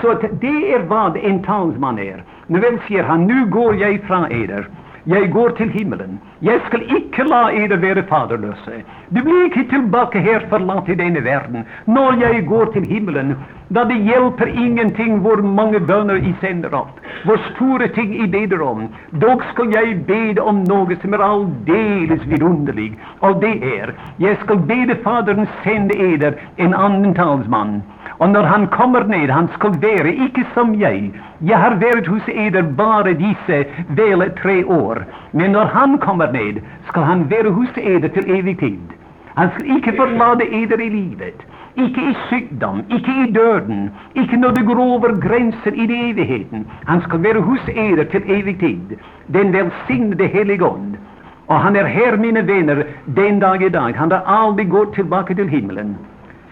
Så 0.00 0.10
att 0.10 0.24
det 0.40 0.72
är 0.72 0.78
vad 0.78 1.16
en 1.16 1.42
talsman 1.42 1.98
är. 1.98 2.24
Nu 2.46 2.60
väl 2.60 2.78
säger 2.88 3.04
han, 3.04 3.26
nu 3.26 3.46
går 3.46 3.74
jag 3.74 3.92
ifrån 3.92 4.32
eder. 4.32 4.68
Jag 5.04 5.30
går 5.30 5.50
till 5.50 5.70
himmelen. 5.70 6.18
Jag 6.38 6.60
skall 6.66 6.82
icke 6.96 7.24
la 7.24 7.52
eder 7.52 7.76
vara 7.76 8.02
faderlösa. 8.02 8.70
Du 9.08 9.22
blir 9.22 9.46
icke 9.46 9.64
tillbaka 9.64 10.18
här 10.18 10.46
förlatt 10.50 10.88
i 10.88 10.94
denna 10.94 11.20
världen. 11.20 11.64
När 11.84 12.22
jag 12.22 12.46
går 12.46 12.66
till 12.66 12.84
himmelen, 12.84 13.34
då 13.68 13.84
det 13.84 13.94
hjälper 13.94 14.48
ingenting 14.64 15.20
vår 15.20 15.36
många 15.36 15.78
böner 15.78 16.16
i 16.16 16.34
sänder 16.40 16.74
upp, 16.74 16.94
vår 17.26 17.40
stora 17.54 17.88
ting 17.88 18.24
i 18.24 18.26
beder 18.26 18.62
om. 18.62 18.88
Dock 19.10 19.42
skall 19.52 19.74
jag 19.74 19.98
beda 19.98 20.42
om 20.42 20.64
något 20.64 21.00
som 21.00 21.14
är 21.14 21.18
alldeles 21.18 22.22
vidunderligt. 22.26 22.96
Och 23.18 23.40
det 23.40 23.78
är, 23.80 23.94
jag 24.16 24.38
skall 24.38 24.58
beda 24.58 24.94
Fadern 24.94 25.46
sända 25.64 25.94
eder 25.94 26.40
en 26.56 26.74
annan 26.74 27.14
talsman. 27.14 27.82
Och 28.18 28.30
när 28.30 28.42
han 28.42 28.66
kommer 28.66 29.04
ned, 29.04 29.30
han 29.30 29.48
skall 29.48 29.70
vara 29.70 30.08
icke 30.08 30.44
som 30.54 30.74
jag. 30.74 31.20
Jag 31.38 31.58
har 31.58 31.74
varit 31.74 32.06
hos 32.06 32.22
eder 32.28 32.62
bara 32.62 33.12
dessa 33.12 33.70
väl 33.88 34.30
tre 34.42 34.64
år. 34.64 35.06
Men 35.30 35.52
när 35.52 35.64
han 35.64 35.98
kommer 35.98 36.32
ned, 36.32 36.60
skall 36.88 37.04
han 37.04 37.28
vara 37.28 37.50
hos 37.50 37.68
eder 37.76 38.08
till 38.08 38.30
evig 38.38 38.60
tid. 38.60 38.88
Han 39.34 39.50
skall 39.50 39.76
icke 39.76 39.92
förlada 39.92 40.44
eder 40.44 40.80
i 40.80 40.90
livet, 40.90 41.38
icke 41.74 42.00
i 42.00 42.16
sjukdom, 42.30 42.82
icke 42.88 43.10
i 43.10 43.30
döden, 43.30 43.90
icke 44.12 44.36
när 44.36 44.52
det 44.52 44.62
går 44.62 44.94
över 44.94 45.28
gränsen 45.28 45.74
i 45.74 46.10
evigheten. 46.10 46.64
Han 46.84 47.00
skall 47.00 47.22
vara 47.22 47.40
hos 47.40 47.68
eder 47.68 48.04
till 48.04 48.30
evig 48.30 48.60
tid. 48.60 48.98
Den 49.26 49.52
välsignade 49.52 50.26
heligon. 50.26 50.96
Och 51.46 51.54
han 51.54 51.76
är 51.76 51.84
här, 51.84 52.16
mina 52.16 52.42
vänner, 52.42 52.86
den 53.04 53.38
dag 53.38 53.62
i 53.62 53.68
dag. 53.68 53.92
Han 53.96 54.12
har 54.12 54.18
aldrig 54.18 54.68
gått 54.68 54.94
tillbaka 54.94 55.34
till 55.34 55.48
himlen. 55.48 55.96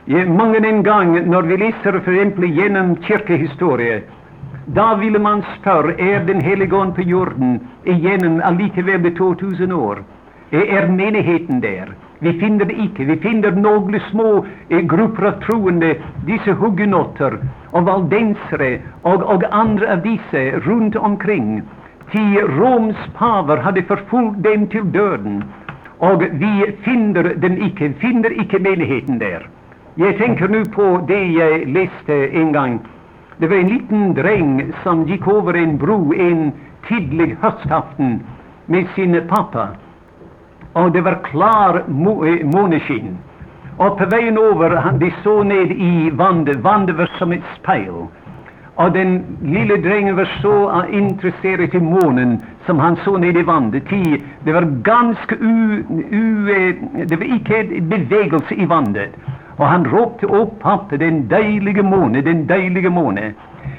Mången 0.09 0.65
en 0.65 0.83
gång 0.83 1.31
när 1.31 1.43
vi 1.43 1.57
läser 1.57 2.01
för 2.01 2.13
exempel 2.13 2.45
genom 2.45 2.97
kyrkohistoria, 3.03 4.01
då 4.67 4.95
vill 4.95 5.19
man 5.21 5.43
spöra, 5.61 5.95
är 5.95 6.25
den 6.25 6.41
helige 6.41 6.93
på 6.95 7.03
jorden 7.03 7.61
igenom 7.85 8.41
allikeväl 8.45 9.01
med 9.01 9.17
2000 9.17 9.73
år? 9.73 10.05
Är 10.51 10.89
menigheten 10.89 11.61
där? 11.61 11.95
Vi 12.19 12.41
finner 12.41 12.65
det 12.65 12.81
icke. 12.81 13.05
Vi 13.05 13.17
finner 13.17 13.51
några 13.51 14.01
små 14.11 14.47
eh, 14.69 14.81
grupper 14.81 15.25
av 15.25 15.33
troende, 15.33 15.97
dessa 16.27 16.53
hugenotter 16.53 17.39
och 17.71 17.83
valdensare 17.83 18.81
och, 19.03 19.23
och 19.23 19.43
andra 19.51 19.93
av 19.93 20.03
dessa 20.03 20.59
runt 20.59 20.97
omkring. 20.97 21.63
Till 22.11 22.39
Roms 22.39 22.97
paver 23.15 23.57
hade 23.57 23.83
förföljt 23.83 24.43
dem 24.43 24.67
till 24.67 24.93
döden. 24.93 25.45
Och 25.99 26.23
vi 26.23 26.77
finner 26.83 27.35
dem 27.35 27.57
icke, 27.63 27.93
finner 27.93 28.41
icke 28.41 28.59
menigheten 28.59 29.19
där. 29.19 29.49
Jag 29.99 30.19
tänker 30.19 30.49
nu 30.49 30.65
på 30.65 31.05
det 31.09 31.25
jag 31.25 31.69
läste 31.69 32.15
en 32.29 32.53
gång. 32.53 32.81
Det 33.37 33.47
var 33.47 33.57
en 33.57 33.69
liten 33.69 34.15
dräng 34.15 34.73
som 34.83 35.09
gick 35.09 35.29
över 35.29 35.55
en 35.55 35.77
bro 35.77 36.15
en 36.15 36.53
tidig 36.89 37.37
höstafton 37.41 38.21
med 38.67 38.87
sin 38.95 39.29
pappa. 39.29 39.69
Och 40.73 40.93
det 40.93 41.01
var 41.01 41.25
klar 41.25 41.85
eh, 41.87 42.47
måneskinn. 42.47 43.19
Och 43.77 43.99
på 43.99 44.07
vägen 44.07 44.39
över, 44.39 44.93
de 44.93 45.13
såg 45.23 45.47
ned 45.47 45.71
i 45.71 46.11
vandet. 46.11 46.57
Vandet 46.57 46.97
var 46.97 47.11
som 47.19 47.33
ett 47.33 47.45
spegel. 47.63 48.07
Och 48.75 48.93
den 48.93 49.25
lille 49.43 49.77
drängen 49.77 50.17
var 50.17 50.31
så 50.43 50.71
ah, 50.71 50.87
intresserad 50.87 51.75
i 51.75 51.81
månen 51.81 52.39
som 52.67 52.79
han 52.79 52.97
såg 52.97 53.21
ned 53.21 53.37
i 53.37 53.43
vandet. 53.43 53.85
Det 54.45 54.53
var 54.53 54.63
ganska 54.63 55.35
u, 55.41 55.85
u, 56.11 56.51
eh, 56.51 56.75
det 57.07 57.17
var 57.17 57.37
icke 57.37 57.81
bevegelse 57.81 58.55
i 58.55 58.67
vandet. 58.67 59.11
Och 59.57 59.67
han 59.67 59.85
ropte 59.85 60.27
upp 60.27 60.59
pappa, 60.59 60.97
den 60.97 61.29
dejliga 61.29 61.83
måne, 61.83 62.21
den 62.21 62.47
dejliga 62.47 62.91
måne. 62.91 63.33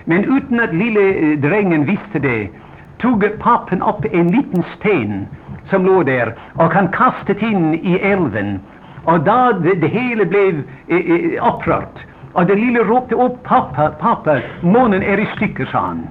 Men 0.06 0.38
utan 0.38 0.60
att 0.60 0.74
lille 0.74 1.14
eh, 1.14 1.40
drängen 1.40 1.86
visste 1.86 2.20
det, 2.20 2.50
tog 2.98 3.40
pappen 3.40 3.82
upp 3.82 4.06
en 4.12 4.28
liten 4.28 4.64
sten 4.78 5.28
som 5.70 5.86
låg 5.86 6.06
där 6.06 6.36
och 6.54 6.74
han 6.74 6.88
kastade 6.88 7.46
in 7.46 7.74
i 7.74 7.96
älven. 7.96 8.60
Och 9.04 9.20
då 9.20 9.52
det, 9.64 9.74
det 9.76 9.88
hela 9.88 10.26
blev 10.26 10.64
eh, 10.88 10.98
eh 10.98 11.48
upprört. 11.48 11.98
Och 12.34 12.46
den 12.46 12.60
lille 12.60 12.80
ropte 12.80 13.16
upp 13.16 13.44
pappa, 13.44 13.90
pappa, 13.90 14.40
månen 14.62 15.04
är 15.04 15.20
i 15.20 15.26
stycken, 15.36 15.68
sa 15.72 15.80
han. 15.80 16.08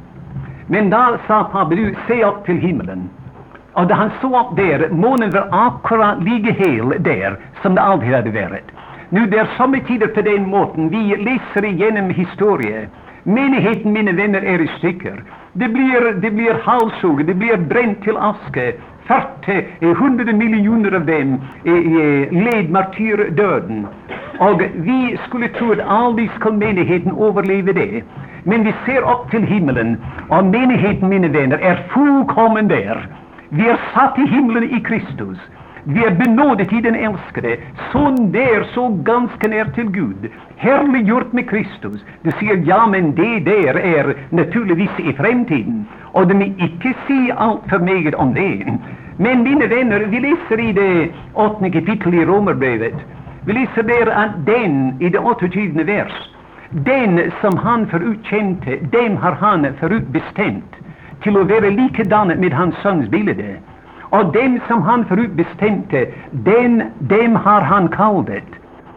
Men 0.66 0.90
då 0.90 1.16
sa 1.26 1.44
pappa, 1.44 1.74
du, 1.74 1.94
se 2.08 2.24
upp 2.24 2.44
till 2.44 2.58
himlen. 2.58 3.08
Och 3.72 3.86
då 3.86 3.94
han 3.94 4.10
såg 4.20 4.32
upp 4.32 4.56
där, 4.56 4.88
månen 4.90 5.30
var 5.30 5.48
akkurat 5.50 6.22
lika 6.22 6.52
hel 6.52 6.94
där 6.98 7.36
som 7.62 7.74
det 7.74 7.80
alltid 7.80 8.14
hade 8.14 8.30
varit. 8.30 8.70
Nu, 9.08 9.26
det 9.26 9.38
är 9.38 9.48
sommetider 9.56 10.06
på 10.06 10.22
den 10.22 10.48
måten. 10.48 10.88
Vi 10.88 11.16
läser 11.16 11.64
igenom 11.64 12.10
historia. 12.10 12.86
Menigheten, 13.22 13.92
mina 13.92 14.12
vänner, 14.12 14.44
är 14.44 14.60
i 14.60 14.68
stycken. 14.78 15.20
Det 15.52 15.68
blir, 15.68 16.12
det 16.12 16.30
blir 16.30 16.54
halshugg, 16.54 17.26
det 17.26 17.34
blir 17.34 17.56
bränt 17.56 18.02
till 18.02 18.16
aska. 18.16 18.72
40, 19.06 19.66
100 19.80 20.32
miljoner 20.32 20.92
av 20.94 21.06
dem 21.06 21.40
led 22.30 22.70
martyrdøden. 22.70 23.86
Og 24.38 24.62
vi 24.74 25.18
skulle 25.26 25.48
tro 25.48 25.72
at 25.72 25.80
aldri 25.88 26.28
skal 26.38 26.52
menigheten 26.52 27.12
overleve 27.12 27.72
det. 27.72 28.02
Men 28.44 28.64
vi 28.64 28.74
ser 28.86 29.02
opp 29.02 29.30
til 29.30 29.44
himmelen, 29.44 29.96
og 30.28 30.44
menigheten, 30.44 31.08
mine 31.08 31.32
venner, 31.32 31.58
er 31.62 31.82
fullkommen 31.94 32.70
der. 32.70 33.06
Vi 33.50 33.68
er 33.68 33.78
satt 33.94 34.18
i 34.18 34.26
himmelen 34.26 34.70
i 34.70 34.82
Kristus. 34.82 35.38
Vi 35.88 36.02
er 36.02 36.14
benådet 36.18 36.72
i 36.72 36.80
den 36.80 36.96
elskede, 36.98 37.56
så 37.92 38.00
nær, 38.18 38.64
så 38.74 38.88
ganske 39.04 39.48
nær 39.48 39.68
til 39.74 39.86
Gud. 39.94 40.24
Herliggjort 40.56 41.34
med 41.34 41.44
Kristus. 41.46 42.00
Du 42.24 42.30
sier 42.40 42.58
ja, 42.66 42.80
men 42.90 43.12
det 43.14 43.44
der 43.46 43.78
er 43.78 44.10
naturligvis 44.30 44.98
i 44.98 45.14
fremtiden. 45.14 45.84
Og 46.12 46.26
du 46.30 46.34
må 46.34 46.48
ikke 46.58 46.94
si 47.06 47.18
altfor 47.30 47.78
meget 47.78 48.14
om 48.14 48.34
det. 48.34 48.66
Men 49.18 49.42
mine 49.42 49.70
venner, 49.70 50.08
vi 50.10 50.18
leser 50.24 50.58
i 50.58 50.72
det 50.72 51.12
åttende 51.34 51.70
kapitlet 51.70 52.18
i 52.18 52.26
Romerbrevet. 52.26 53.06
Vi 53.46 53.52
leser 53.52 53.82
der 53.82 54.10
at 54.10 54.34
den, 54.46 54.96
i 55.00 55.08
det 55.08 55.20
28. 55.20 55.86
vers, 55.86 56.18
den 56.86 57.20
som 57.40 57.56
han 57.56 57.86
forutkjente, 57.86 58.78
dem 58.92 59.16
har 59.16 59.38
han 59.38 59.70
forutbestemt 59.78 60.82
til 61.22 61.38
å 61.38 61.46
være 61.46 61.70
likadan 61.70 62.34
med 62.40 62.52
hans 62.52 62.74
sønns 62.82 63.08
bilde. 63.08 63.54
Och 64.10 64.32
dem 64.32 64.60
som 64.68 64.82
han 64.82 65.04
forutbestemte, 65.04 66.06
dem, 66.30 66.82
dem 66.98 67.36
har 67.36 67.60
han 67.60 67.88
kallat. 67.88 68.50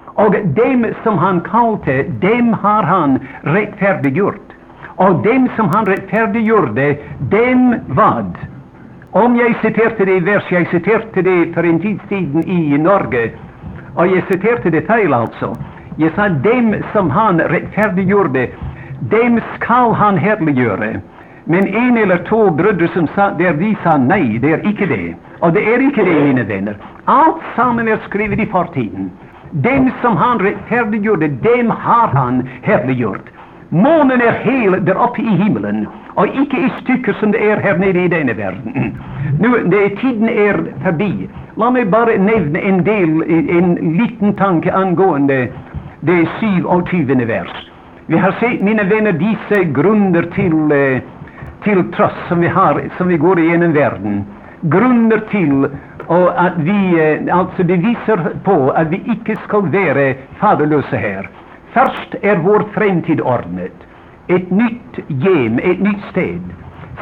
Och 0.06 0.32
dem 0.32 0.86
som 1.04 1.18
han 1.18 1.42
kallade, 1.42 2.04
dem 2.04 2.54
har 2.54 2.84
han 2.84 3.20
rättfärdiggjort. 3.42 4.50
Och 4.96 5.24
dem 5.24 5.50
som 5.56 5.70
han 5.70 5.86
rättfärdiggjorde, 5.86 6.98
dem 7.20 7.76
vad? 7.88 8.38
Om 9.12 9.36
jag 9.36 9.56
citerade 9.62 10.06
det 10.06 10.20
vers, 10.20 10.44
jag 10.50 10.68
citerade 10.68 11.22
det 11.22 11.54
för 11.54 11.64
en 11.64 11.80
tid 11.80 12.00
sedan 12.10 12.44
i 12.44 12.78
Norge, 12.78 13.32
och 13.96 14.08
jag 14.08 14.24
citerade 14.28 14.70
det 14.70 14.82
fel 14.82 15.14
alltså. 15.14 15.56
Jag 15.96 16.12
sa 16.16 16.30
dem 16.30 16.76
som 16.94 17.10
han 17.10 17.40
rättfärdiggjorde, 17.40 18.50
dem 19.00 19.42
skall 19.56 19.94
han 19.94 20.18
härliggöra. 20.18 21.00
Men 21.52 21.68
en 21.68 21.98
eller 21.98 22.18
två 22.18 22.50
bröder 22.50 22.88
som 22.88 23.08
sa 23.08 23.30
där 23.32 23.54
de 23.54 23.76
sa 23.84 23.98
nej, 23.98 24.40
det 24.40 24.52
är 24.52 24.68
icke 24.68 24.86
det. 24.86 25.16
Och 25.40 25.54
det 25.54 25.74
är 25.74 25.88
icke 25.88 26.04
det, 26.04 26.24
mina 26.24 26.44
vänner. 26.44 26.78
Allt 27.06 27.42
samman 27.56 27.88
är 27.88 27.98
skrivet 28.08 28.40
i 28.40 28.46
fortiden. 28.46 29.12
Dem 29.52 29.92
som 30.02 30.18
han 30.18 30.40
rättfärdiggjorde, 30.40 31.28
dem 31.28 31.70
har 31.70 32.08
han 32.08 32.50
härliggjort. 32.62 33.26
Månen 33.70 34.22
är 34.22 34.32
hel 34.32 34.86
där 34.86 35.04
uppe 35.04 35.22
i 35.22 35.30
himlen 35.30 35.88
och 36.14 36.28
icke 36.28 36.58
i 36.58 36.72
stycken 36.82 37.14
som 37.20 37.32
det 37.32 37.52
är 37.52 37.58
här 37.58 37.78
nere 37.78 38.02
i 38.02 38.08
denna 38.08 38.34
världen. 38.34 38.98
Nu, 39.40 39.64
det, 39.66 39.90
Tiden 39.90 40.30
är 40.30 40.84
förbi. 40.84 41.30
Låt 41.56 41.74
mig 41.74 41.86
bara 41.86 42.12
nämna 42.18 42.60
en 42.60 42.84
del, 42.84 43.10
en 43.50 43.76
liten 43.98 44.34
tanke 44.34 44.74
angående 44.74 45.48
det 46.00 46.28
27. 46.40 47.16
vers. 47.26 47.70
Vi 48.06 48.18
har 48.18 48.32
sett, 48.32 48.62
mina 48.62 48.84
vänner, 48.84 49.12
dessa 49.12 49.64
grunder 49.64 50.24
till 50.24 50.72
eh, 50.72 51.02
till 51.64 51.92
tröst 51.92 52.16
som 52.28 52.40
vi 52.42 52.48
har, 52.48 52.90
som 52.98 53.08
vi 53.08 53.18
går 53.18 53.40
igenom 53.40 53.74
världen, 53.74 54.26
grunder 54.62 55.22
till 55.30 55.68
och 56.08 56.42
att 56.42 56.58
vi 56.58 56.80
eh, 57.28 57.38
alltså 57.38 57.64
det 57.64 57.76
visar 57.76 58.34
på 58.44 58.72
att 58.72 58.88
vi 58.88 59.02
icke 59.06 59.36
skall 59.36 59.68
vara 59.68 60.14
faderlösa 60.40 60.98
här. 60.98 61.30
Först 61.74 62.16
är 62.22 62.38
vår 62.38 62.64
framtid 62.74 63.22
ordnad, 63.22 63.70
ett 64.28 64.50
nytt 64.50 65.00
gem, 65.08 65.60
ett 65.64 65.80
nytt 65.80 66.04
sted. 66.12 66.42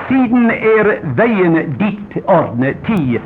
Sedan 0.07 0.51
är 0.51 0.99
vägen 1.03 1.75
dit 1.77 2.25
ordnad, 2.25 2.73
till 2.85 3.21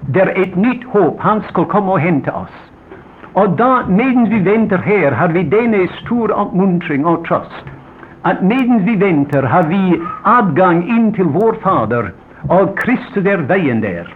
där 0.00 0.42
ett 0.42 0.56
nytt 0.56 0.84
hopp, 0.84 1.16
han 1.20 1.42
skall 1.42 1.64
komma 1.64 1.92
och 1.92 2.00
hämta 2.00 2.32
oss. 2.32 2.56
Och 3.32 3.50
då, 3.50 3.82
medan 3.88 4.28
vi 4.28 4.38
väntar 4.38 4.78
här, 4.78 5.12
har 5.12 5.28
vi 5.28 5.42
denne 5.42 5.88
stora 6.04 6.34
uppmuntran 6.34 7.04
och 7.04 7.24
tröst 7.24 7.64
att 8.28 8.42
medan 8.42 8.84
vi 8.84 8.96
väntar 8.96 9.42
har 9.42 9.62
vi 9.62 10.00
adgang 10.22 10.88
in 10.88 11.12
till 11.12 11.24
vår 11.24 11.52
Fader, 11.62 12.12
och 12.48 12.78
Kristus 12.78 13.26
är 13.26 13.36
vägen 13.36 13.80
där. 13.80 14.14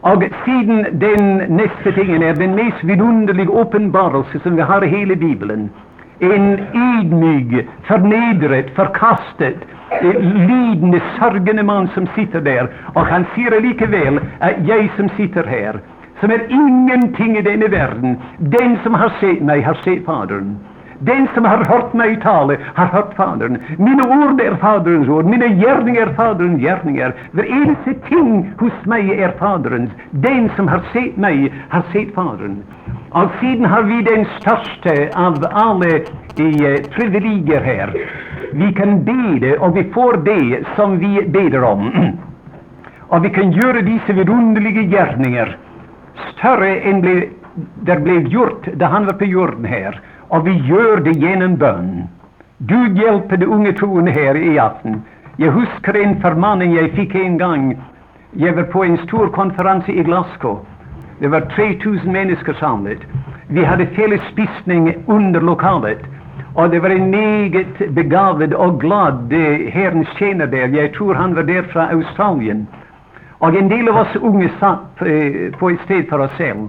Och 0.00 0.22
sedan 0.44 0.86
den 0.92 1.38
nästa 1.38 1.92
tingen 1.92 2.22
är 2.22 2.34
den 2.34 2.54
mest 2.54 2.84
vidunderliga 2.84 3.52
uppenbarelse 3.62 4.40
som 4.42 4.56
vi 4.56 4.62
har 4.62 4.84
i 4.84 4.88
hela 4.88 5.14
Bibeln. 5.14 5.70
en 6.18 6.58
ydmyk, 6.74 7.66
förnedrad, 7.82 8.64
förkastad, 8.74 9.56
eh, 9.90 10.20
lidande, 10.48 11.00
sörjande 11.18 11.62
man 11.62 11.88
som 11.94 12.06
sitter 12.14 12.40
där. 12.40 12.70
Och 12.94 13.06
han 13.06 13.24
säger 13.34 13.60
lika 13.60 13.86
väl 13.86 14.20
att 14.38 14.56
jag 14.68 14.90
som 14.96 15.08
sitter 15.08 15.44
här, 15.44 15.80
som 16.20 16.30
är 16.30 16.42
ingenting 16.50 17.36
i 17.36 17.42
denna 17.42 17.66
världen, 17.66 18.16
den 18.38 18.78
som 18.82 18.94
har 18.94 19.12
sett 19.20 19.42
mig 19.42 19.62
har 19.62 19.74
sett 19.74 20.04
Fadern. 20.04 20.56
Den 21.04 21.28
som 21.34 21.44
har 21.44 21.64
hört 21.64 21.92
mig 21.92 22.20
tala 22.20 22.56
har 22.74 22.86
hört 22.86 23.14
Fadern. 23.14 23.58
Mina 23.78 24.02
ord 24.02 24.40
är 24.40 24.56
Faderns 24.56 25.08
ord, 25.08 25.24
mina 25.24 25.46
gärningar 25.46 26.02
är 26.02 26.14
Faderns 26.14 26.60
gärningar. 26.60 27.14
Varenda 27.30 27.92
ting 28.08 28.52
hos 28.58 28.84
mig 28.84 29.22
är 29.22 29.30
Faderns. 29.38 29.90
Den 30.10 30.50
som 30.56 30.68
har 30.68 30.80
sett 30.92 31.16
mig 31.16 31.52
har 31.68 31.82
sett 31.92 32.14
Fadern. 32.14 32.56
Och 33.10 33.30
sedan 33.40 33.64
har 33.64 33.82
vi 33.82 34.02
den 34.02 34.26
största 34.40 35.20
av 35.20 35.46
alla 35.52 35.98
de 36.36 36.82
privilegier 36.94 37.60
eh, 37.60 37.66
här. 37.66 38.08
Vi 38.52 38.72
kan 38.72 39.04
beda, 39.04 39.60
och 39.60 39.76
vi 39.76 39.84
får 39.84 40.16
det 40.16 40.64
som 40.76 40.98
vi 40.98 41.22
beder 41.28 41.64
om. 41.64 41.92
Och 43.00 43.24
vi 43.24 43.30
kan 43.30 43.52
göra 43.52 43.80
dessa 43.80 44.12
vidunderliga 44.12 44.82
gärningar, 44.82 45.56
större 46.32 46.76
än 46.80 47.00
det 47.74 47.96
blev 47.96 48.26
gjort 48.26 48.66
då 48.74 48.86
han 48.86 49.06
var 49.06 49.12
på 49.12 49.24
jorden 49.24 49.64
här. 49.64 50.00
Och 50.32 50.46
vi 50.46 50.52
gör 50.52 50.96
det 50.96 51.10
genom 51.10 51.56
bön. 51.56 52.02
Gud 52.58 52.98
hjälper 52.98 53.36
de 53.36 53.46
unga 53.46 53.72
troende 53.72 54.10
här 54.10 54.36
i 54.36 54.58
aften. 54.58 55.02
Jag 55.36 55.52
huskar 55.52 55.94
en 55.94 56.20
förmaning 56.20 56.74
jag 56.74 56.90
fick 56.90 57.14
en 57.14 57.38
gång. 57.38 57.82
Jag 58.30 58.52
var 58.52 58.62
på 58.62 58.84
en 58.84 58.98
stor 58.98 59.28
konferens 59.28 59.88
i 59.88 60.02
Glasgow. 60.02 60.66
Det 61.18 61.28
var 61.28 61.40
3000 61.40 62.12
människor 62.12 62.52
samlade. 62.52 62.96
Vi 63.48 63.64
hade 63.64 63.86
felles 63.86 64.20
spisning 64.32 64.94
under 65.06 65.40
lokalet. 65.40 66.02
Och 66.54 66.70
det 66.70 66.80
var 66.80 66.90
en 66.90 67.10
mycket 67.10 67.90
begåvad 67.90 68.54
och 68.54 68.80
glad 68.80 69.32
eh, 69.32 69.72
Herrens 69.72 70.08
tjänare 70.18 70.50
där. 70.50 70.68
Jag 70.68 70.94
tror 70.94 71.14
han 71.14 71.34
var 71.34 71.42
där 71.42 71.62
från 71.62 71.82
Australien. 71.82 72.66
Och 73.38 73.54
en 73.56 73.68
del 73.68 73.88
av 73.88 73.96
oss 73.96 74.16
unga 74.22 74.50
satt 74.60 75.02
eh, 75.02 75.58
på 75.58 75.70
ett 75.70 75.80
ställe 75.84 76.02
för 76.02 76.18
oss 76.18 76.30
själva. 76.30 76.68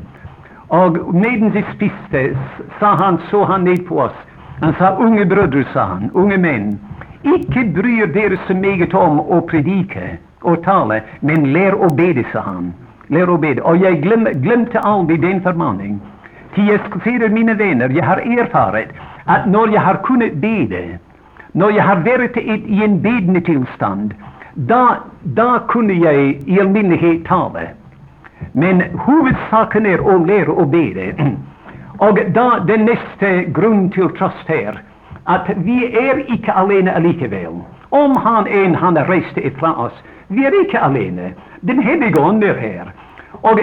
Och 0.73 1.13
medan 1.13 1.51
de 1.51 1.63
spiste, 1.75 2.37
sa 2.79 2.95
han, 2.95 3.17
så 3.29 3.43
han 3.45 3.63
ned 3.63 3.87
på 3.87 3.99
oss. 3.99 4.17
Han 4.61 4.73
sa, 4.73 4.97
'Unge 4.97 5.25
bröder, 5.25 5.67
sa 5.73 5.83
han, 5.83 6.09
'unge 6.13 6.37
män, 6.37 6.79
icke 7.23 7.63
bryr 7.65 8.17
er 8.17 8.37
så 8.47 8.53
mycket 8.53 8.93
om 8.93 9.19
att 9.19 9.47
predika 9.47 9.99
och 10.41 10.63
tala, 10.63 10.99
men 11.19 11.53
lär 11.53 11.73
och 11.73 11.95
bede, 11.95 12.23
sa 12.33 12.39
han. 12.39 12.73
Lär 13.07 13.29
och 13.29 13.39
bede. 13.39 13.61
Och 13.61 13.77
jag 13.77 14.01
glöm, 14.01 14.23
glömde 14.23 14.79
aldrig 14.79 15.21
den 15.21 15.41
formaning. 15.41 16.01
Til 16.55 16.67
jag 16.67 16.79
sier, 17.03 17.29
mina 17.29 17.53
vänner, 17.53 17.89
jag 17.89 18.05
har 18.05 18.17
erfarit 18.17 18.89
att 19.25 19.45
när 19.45 19.73
jag 19.73 19.81
har 19.81 19.95
kunnat 20.03 20.33
bede, 20.33 20.99
när 21.51 21.71
jag 21.71 21.83
har 21.83 21.95
varit 21.95 22.37
i 22.37 22.83
en 22.83 23.01
bedende 23.01 23.41
tilstand, 23.41 24.13
då, 24.53 24.95
då 25.23 25.59
kunde 25.67 25.93
jag 25.93 26.15
i 26.45 26.59
allmänhet 26.61 27.25
tala. 27.25 27.61
Men 28.51 28.81
huvudsaken 29.05 29.85
är 29.85 30.01
å 30.01 30.17
lære 30.25 30.51
å 30.51 30.65
bede. 30.65 31.13
Og 31.99 32.19
da 32.33 32.59
den 32.67 32.85
neste 32.85 33.43
grunn 33.53 33.89
til 33.93 34.09
trøst 34.17 34.47
her, 34.47 34.81
at 35.25 35.47
vi 35.63 35.85
er 35.87 36.23
ikke 36.33 36.51
alene 36.51 36.91
allikevel. 36.91 37.61
Om 37.89 38.17
han 38.17 38.47
en 38.47 38.75
han 38.75 38.97
reiste 39.07 39.45
ifra 39.45 39.73
oss, 39.85 40.03
vi 40.27 40.45
er 40.45 40.55
ikke 40.61 40.81
alene. 40.81 41.33
Den 41.61 41.81
hellige 41.81 42.19
ånd 42.19 42.43
er 42.43 42.57
her. 42.59 42.91
Og 43.43 43.59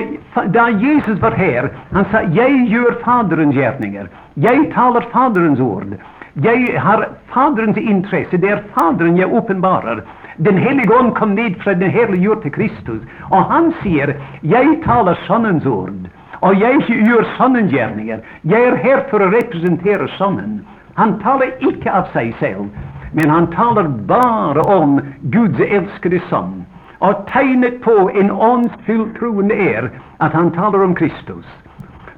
da 0.55 0.69
Jesus 0.69 1.21
var 1.23 1.35
her, 1.37 1.71
han 1.93 2.05
sa 2.11 2.21
'Jeg 2.23 2.67
gjør 2.69 2.97
Faderens 3.05 3.55
gjerninger'. 3.55 4.09
Jeg 4.37 4.73
taler 4.75 5.01
Faderens 5.13 5.61
ord. 5.61 5.95
Jeg 6.43 6.81
har 6.81 7.09
Faderens 7.35 7.77
interesse. 7.77 8.37
Det 8.37 8.51
er 8.51 8.63
Faderen 8.75 9.17
jeg 9.17 9.33
åpenbarer. 9.33 10.03
Den 10.43 10.57
helige 10.57 10.99
Ande 10.99 11.15
kom 11.15 11.35
ned 11.35 11.57
från 11.63 11.79
den 11.79 11.91
herliggjorte 11.91 12.51
Kristus, 12.51 13.03
Och 13.31 13.45
han 13.45 13.73
säger, 13.83 14.17
jag 14.41 14.83
talar 14.83 15.19
Sannens 15.27 15.67
ord', 15.67 16.09
och 16.41 16.55
jag 16.55 16.73
gör 16.89 17.27
Sønnens 17.39 17.73
gärningar. 17.73 18.21
Jag 18.43 18.61
är 18.61 18.77
här 18.77 19.05
för 19.11 19.21
att 19.21 19.35
representera 19.35 20.09
Sønnen. 20.09 20.67
Han 20.95 21.21
talar 21.21 21.51
icke 21.59 21.93
av 21.93 22.05
sig 22.13 22.33
själv. 22.33 22.69
men 23.13 23.31
han 23.31 23.47
talar 23.47 23.89
bara 23.89 24.63
om 24.63 25.01
Guds 25.21 25.61
älskade 25.61 26.21
Son. 26.31 26.65
Och 26.99 27.27
tecknet 27.33 27.83
på 27.83 28.11
en 28.15 28.31
åndsfylt 28.31 29.19
troende 29.19 29.55
är 29.55 29.91
att 30.17 30.33
han 30.33 30.51
talar 30.51 30.85
om 30.85 30.95
Kristus. 30.95 31.47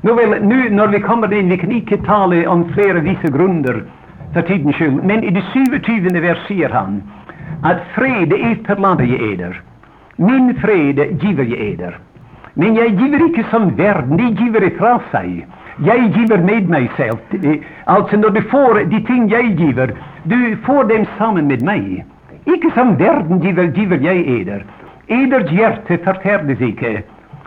Nåväl, 0.01 0.45
nu, 0.45 0.70
när 0.70 0.87
vi 0.87 1.01
kommer 1.01 1.33
in, 1.33 1.49
vi 1.49 1.59
kan 1.59 1.73
icke 1.73 1.97
tala 1.97 2.51
om 2.51 2.73
flera 2.73 3.01
vissa 3.01 3.29
grunder 3.29 3.85
för 4.33 4.43
tidens 4.43 4.77
skull. 4.77 5.01
men 5.05 5.25
i 5.25 5.31
det 5.31 5.45
27. 5.53 6.20
vers 6.20 6.39
säger 6.49 6.68
han 6.68 7.03
at 7.64 7.82
fred 7.94 8.32
etterlater 8.32 9.04
jeg 9.04 9.32
eder. 9.32 9.60
Min 10.16 10.54
fred 10.60 10.98
giver 11.20 11.44
jeg 11.44 11.72
eder. 11.72 11.98
Men 12.54 12.76
jeg 12.76 12.96
giver 12.98 13.26
ikke 13.26 13.44
som 13.50 13.78
verden, 13.78 14.18
de 14.18 14.34
giver 14.36 14.66
ifra 14.66 14.98
seg. 15.12 15.46
Jeg 15.86 16.10
giver 16.14 16.42
med 16.44 16.68
meg 16.68 16.90
selv. 16.96 17.18
Altså, 17.86 18.16
når 18.16 18.28
du 18.36 18.42
får 18.50 18.82
de 18.90 19.00
ting 19.08 19.30
jeg 19.32 19.54
giver, 19.56 19.94
du 20.28 20.56
får 20.66 20.82
dem 20.90 21.06
sammen 21.18 21.48
med 21.48 21.64
meg. 21.64 22.04
Ikke 22.46 22.70
som 22.74 22.98
verden 22.98 23.40
giver, 23.40 23.70
giver 23.72 24.00
jeg 24.02 24.26
eder. 24.40 24.66
Eders 25.08 25.50
hjerte 25.50 25.98
forferdes 26.04 26.60
ikke 26.60 27.02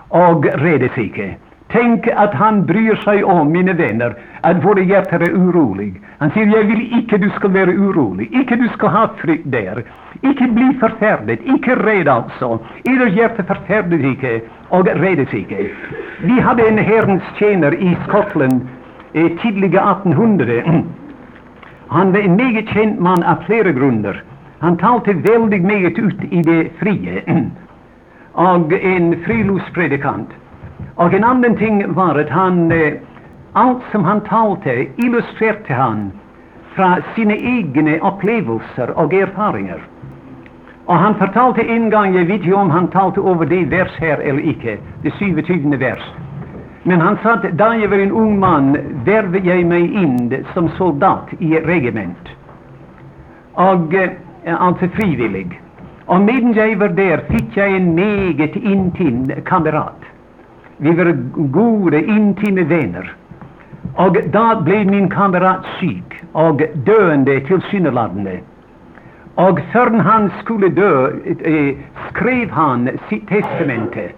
og 0.09 0.45
redes 0.61 0.97
ikke. 0.97 1.35
Tänk 1.67 2.07
att 2.07 2.33
han 2.33 2.65
bryr 2.65 2.95
sig 2.95 3.23
om, 3.23 3.51
mina 3.51 3.73
vänner, 3.73 4.15
att 4.41 4.65
våra 4.65 4.81
hjärtan 4.81 5.21
är 5.21 5.33
oroliga. 5.33 5.93
Han 6.17 6.31
säger, 6.31 6.57
jag 6.57 6.63
vill 6.63 6.99
icke 6.99 7.17
du 7.17 7.29
ska 7.29 7.47
vara 7.47 7.69
orolig, 7.69 8.29
icke 8.31 8.55
du 8.55 8.67
ska 8.67 8.87
ha 8.87 9.09
frykt 9.17 9.43
där, 9.45 9.83
icke 10.21 10.47
bli 10.47 10.77
forferdet, 10.79 11.39
icke 11.43 11.75
rädd 11.75 12.07
alltså, 12.07 12.59
Eders 12.83 13.13
hjärta 13.13 13.43
forferdes 13.43 14.01
icke 14.01 14.41
och 14.69 14.87
räddes 14.87 15.33
icke. 15.33 15.67
Vi 16.21 16.39
hade 16.39 16.67
en 16.67 16.77
Herrens 16.77 17.23
tjänare 17.39 17.75
i 17.75 17.97
Skottland 18.07 18.67
eh, 19.13 19.27
tidiga 19.41 19.81
1800. 19.81 20.83
Han 21.87 22.11
var 22.11 22.19
en 22.19 22.35
mycket 22.35 22.69
känd 22.73 22.99
man 22.99 23.23
av 23.23 23.35
flera 23.45 23.71
grunder. 23.71 24.23
Han 24.59 24.77
talte 24.77 25.13
väldigt 25.13 25.63
mycket 25.63 25.99
ut 25.99 26.23
i 26.31 26.41
det 26.41 26.69
fria. 26.79 27.21
och 28.31 28.73
en 28.73 29.23
friluftspredikant. 29.25 30.29
Och 30.95 31.13
en 31.13 31.23
annan 31.23 31.57
ting 31.57 31.93
var 31.93 32.19
att 32.19 32.29
han 32.29 32.71
eh, 32.71 32.93
allt 33.53 33.83
som 33.91 34.03
han 34.03 34.21
talte, 34.21 34.87
illustrerade 34.95 35.73
han 35.73 36.11
från 36.73 36.95
sina 37.15 37.35
egna 37.35 37.97
upplevelser 37.97 38.89
och 38.89 39.13
erfarenheter. 39.13 39.87
Och 40.85 40.95
han 40.95 41.15
fortalte 41.15 41.61
en 41.61 41.89
gång, 41.89 42.15
jag 42.15 42.25
vet 42.25 42.41
inte 42.41 42.53
om 42.53 42.69
han 42.69 42.87
talte 42.87 43.21
över 43.21 43.45
det 43.45 43.65
vers 43.65 43.91
här 43.97 44.17
eller 44.17 44.47
icke, 44.47 44.77
det 45.01 45.11
27. 45.19 45.77
vers, 45.77 46.11
men 46.83 47.01
han 47.01 47.17
sa 47.23 47.33
att 47.33 47.43
då 47.43 47.63
jag 47.63 47.87
var 47.87 47.97
en 47.97 48.11
ung 48.11 48.39
man 48.39 48.77
värvade 49.05 49.39
jag 49.39 49.65
mig 49.65 49.93
in 49.93 50.45
som 50.53 50.69
soldat 50.69 51.27
i 51.39 51.57
ett 51.57 51.65
regement. 51.65 52.27
Och, 53.53 53.93
eh, 53.93 54.61
alltså 54.61 54.87
frivillig. 54.87 55.61
Och 56.05 56.21
medan 56.21 56.53
jag 56.53 56.77
var 56.77 56.89
där 56.89 57.17
fick 57.17 57.57
jag 57.57 57.75
en 57.75 57.95
mycket 57.95 58.55
intim 58.55 59.31
kamrat. 59.45 60.04
Vi 60.77 60.91
var 60.91 61.11
goda, 61.35 61.97
intima 61.97 62.63
vänner. 62.63 63.15
Och 63.95 64.17
då 64.25 64.61
blev 64.61 64.87
min 64.87 65.09
kamrat 65.09 65.65
sjuk 65.79 66.23
och 66.31 66.61
döende, 66.73 67.39
tilsynelatende. 67.39 68.39
Och 69.35 69.59
förrän 69.71 69.99
han 69.99 70.31
skulle 70.41 70.69
dö 70.69 71.11
eh, 71.25 71.53
eh, 71.53 71.75
skrev 72.09 72.49
han 72.49 72.89
sitt 73.09 73.27
testamente. 73.27 74.09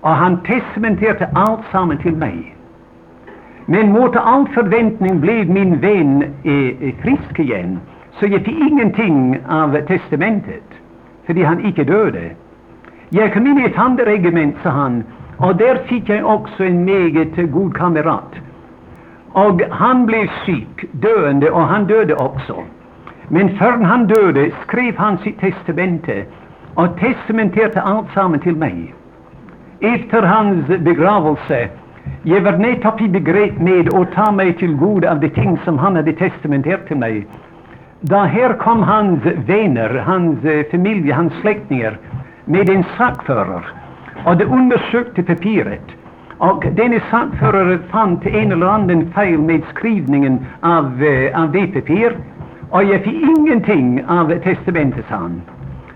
Och 0.00 0.10
han 0.10 0.42
testamenterade 0.42 1.28
allt 1.34 1.60
samman 1.72 1.98
till 1.98 2.16
mig. 2.16 2.56
Men 3.66 3.92
mot 3.92 4.16
all 4.16 4.48
förväntning 4.48 5.20
blev 5.20 5.50
min 5.50 5.80
vän 5.80 6.22
eh, 6.22 6.94
frisk 7.02 7.38
igen, 7.38 7.78
så 8.20 8.26
jag 8.26 8.44
fick 8.44 8.70
ingenting 8.70 9.38
av 9.48 9.80
testamentet, 9.86 10.64
för 11.26 11.44
han 11.44 11.66
icke 11.66 11.84
döde. 11.84 12.30
Jag 13.08 13.34
kom 13.34 13.46
in 13.46 13.58
i 13.58 13.64
ett 13.64 13.78
annet 13.78 14.06
regiment, 14.06 14.56
sa 14.62 14.70
han, 14.70 15.04
och 15.36 15.56
där 15.56 15.74
fick 15.74 16.08
jag 16.08 16.34
också 16.34 16.64
en 16.64 16.84
mycket 16.84 17.52
god 17.52 17.76
kamrat. 17.76 18.34
Och 19.32 19.62
han 19.70 20.06
blev 20.06 20.26
sjuk, 20.26 20.84
döende, 20.92 21.50
och 21.50 21.62
han 21.62 21.86
döde 21.86 22.14
också. 22.14 22.56
Men 23.28 23.58
förrän 23.58 23.84
han 23.84 24.06
döde 24.06 24.50
skrev 24.66 24.96
han 24.96 25.18
sitt 25.18 25.40
testamente 25.40 26.24
och 26.74 26.98
testamenterade 26.98 27.82
allt 27.82 28.12
samman 28.14 28.40
till 28.40 28.56
mig. 28.56 28.94
Efter 29.80 30.22
hans 30.22 30.66
begravelse 30.66 31.68
jag 32.22 32.40
var 32.40 32.52
nettopp 32.52 33.00
i 33.00 33.08
begrep 33.08 33.58
med 33.58 33.94
att 33.94 34.12
ta 34.12 34.32
mig 34.32 34.52
till 34.52 34.76
god 34.76 35.04
av 35.04 35.20
de 35.20 35.30
ting 35.30 35.58
som 35.64 35.78
han 35.78 35.96
hade 35.96 36.12
testamenterat 36.12 36.86
till 36.86 36.96
mig. 36.96 37.26
Då 38.00 38.16
här 38.16 38.52
kom 38.52 38.82
hans 38.82 39.20
vänner, 39.46 39.94
hans 39.94 40.44
eh, 40.44 40.66
familj, 40.70 41.10
hans 41.10 41.32
släktingar 41.40 41.98
med 42.44 42.70
en 42.70 42.84
sakfører, 42.98 43.64
och 44.26 44.36
de 44.36 44.44
undersökte 44.44 45.22
papiret. 45.22 45.86
och 46.38 46.64
denne 46.72 47.00
förare 47.40 47.78
fann 47.90 48.20
till 48.20 48.34
en 48.34 48.52
eller 48.52 48.66
annan 48.66 49.12
fel 49.12 49.38
med 49.38 49.62
skrivningen 49.74 50.46
av, 50.60 51.02
eh, 51.02 51.42
av 51.42 51.52
det 51.52 51.66
papir, 51.66 52.12
Och 52.70 52.84
jag 52.84 53.04
fick 53.04 53.22
ingenting 53.22 54.04
av 54.08 54.38
testamentet, 54.44 55.04
sa 55.08 55.14
han. 55.14 55.42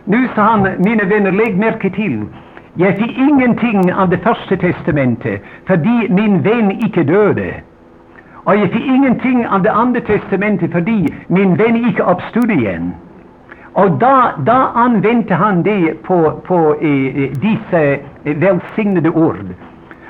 Nu 0.05 0.29
sa 0.35 0.43
han, 0.43 0.69
mina 0.79 1.05
vänner, 1.05 1.33
lägg 1.33 1.57
märke 1.57 1.91
till, 1.91 2.25
jag 2.75 2.97
fick 2.97 3.19
ingenting 3.19 3.93
av 3.95 4.09
det 4.09 4.19
första 4.19 4.57
testamentet 4.57 5.43
fördi 5.65 6.09
min 6.11 6.43
vän 6.43 6.71
icke 6.71 7.03
döde. 7.03 7.55
Och 8.33 8.57
jag 8.57 8.71
fick 8.71 8.87
ingenting 8.87 9.47
av 9.47 9.63
det 9.63 9.73
andra 9.73 10.01
testamentet 10.01 10.73
fördi 10.73 11.15
min 11.27 11.57
vän 11.57 11.77
icke 11.77 12.03
uppstod 12.03 12.51
igen. 12.51 12.93
Och 13.73 13.91
då, 13.91 14.31
då 14.39 14.53
använde 14.75 15.35
han 15.35 15.63
det 15.63 16.03
på, 16.03 16.41
på 16.47 16.77
eh, 16.81 17.23
eh 17.23 17.31
dessa 17.31 17.83
eh, 17.83 18.37
välsignade 18.37 19.11
ord. 19.11 19.47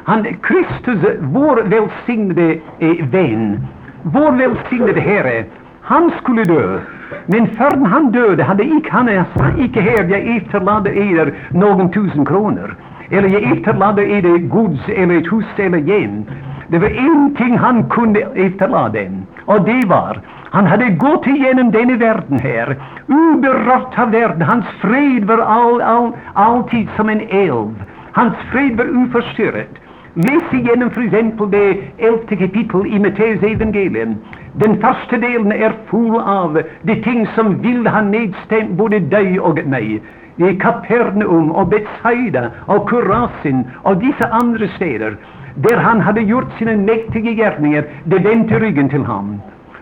Han, 0.04 0.24
Kristus, 0.42 0.98
vår 1.20 1.62
välsignade 1.62 2.58
eh, 2.78 3.06
vän, 3.10 3.66
vår 4.02 4.32
välsignade 4.32 5.00
Herre, 5.00 5.44
han 5.80 6.10
skulle 6.22 6.44
dö. 6.44 6.80
Men 7.26 7.46
förrän 7.46 7.86
han 7.86 8.12
döde 8.12 8.42
hade 8.42 8.64
icke 8.64 8.90
han 8.90 9.24
sa 9.34 9.44
icke 9.58 9.80
här, 9.80 10.04
jag 10.04 10.36
efterlade 10.36 10.90
eder 10.90 11.34
någon 11.50 11.90
tusen 11.92 12.26
kronor. 12.26 12.76
Eller 13.10 13.28
jag 13.28 13.42
efterlade 13.42 14.02
eder 14.02 14.38
gods 14.38 14.88
eller 14.88 15.18
ett 15.18 15.32
hus 15.32 15.46
eller 15.56 15.78
hjem. 15.78 16.24
Det 16.68 16.78
var 16.78 16.88
ingenting 16.88 17.58
han 17.58 17.88
kunde 17.88 18.20
efterlade. 18.20 19.10
Och 19.44 19.64
det 19.64 19.86
var 19.86 20.20
han 20.50 20.66
hade 20.66 20.90
gått 20.90 21.26
igenom 21.26 21.70
denna 21.70 21.96
världen 21.96 22.38
här, 22.38 22.76
oberört 23.06 23.98
av 23.98 24.10
världen. 24.10 24.42
Hans 24.42 24.66
fred 24.80 25.24
var 25.24 25.38
all, 25.38 25.80
all, 25.80 26.12
alltid 26.34 26.88
som 26.96 27.08
en 27.08 27.20
eld. 27.28 27.74
Hans 28.12 28.34
fred 28.52 28.76
var 28.76 29.02
oförstörd. 29.02 29.78
Läs 30.14 30.52
igenom, 30.52 30.90
fru 30.90 31.06
f.eks. 31.06 31.50
det 31.50 32.06
elfte 32.06 32.36
kapitlet 32.36 32.86
i 32.86 32.98
Matteus 32.98 33.42
evangelium. 33.42 34.16
Den 34.52 34.80
första 34.80 35.16
delen 35.16 35.52
är 35.52 35.72
full 35.86 36.16
av 36.16 36.62
de 36.82 37.02
ting 37.02 37.26
som 37.34 37.62
vill 37.62 37.86
ha 37.86 38.02
nedstämt 38.02 38.70
både 38.70 38.98
dig 38.98 39.40
och 39.40 39.66
mig. 39.66 40.02
I 40.36 40.56
Kapernaum 40.56 41.50
och 41.50 41.68
Betsaida 41.68 42.50
och 42.66 42.88
Kurasin 42.88 43.64
och 43.82 43.96
dessa 43.96 44.28
andra 44.28 44.68
städer 44.68 45.16
där 45.54 45.76
han 45.76 46.00
hade 46.00 46.20
gjort 46.20 46.58
sina 46.58 46.76
mäktiga 46.76 47.30
gärningar, 47.30 47.84
de 48.04 48.18
vände 48.18 48.58
ryggen 48.58 48.88
till 48.88 49.04
honom 49.04 49.40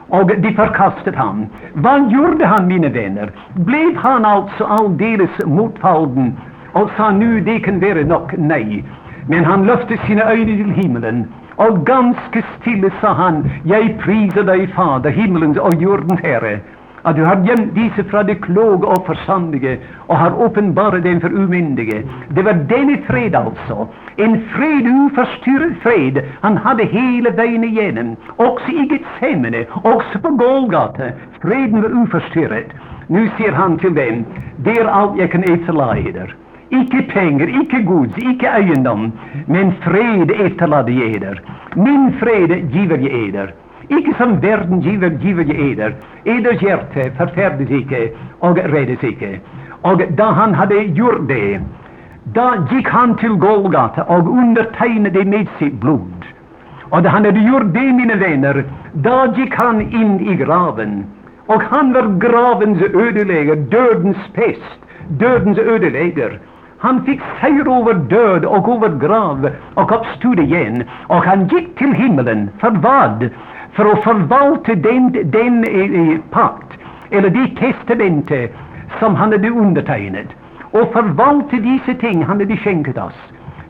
och 0.09 0.27
de 0.27 0.53
förkastade 0.53 1.19
han. 1.19 1.47
Vad 1.73 2.13
gjorde 2.13 2.47
han, 2.47 2.67
mina 2.67 2.89
vänner? 2.89 3.33
Blev 3.55 3.97
han 3.97 4.25
alltså 4.25 4.65
alldeles 4.65 5.31
motfallen 5.47 6.37
och 6.73 6.91
sa 6.97 7.11
nu 7.11 7.41
det 7.41 7.61
kan 7.61 7.81
vara 7.81 8.05
nog, 8.05 8.35
nej. 8.39 8.85
Men 9.29 9.45
han 9.45 9.67
löfte 9.67 9.97
sina 10.07 10.23
ögon 10.23 10.47
till 10.47 10.71
himmelen, 10.71 11.25
och 11.57 11.87
ganska 11.87 12.43
stille 12.61 12.91
sa 13.01 13.13
han, 13.13 13.51
jag 13.65 13.99
prisar 13.99 14.43
dig, 14.43 14.67
Fader, 14.67 15.11
himmelens 15.11 15.59
och 15.59 15.75
jordens 15.75 16.21
Herre, 16.21 16.61
at 17.05 17.17
du 17.17 17.25
har 17.25 17.43
gjemt 17.47 17.75
disse 17.75 18.05
fra 18.11 18.23
det 18.23 18.41
kloka 18.45 18.87
og 18.95 19.07
forstandige, 19.07 19.79
og 20.09 20.19
har 20.19 20.39
åpenbart 20.47 21.03
dem 21.05 21.21
for 21.21 21.29
umyndige. 21.29 22.03
Det 22.35 22.45
var 22.45 22.65
denne 22.71 22.99
fred, 23.07 23.35
altså. 23.35 23.87
En 24.19 24.41
fred, 24.55 24.89
uforstyrret 25.05 25.77
fred, 25.83 26.23
han 26.43 26.57
hadde 26.57 26.89
hele 26.91 27.33
veien 27.37 27.65
igjennom. 27.65 28.17
Også 28.37 28.73
i 28.73 28.89
Getsemane, 28.91 29.65
også 29.85 30.19
på 30.23 30.35
Golgata. 30.43 31.13
Freden 31.43 31.83
var 31.83 31.95
uforstyrret. 32.03 32.75
Nå 33.09 33.25
sier 33.37 33.55
han 33.57 33.79
til 33.79 33.95
dem, 33.97 34.25
det 34.65 34.75
er 34.81 34.91
alt 34.93 35.17
jeg 35.17 35.31
kan 35.33 35.47
etterlate 35.49 36.19
er. 36.25 36.35
Ikke 36.71 37.01
penger, 37.09 37.49
ikke 37.63 37.81
gods, 37.87 38.17
ikke 38.21 38.51
eiendom, 38.59 39.07
men 39.47 39.73
fred 39.85 40.29
etterlater 40.35 40.93
jeg 40.93 41.17
eder. 41.17 41.41
Min 41.77 42.13
fred 42.21 42.53
giver 42.75 43.01
jeg 43.01 43.29
eder. 43.29 43.55
Ikke 43.89 44.15
som 44.19 44.43
verden 44.43 44.81
giver, 44.81 45.09
giver 45.09 45.45
jeg 45.45 45.73
eder. 45.73 45.93
Eders 46.25 46.61
hjerte 46.61 47.11
forferdes 47.17 47.71
ikke 47.71 48.11
og 48.41 48.59
reddes 48.73 49.03
ikke. 49.03 49.41
Og 49.83 50.03
da 50.19 50.33
han 50.37 50.55
hadde 50.55 50.85
gjort 50.95 51.29
det, 51.29 51.61
da 52.35 52.49
gikk 52.71 52.89
han 52.93 53.17
til 53.17 53.39
Golgata 53.41 54.05
og 54.09 54.29
undertegnet 54.29 55.15
det 55.15 55.27
med 55.27 55.47
sitt 55.59 55.81
blod. 55.81 56.27
Og 56.91 57.05
da 57.05 57.09
han 57.09 57.25
hadde 57.25 57.45
gjort 57.45 57.73
det, 57.75 57.87
mine 57.95 58.21
venner, 58.21 58.63
da 59.05 59.27
gikk 59.37 59.55
han 59.61 59.81
inn 59.81 60.21
i 60.21 60.37
graven. 60.37 61.05
Och 61.47 61.63
han 61.63 61.93
var 61.93 62.19
gravens 62.19 62.83
ødelegger, 62.83 63.57
dödens 63.57 64.17
pest, 64.35 64.81
dödens 65.09 65.59
ødelegger. 65.59 66.39
Han 66.79 67.05
fick 67.05 67.21
seger 67.41 67.81
över 67.81 67.95
död 67.95 68.45
och 68.45 68.69
över 68.69 68.99
grav 68.99 69.51
och 69.75 69.93
uppstod 69.93 70.39
igen. 70.39 70.85
Och 71.07 71.25
han 71.25 71.49
gick 71.49 71.79
till 71.79 71.93
himmelen. 71.93 72.51
För 72.61 72.71
vad? 72.71 73.31
För 73.79 73.93
att 73.93 74.05
förvalta 74.05 74.75
den, 74.75 75.13
den 75.25 75.65
eh, 75.65 76.01
eh, 76.01 76.21
pakt, 76.31 76.79
eller 77.11 77.31
det 77.31 77.57
testamente 77.57 78.49
som 78.99 79.15
han 79.15 79.33
hade 79.33 79.51
undertecknat, 79.51 80.31
och 80.61 80.93
förvalta 80.93 81.57
dessa 81.57 82.01
ting 82.01 82.25
han 82.25 82.41
hade 82.41 82.57
skänkt 82.57 82.99
oss. 82.99 83.19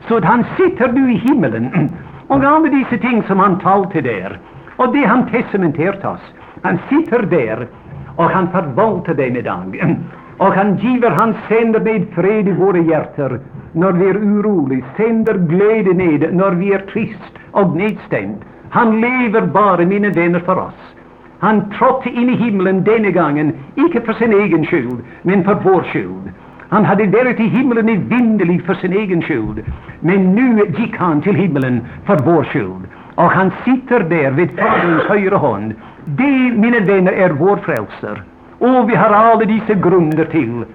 Så 0.07 0.17
att 0.17 0.25
han 0.25 0.45
sitter 0.57 0.91
nu 0.91 1.11
i 1.11 1.15
himmelen 1.15 1.89
och 2.27 2.43
alla 2.43 2.69
dessa 2.69 2.97
ting 2.97 3.23
som 3.23 3.39
han 3.39 3.59
talte 3.59 4.01
där 4.01 4.39
och 4.75 4.93
det 4.93 5.05
han 5.05 5.29
testamenterat 5.31 6.05
oss. 6.05 6.33
Han 6.61 6.79
sitter 6.89 7.19
där 7.19 7.67
och 8.15 8.29
han 8.29 8.47
förvaltar 8.51 9.13
dem 9.13 9.35
idag. 9.35 9.69
Och 10.37 10.53
han 10.53 10.75
giver, 10.75 11.09
han 11.09 11.35
sänder 11.47 11.79
med 11.79 12.07
fred 12.15 12.47
i 12.47 12.51
våra 12.51 12.77
hjärtan 12.77 13.39
när 13.71 13.91
vi 13.91 14.09
är 14.09 14.17
oroliga, 14.17 14.85
sänder 14.97 15.33
glädje 15.33 15.93
ned 15.93 16.35
när 16.35 16.51
vi 16.51 16.73
är 16.73 16.79
trist 16.79 17.33
och 17.51 17.75
nedstämd. 17.75 18.37
Han 18.69 19.01
lever 19.01 19.41
bara, 19.41 19.85
mina 19.85 20.09
vänner, 20.09 20.39
för 20.39 20.57
oss. 20.57 20.95
Han 21.39 21.71
trådde 21.71 22.09
in 22.09 22.29
i 22.29 22.35
himlen 22.35 22.83
denna 22.83 23.09
gången, 23.09 23.53
icke 23.75 24.01
för 24.01 24.13
sin 24.13 24.33
egen 24.33 24.65
skuld, 24.65 24.99
men 25.21 25.43
för 25.43 25.57
vår 25.63 25.83
skuld. 25.83 26.31
Han 26.69 26.85
hade 26.85 27.07
varit 27.07 27.39
i 27.39 27.43
himlen 27.43 27.89
evinnerlig 27.89 28.65
för 28.65 28.73
sin 28.73 28.93
egen 28.93 29.21
skuld, 29.21 29.63
men 29.99 30.35
nu 30.35 30.65
gick 30.77 30.97
han 30.97 31.21
till 31.21 31.35
himlen 31.35 31.81
för 32.05 32.17
vår 32.25 32.43
skuld. 32.43 32.87
Och 33.15 33.31
han 33.31 33.51
sitter 33.65 33.99
där 33.99 34.31
vid 34.31 34.49
Faderns 34.49 35.03
högra 35.03 35.37
hand. 35.37 35.73
Det, 36.05 36.53
mina 36.55 36.79
vänner, 36.79 37.11
är 37.11 37.29
vår 37.29 37.57
frälsare. 37.57 38.21
Och 38.57 38.89
vi 38.89 38.95
har 38.95 39.09
alla 39.09 39.45
dessa 39.45 39.73
grunder 39.73 40.25
till 40.25 40.65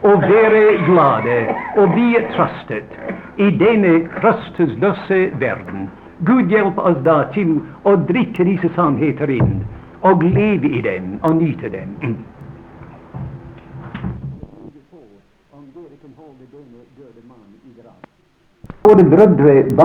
och 0.00 0.22
vara 0.22 0.72
glada 0.86 1.54
och 1.76 1.88
bli 1.88 2.26
tröstet 2.36 2.90
i 3.36 3.50
denna 3.50 4.08
trösteslösa 4.20 5.36
världen. 5.38 5.88
Gud 6.18 6.52
hjälp 6.52 6.78
oss 6.78 6.96
då 7.04 7.24
till 7.34 7.60
att 7.82 8.08
dricka 8.08 8.44
dessa 8.44 8.68
sannheter 8.74 9.30
in 9.30 9.66
och 10.00 10.22
leva 10.22 10.64
i 10.66 10.82
dem 10.82 11.18
och 11.22 11.36
njuta 11.36 11.68
dem. 11.68 12.16
Både 18.82 19.04
bröder 19.04 19.66